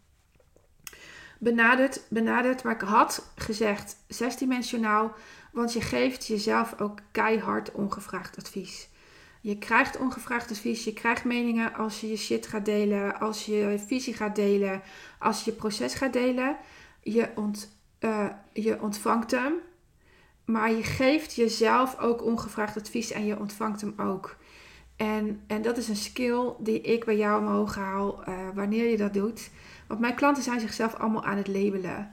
benaderd, 1.40 2.02
benaderd. 2.10 2.64
Maar 2.64 2.74
ik 2.74 2.82
had 2.82 3.32
gezegd 3.36 3.98
zesdimensionaal. 4.08 5.14
Want 5.52 5.74
je 5.74 5.82
geeft 5.82 6.28
jezelf 6.28 6.80
ook 6.80 7.00
keihard 7.12 7.72
ongevraagd 7.72 8.38
advies. 8.38 8.90
Je 9.42 9.58
krijgt 9.58 9.98
ongevraagd 9.98 10.52
advies, 10.52 10.84
je 10.84 10.94
krijgt 10.94 11.24
meningen 11.24 11.74
als 11.74 12.02
je 12.02 12.10
je 12.10 12.18
shit 12.18 12.48
gaat 12.48 12.66
delen, 12.66 13.20
als 13.20 13.46
je 13.46 13.56
je 13.56 13.80
visie 13.80 14.14
gaat 14.14 14.36
delen, 14.36 14.82
als 15.20 15.44
je 15.44 15.52
je 15.52 15.58
proces 15.58 15.94
gaat 15.94 16.14
delen. 16.14 16.58
Je, 17.02 17.30
ont, 17.36 17.79
uh, 18.00 18.26
je 18.54 18.82
ontvangt 18.82 19.32
hem, 19.32 19.54
maar 20.46 20.72
je 20.72 20.84
geeft 20.84 21.36
jezelf 21.36 22.00
ook 22.00 22.24
ongevraagd 22.24 22.78
advies 22.78 23.12
en 23.12 23.26
je 23.26 23.40
ontvangt 23.40 23.82
hem 23.82 23.94
ook. 23.98 24.38
En, 24.96 25.44
en 25.48 25.62
dat 25.62 25.78
is 25.78 25.88
een 25.88 25.96
skill 25.96 26.54
die 26.60 26.82
ik 26.82 27.06
bij 27.06 27.18
jou 27.18 27.42
omhoog 27.42 27.76
haal 27.76 28.24
uh, 28.30 28.36
wanneer 28.54 28.90
je 28.90 28.98
dat 28.98 29.14
doet. 29.14 29.50
Want 29.88 30.00
mijn 30.00 30.16
klanten 30.16 30.44
zijn 30.44 30.60
zichzelf 30.60 30.96
allemaal 30.96 31.26
aan 31.26 31.38
het 31.38 31.48
labelen. 31.48 32.12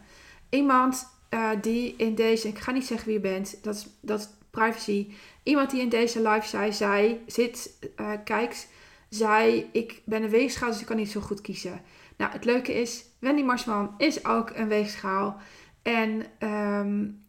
Iemand 0.51 1.09
uh, 1.31 1.51
die 1.61 1.95
in 1.97 2.15
deze, 2.15 2.49
ik 2.49 2.59
ga 2.59 2.71
niet 2.71 2.87
zeggen 2.87 3.07
wie 3.07 3.17
je 3.17 3.21
bent, 3.21 3.59
dat 3.63 3.75
is, 3.75 3.87
dat 4.01 4.37
privacy. 4.51 5.13
Iemand 5.43 5.71
die 5.71 5.81
in 5.81 5.89
deze 5.89 6.29
live 6.29 6.47
zei, 6.47 6.73
zei 6.73 7.21
zit, 7.27 7.79
uh, 8.01 8.11
kijkt, 8.25 8.69
zei: 9.09 9.69
Ik 9.73 10.03
ben 10.05 10.23
een 10.23 10.31
weegschaal, 10.31 10.71
dus 10.71 10.81
ik 10.81 10.87
kan 10.87 10.97
niet 10.97 11.11
zo 11.11 11.21
goed 11.21 11.41
kiezen. 11.41 11.81
Nou, 12.17 12.33
het 12.33 12.45
leuke 12.45 12.81
is, 12.81 13.05
Wendy 13.19 13.43
Marsman 13.43 13.95
is 13.99 14.25
ook 14.25 14.51
een 14.55 14.69
weegschaal. 14.69 15.41
En 15.87 16.27
um, 16.39 17.25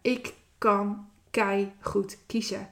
ik 0.00 0.34
kan 0.58 1.08
kei 1.30 1.72
goed 1.80 2.18
kiezen. 2.26 2.68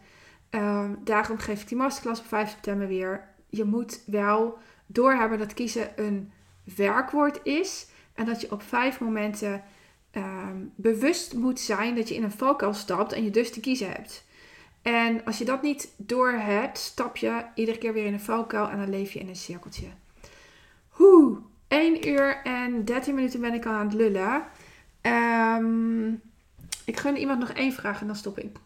Um, 0.51 0.99
daarom 1.05 1.39
geef 1.39 1.63
ik 1.63 1.69
die 1.69 1.77
masterclass 1.77 2.21
op 2.21 2.27
5 2.27 2.51
september 2.51 2.89
weer. 2.89 3.29
Je 3.49 3.65
moet 3.65 4.03
wel 4.07 4.59
doorhebben 4.87 5.39
dat 5.39 5.55
kiezen 5.55 5.93
een 5.97 6.33
werkwoord 6.77 7.41
is. 7.43 7.89
En 8.15 8.25
dat 8.25 8.41
je 8.41 8.53
op 8.53 8.63
vijf 8.63 9.01
momenten 9.01 9.63
um, 10.13 10.73
bewust 10.77 11.35
moet 11.35 11.61
zijn 11.61 11.95
dat 11.95 12.09
je 12.09 12.15
in 12.15 12.23
een 12.23 12.33
valkuil 12.33 12.75
stapt 12.75 13.13
en 13.13 13.25
je 13.25 13.31
dus 13.31 13.53
te 13.53 13.61
kiezen 13.61 13.89
hebt. 13.89 14.25
En 14.83 15.25
als 15.25 15.39
je 15.39 15.45
dat 15.45 15.63
niet 15.63 15.95
doorhebt, 15.97 16.79
stap 16.79 17.17
je 17.17 17.45
iedere 17.55 17.79
keer 17.79 17.93
weer 17.93 18.07
in 18.07 18.13
een 18.13 18.21
valkuil 18.21 18.69
en 18.69 18.79
dan 18.79 18.91
leef 18.91 19.13
je 19.13 19.19
in 19.19 19.29
een 19.29 19.37
cirkeltje. 19.37 19.87
Hoe? 20.89 21.39
1 21.69 22.09
uur 22.09 22.43
en 22.43 22.85
13 22.85 23.15
minuten 23.15 23.41
ben 23.41 23.55
ik 23.55 23.67
al 23.67 23.73
aan 23.73 23.87
het 23.87 23.95
lullen. 23.95 24.43
Um, 25.03 26.21
ik 26.85 26.99
gun 26.99 27.17
iemand 27.17 27.39
nog 27.39 27.51
één 27.51 27.73
vraag 27.73 28.01
en 28.01 28.07
dan 28.07 28.17
stop 28.17 28.39
ik. 28.39 28.59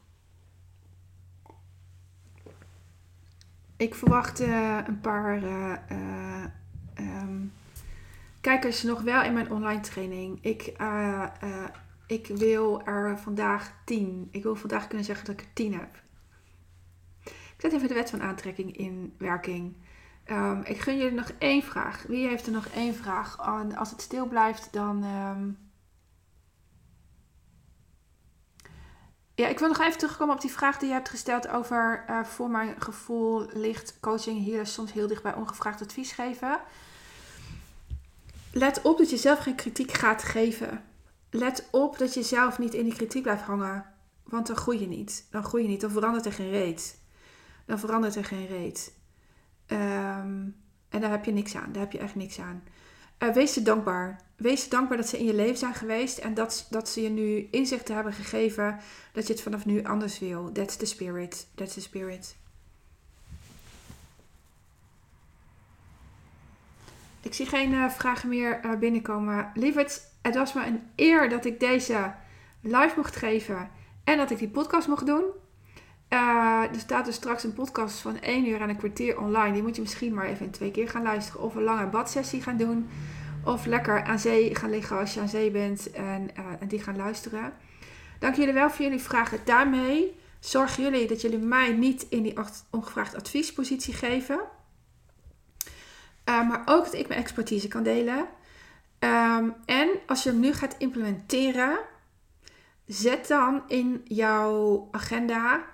Ik 3.77 3.95
verwacht 3.95 4.41
uh, 4.41 4.79
een 4.87 5.01
paar 5.01 5.43
uh, 5.43 5.75
uh, 5.91 7.37
kijkers 8.41 8.83
nog 8.83 9.03
wel 9.03 9.23
in 9.23 9.33
mijn 9.33 9.51
online 9.51 9.81
training. 9.81 10.39
Ik, 10.43 10.73
ik 12.07 12.27
wil 12.27 12.87
er 12.87 13.19
vandaag 13.19 13.73
tien. 13.85 14.29
Ik 14.31 14.43
wil 14.43 14.57
vandaag 14.57 14.87
kunnen 14.87 15.07
zeggen 15.07 15.27
dat 15.27 15.35
ik 15.35 15.41
er 15.41 15.53
tien 15.53 15.75
heb. 15.75 16.03
Ik 17.25 17.57
zet 17.59 17.73
even 17.73 17.89
de 17.89 17.95
wet 17.95 18.11
van 18.11 18.23
aantrekking 18.23 18.77
in 18.77 19.15
werking. 19.19 19.77
Um, 20.27 20.63
ik 20.65 20.81
gun 20.81 20.97
jullie 20.97 21.13
nog 21.13 21.33
één 21.39 21.63
vraag. 21.63 22.03
Wie 22.09 22.29
heeft 22.29 22.47
er 22.47 22.53
nog 22.53 22.67
één 22.67 22.95
vraag? 22.95 23.39
Als 23.77 23.91
het 23.91 24.01
stil 24.01 24.29
blijft, 24.29 24.73
dan. 24.73 25.05
Ja, 29.35 29.49
ik 29.49 29.59
wil 29.59 29.69
nog 29.69 29.81
even 29.81 29.99
terugkomen 29.99 30.35
op 30.35 30.41
die 30.41 30.51
vraag 30.51 30.79
die 30.79 30.89
je 30.89 30.95
hebt 30.95 31.09
gesteld 31.09 31.49
over 31.49 32.05
uh, 32.11 32.25
voor 32.25 32.51
mijn 32.51 32.81
gevoel 32.81 33.47
ligt 33.53 34.01
coaching 34.01 34.39
hier 34.39 34.67
soms 34.67 34.93
heel 34.93 35.07
dicht 35.07 35.23
bij 35.23 35.35
ongevraagd 35.35 35.83
advies 35.83 36.13
geven. 36.13 36.61
Let 38.53 38.83
op 38.83 38.99
dat 38.99 39.11
je 39.11 39.17
zelf 39.17 39.39
geen 39.39 39.55
kritiek 39.55 39.93
gaat 39.93 40.23
geven. 40.23 40.85
Let 41.31 41.69
op 41.71 41.99
dat 41.99 42.15
je 42.15 42.23
zelf 42.23 42.59
niet 42.59 42.75
in 42.75 42.85
die 42.85 42.95
kritiek 42.95 43.23
blijft 43.23 43.43
hangen. 43.43 43.85
Want 44.23 44.47
dan 44.47 44.57
groei 44.57 44.81
je 44.81 44.87
niet. 44.87 45.27
Dan 45.31 45.45
groei 45.45 45.63
je 45.63 45.69
niet. 45.69 45.81
Dan 45.81 45.91
verandert 45.91 46.27
er 46.27 46.33
geen 46.33 46.51
reet. 46.51 46.99
Dan 47.67 47.79
verandert 47.79 48.17
er 48.17 48.25
geen 48.25 48.47
reet. 48.47 48.93
Um, 49.67 50.57
en 50.89 51.01
daar 51.01 51.11
heb 51.11 51.25
je 51.25 51.33
niks 51.33 51.57
aan. 51.57 51.73
Daar 51.73 51.83
heb 51.83 51.93
je 51.93 51.99
echt 51.99 52.15
niks 52.15 52.41
aan. 52.41 52.63
Uh, 53.19 53.35
wees 53.35 53.53
ze 53.53 53.63
dankbaar. 53.63 54.21
Wees 54.37 54.63
ze 54.63 54.69
dankbaar 54.69 54.97
dat 54.97 55.09
ze 55.09 55.19
in 55.19 55.25
je 55.25 55.35
leven 55.35 55.59
zijn 55.59 55.75
geweest 55.75 56.19
en 56.19 56.35
dat, 56.35 56.67
dat 56.71 56.89
ze 56.89 57.03
je 57.03 57.09
nu 57.09 57.49
inzichten 57.51 57.95
hebben 57.95 58.13
gegeven 58.13 58.79
dat 59.13 59.27
je 59.27 59.33
het 59.33 59.43
vanaf 59.43 59.65
nu 59.65 59.85
anders 59.85 60.19
wil. 60.19 60.53
That's 60.53 60.77
the 60.77 60.87
spirit. 60.87 61.47
That's 61.55 61.75
the 61.75 61.81
spirit. 61.81 62.37
Ik 67.21 67.35
zie 67.35 67.47
geen 67.47 67.73
uh, 67.73 67.91
vragen 67.91 68.29
meer 68.29 68.65
uh, 68.65 68.79
binnenkomen. 68.79 69.51
Lieverd, 69.55 70.03
het 70.23 70.35
was 70.35 70.53
me 70.53 70.67
een 70.67 70.83
eer 70.97 71.29
dat 71.29 71.45
ik 71.45 71.61
deze 71.61 72.15
live 72.61 72.93
mocht 72.97 73.17
geven 73.17 73.71
en 74.05 74.17
dat 74.17 74.31
ik 74.31 74.39
die 74.39 74.49
podcast 74.49 74.89
mocht 74.89 75.07
doen. 75.07 75.25
Uh, 76.11 76.63
er 76.73 76.81
staat 76.81 77.05
dus 77.05 77.15
straks 77.15 77.45
een 77.45 77.53
podcast 77.53 77.99
van 77.99 78.21
1 78.21 78.47
uur 78.47 78.61
en 78.61 78.69
een 78.69 78.77
kwartier 78.77 79.21
online. 79.21 79.53
Die 79.53 79.63
moet 79.63 79.77
je 79.77 79.83
misschien 79.83 80.15
maar 80.15 80.27
even 80.27 80.47
in 80.47 80.53
twee 80.53 80.71
keer 80.71 80.89
gaan 80.89 81.03
luisteren. 81.03 81.43
Of 81.43 81.55
een 81.55 81.63
lange 81.63 81.87
badsessie 81.87 82.43
gaan 82.43 82.57
doen. 82.57 82.89
Of 83.45 83.67
lekker 83.67 84.03
aan 84.03 84.19
zee 84.19 84.55
gaan 84.55 84.71
liggen 84.71 84.99
als 84.99 85.15
je 85.15 85.21
aan 85.21 85.29
zee 85.29 85.51
bent 85.51 85.91
en, 85.91 86.31
uh, 86.39 86.45
en 86.61 86.69
die 86.69 86.83
gaan 86.83 86.97
luisteren. 86.97 87.53
Dank 88.19 88.37
jullie 88.37 88.55
wel 88.55 88.71
voor 88.71 88.85
jullie 88.85 89.01
vragen. 89.01 89.39
Daarmee 89.45 90.21
zorgen 90.41 90.83
jullie 90.83 91.07
dat 91.09 91.21
jullie 91.21 91.39
mij 91.39 91.73
niet 91.73 92.07
in 92.09 92.23
die 92.23 92.35
ongevraagd 92.71 93.15
adviespositie 93.15 93.95
geven. 93.95 94.41
Uh, 96.29 96.49
maar 96.49 96.63
ook 96.65 96.85
dat 96.85 96.95
ik 96.95 97.09
mijn 97.09 97.21
expertise 97.21 97.69
kan 97.69 97.83
delen. 97.83 98.27
Um, 98.99 99.55
en 99.65 99.89
als 100.07 100.23
je 100.23 100.31
hem 100.31 100.41
nu 100.41 100.53
gaat 100.53 100.75
implementeren, 100.79 101.79
zet 102.87 103.29
dan 103.29 103.63
in 103.67 104.01
jouw 104.05 104.89
agenda 104.91 105.65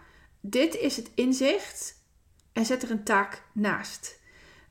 dit 0.41 0.77
is 0.77 0.97
het 0.97 1.11
inzicht 1.15 1.95
en 2.53 2.67
zet 2.67 2.83
er 2.83 2.91
een 2.91 3.05
taak 3.05 3.43
naast. 3.53 4.21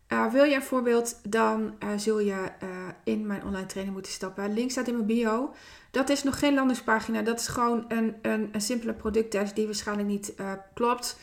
Uh, 0.10 0.32
wil 0.32 0.44
je 0.44 0.56
een 0.56 0.64
voorbeeld, 0.64 1.20
dan 1.24 1.76
uh, 1.84 1.90
zul 1.96 2.20
je 2.20 2.52
uh, 2.64 2.70
in 3.04 3.28
mijn 3.28 3.44
online 3.44 3.66
training 3.66 3.96
moeten 3.96 4.12
stappen. 4.12 4.54
Link 4.54 4.72
staat 4.72 4.88
in 4.88 4.94
mijn 4.94 5.06
bio. 5.06 5.54
Dat 5.91 6.10
is 6.10 6.24
nog 6.24 6.40
geen 6.40 6.54
landingspagina. 6.54 7.22
Dat 7.22 7.40
is 7.40 7.48
gewoon 7.48 7.86
een, 7.88 8.16
een, 8.22 8.50
een 8.52 8.62
simpele 8.62 8.94
producttest 8.94 9.56
die 9.56 9.66
waarschijnlijk 9.66 10.08
niet 10.08 10.34
klopt. 10.74 11.18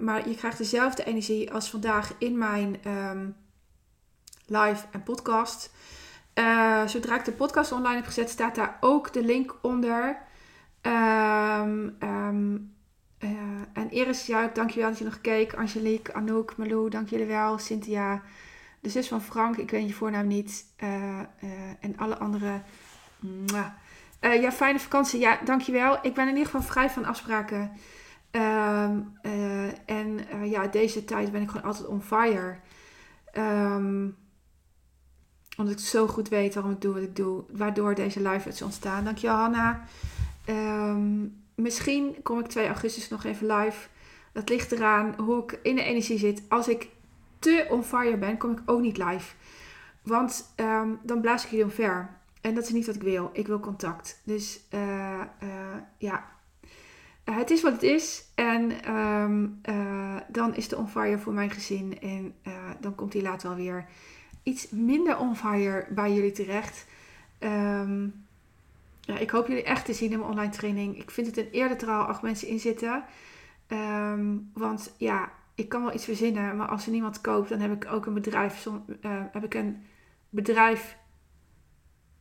maar 0.00 0.28
je 0.28 0.34
krijgt 0.36 0.58
dezelfde 0.58 1.04
energie 1.04 1.52
als 1.52 1.70
vandaag 1.70 2.12
in 2.18 2.38
mijn 2.38 2.76
um, 2.86 3.36
live 4.46 4.84
en 4.90 5.02
podcast. 5.02 5.70
zodra 6.86 7.14
ik 7.14 7.24
de 7.24 7.32
podcast 7.32 7.72
online 7.72 7.96
heb 7.96 8.04
gezet, 8.04 8.30
staat 8.30 8.54
daar 8.54 8.76
ook 8.80 9.12
de 9.12 9.24
link 9.24 9.56
onder. 9.62 10.22
Um, 10.82 11.96
um, 12.00 12.74
uh, 13.18 13.30
en 13.72 13.90
Iris 13.90 14.26
Juik, 14.26 14.54
dankjewel 14.54 14.88
dat 14.88 14.98
je 14.98 15.04
nog 15.04 15.20
keek. 15.20 15.54
Angelique, 15.54 16.14
Anouk, 16.14 16.56
Malou, 16.56 16.90
dank 16.90 17.08
jullie 17.08 17.26
wel. 17.26 17.58
Cynthia, 17.58 18.22
de 18.80 18.88
zus 18.88 19.08
van 19.08 19.22
Frank, 19.22 19.56
ik 19.56 19.70
weet 19.70 19.88
je 19.88 19.94
voornaam 19.94 20.26
niet. 20.26 20.64
Uh, 20.82 21.18
en 21.80 21.96
alle 21.96 22.18
andere. 22.18 22.62
ja, 24.20 24.52
fijne 24.52 24.78
vakantie. 24.78 25.20
Ja, 25.20 25.38
dankjewel. 25.44 25.98
Ik 26.02 26.14
ben 26.14 26.28
in 26.28 26.36
ieder 26.36 26.50
geval 26.50 26.62
vrij 26.62 26.90
van 26.90 27.04
afspraken. 27.04 27.72
Um, 28.30 29.18
en 29.86 30.20
ja, 30.44 30.66
deze 30.66 31.04
tijd 31.04 31.32
ben 31.32 31.42
ik 31.42 31.50
gewoon 31.50 31.66
altijd 31.66 31.86
on 31.86 32.02
fire. 32.02 32.56
Um, 33.38 34.16
omdat 35.56 35.74
ik 35.74 35.80
zo 35.80 36.06
goed 36.06 36.28
weet 36.28 36.54
waarom 36.54 36.72
ik 36.72 36.80
doe 36.80 36.94
wat 36.94 37.02
ik 37.02 37.16
doe. 37.16 37.44
Waardoor 37.50 37.94
deze 37.94 38.28
live 38.28 38.48
is 38.48 38.62
ontstaan. 38.62 39.04
Dankjewel 39.04 39.36
Hanna. 39.36 39.84
Um, 40.48 41.42
misschien 41.54 42.16
kom 42.22 42.38
ik 42.38 42.46
2 42.46 42.66
augustus 42.66 43.08
nog 43.08 43.24
even 43.24 43.46
live. 43.46 43.88
Dat 44.32 44.48
ligt 44.48 44.72
eraan 44.72 45.14
hoe 45.20 45.42
ik 45.42 45.58
in 45.62 45.74
de 45.74 45.82
energie 45.82 46.18
zit. 46.18 46.42
Als 46.48 46.68
ik 46.68 46.88
te 47.38 47.66
on 47.70 47.84
fire 47.84 48.16
ben, 48.16 48.36
kom 48.36 48.50
ik 48.50 48.62
ook 48.66 48.80
niet 48.80 48.96
live. 48.96 49.34
Want 50.02 50.54
um, 50.56 50.98
dan 51.02 51.20
blaas 51.20 51.44
ik 51.44 51.50
jullie 51.50 51.64
omver. 51.64 52.10
En 52.40 52.54
dat 52.54 52.64
is 52.64 52.72
niet 52.72 52.86
wat 52.86 52.94
ik 52.94 53.02
wil. 53.02 53.30
Ik 53.32 53.46
wil 53.46 53.60
contact. 53.60 54.20
Dus 54.24 54.60
uh, 54.74 55.20
uh, 55.42 55.48
ja, 55.98 56.24
uh, 57.24 57.36
het 57.36 57.50
is 57.50 57.62
wat 57.62 57.72
het 57.72 57.82
is. 57.82 58.24
En 58.34 58.94
um, 58.94 59.60
dan 60.28 60.54
is 60.54 60.68
de 60.68 60.76
on 60.76 60.88
fire 60.88 61.18
voor 61.18 61.32
mijn 61.32 61.50
gezin. 61.50 62.00
En 62.00 62.34
dan 62.80 62.94
komt 62.94 63.12
die 63.12 63.22
later 63.22 63.48
wel 63.48 63.58
weer 63.58 63.86
iets 64.42 64.70
minder 64.70 65.18
on 65.18 65.36
fire 65.36 65.86
bij 65.90 66.12
jullie 66.12 66.32
terecht. 66.32 66.86
Um, 67.38 68.26
ik 69.20 69.30
hoop 69.30 69.46
jullie 69.46 69.62
echt 69.62 69.84
te 69.84 69.92
zien 69.92 70.12
in 70.12 70.18
mijn 70.18 70.30
online 70.30 70.52
training. 70.52 70.98
Ik 70.98 71.10
vind 71.10 71.26
het 71.26 71.36
een 71.36 71.48
eer 71.52 71.68
dat 71.68 71.82
er 71.82 71.88
al 71.88 72.04
acht 72.04 72.22
mensen 72.22 72.48
in 72.48 72.58
zitten. 72.58 73.04
Ehm, 73.66 74.36
want 74.54 74.94
ja, 74.98 75.32
ik 75.54 75.68
kan 75.68 75.82
wel 75.82 75.94
iets 75.94 76.04
verzinnen, 76.04 76.56
maar 76.56 76.68
als 76.68 76.84
er 76.84 76.92
niemand 76.92 77.20
koopt, 77.20 77.48
dan 77.48 77.60
heb 77.60 77.72
ik 77.72 77.92
ook 77.92 78.06
een 78.06 78.14
bedrijf. 78.14 78.66
Uh, 78.66 79.22
heb 79.32 79.44
ik 79.44 79.54
een 79.54 79.82
bedrijf 80.28 80.96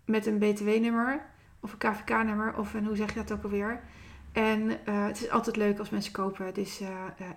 met 0.05 0.25
een 0.25 0.37
BTW-nummer 0.37 1.25
of 1.59 1.71
een 1.71 1.77
KVK-nummer 1.77 2.57
of 2.57 2.73
een, 2.73 2.85
hoe 2.85 2.95
zeg 2.95 3.13
je 3.13 3.19
dat 3.19 3.31
ook 3.31 3.43
alweer. 3.43 3.83
En 4.31 4.69
uh, 4.69 5.05
het 5.05 5.21
is 5.21 5.29
altijd 5.29 5.55
leuk 5.55 5.79
als 5.79 5.89
mensen 5.89 6.11
kopen. 6.11 6.53
Dus, 6.53 6.81
uh, 6.81 6.89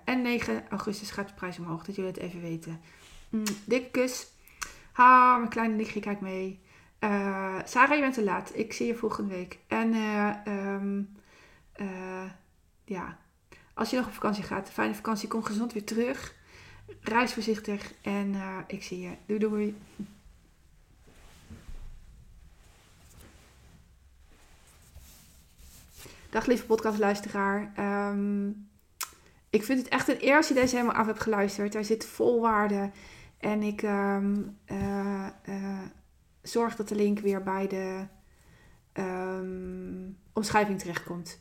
en 0.04 0.22
9 0.22 0.64
augustus 0.70 1.10
gaat 1.10 1.28
de 1.28 1.34
prijs 1.34 1.58
omhoog, 1.58 1.84
dat 1.84 1.94
jullie 1.94 2.10
het 2.10 2.20
even 2.20 2.40
weten. 2.40 2.80
Mm, 3.28 3.42
dikke 3.66 3.90
kus. 3.90 4.26
Ha, 4.92 5.36
mijn 5.36 5.48
kleine 5.48 5.74
nichtje 5.74 6.00
kijkt 6.00 6.20
mee. 6.20 6.60
Uh, 7.04 7.58
Sarah, 7.64 7.94
je 7.94 8.00
bent 8.00 8.14
te 8.14 8.24
laat. 8.24 8.50
Ik 8.54 8.72
zie 8.72 8.86
je 8.86 8.94
volgende 8.94 9.34
week. 9.34 9.58
En 9.66 9.94
um, 10.48 11.16
ja, 12.84 13.18
als 13.74 13.90
je 13.90 13.96
nog 13.96 14.06
op 14.06 14.12
vakantie 14.12 14.44
gaat, 14.44 14.70
fijne 14.70 14.94
vakantie. 14.94 15.28
Kom 15.28 15.42
gezond 15.42 15.72
weer 15.72 15.84
terug. 15.84 16.34
Reis 17.00 17.32
voorzichtig. 17.32 17.94
En 18.02 18.34
ik 18.66 18.82
zie 18.82 19.00
je. 19.00 19.16
Doei 19.26 19.38
doei. 19.38 19.76
Dag 26.30 26.46
lieve 26.46 26.66
podcastluisteraar. 26.66 27.72
Um, 28.10 28.68
ik 29.50 29.64
vind 29.64 29.78
het 29.78 29.88
echt 29.88 30.08
een 30.08 30.24
eer 30.26 30.36
als 30.36 30.48
je 30.48 30.54
deze 30.54 30.76
helemaal 30.76 30.96
af 30.96 31.06
hebt 31.06 31.20
geluisterd. 31.20 31.72
Daar 31.72 31.84
zit 31.84 32.06
vol 32.06 32.40
waarde. 32.40 32.90
En 33.38 33.62
ik... 33.62 33.82
Um, 33.82 34.58
zorg 36.44 36.76
dat 36.76 36.88
de 36.88 36.94
link 36.94 37.18
weer 37.18 37.42
bij 37.42 37.66
de 37.66 38.06
um, 39.00 40.18
omschrijving 40.32 40.78
terechtkomt. 40.78 41.40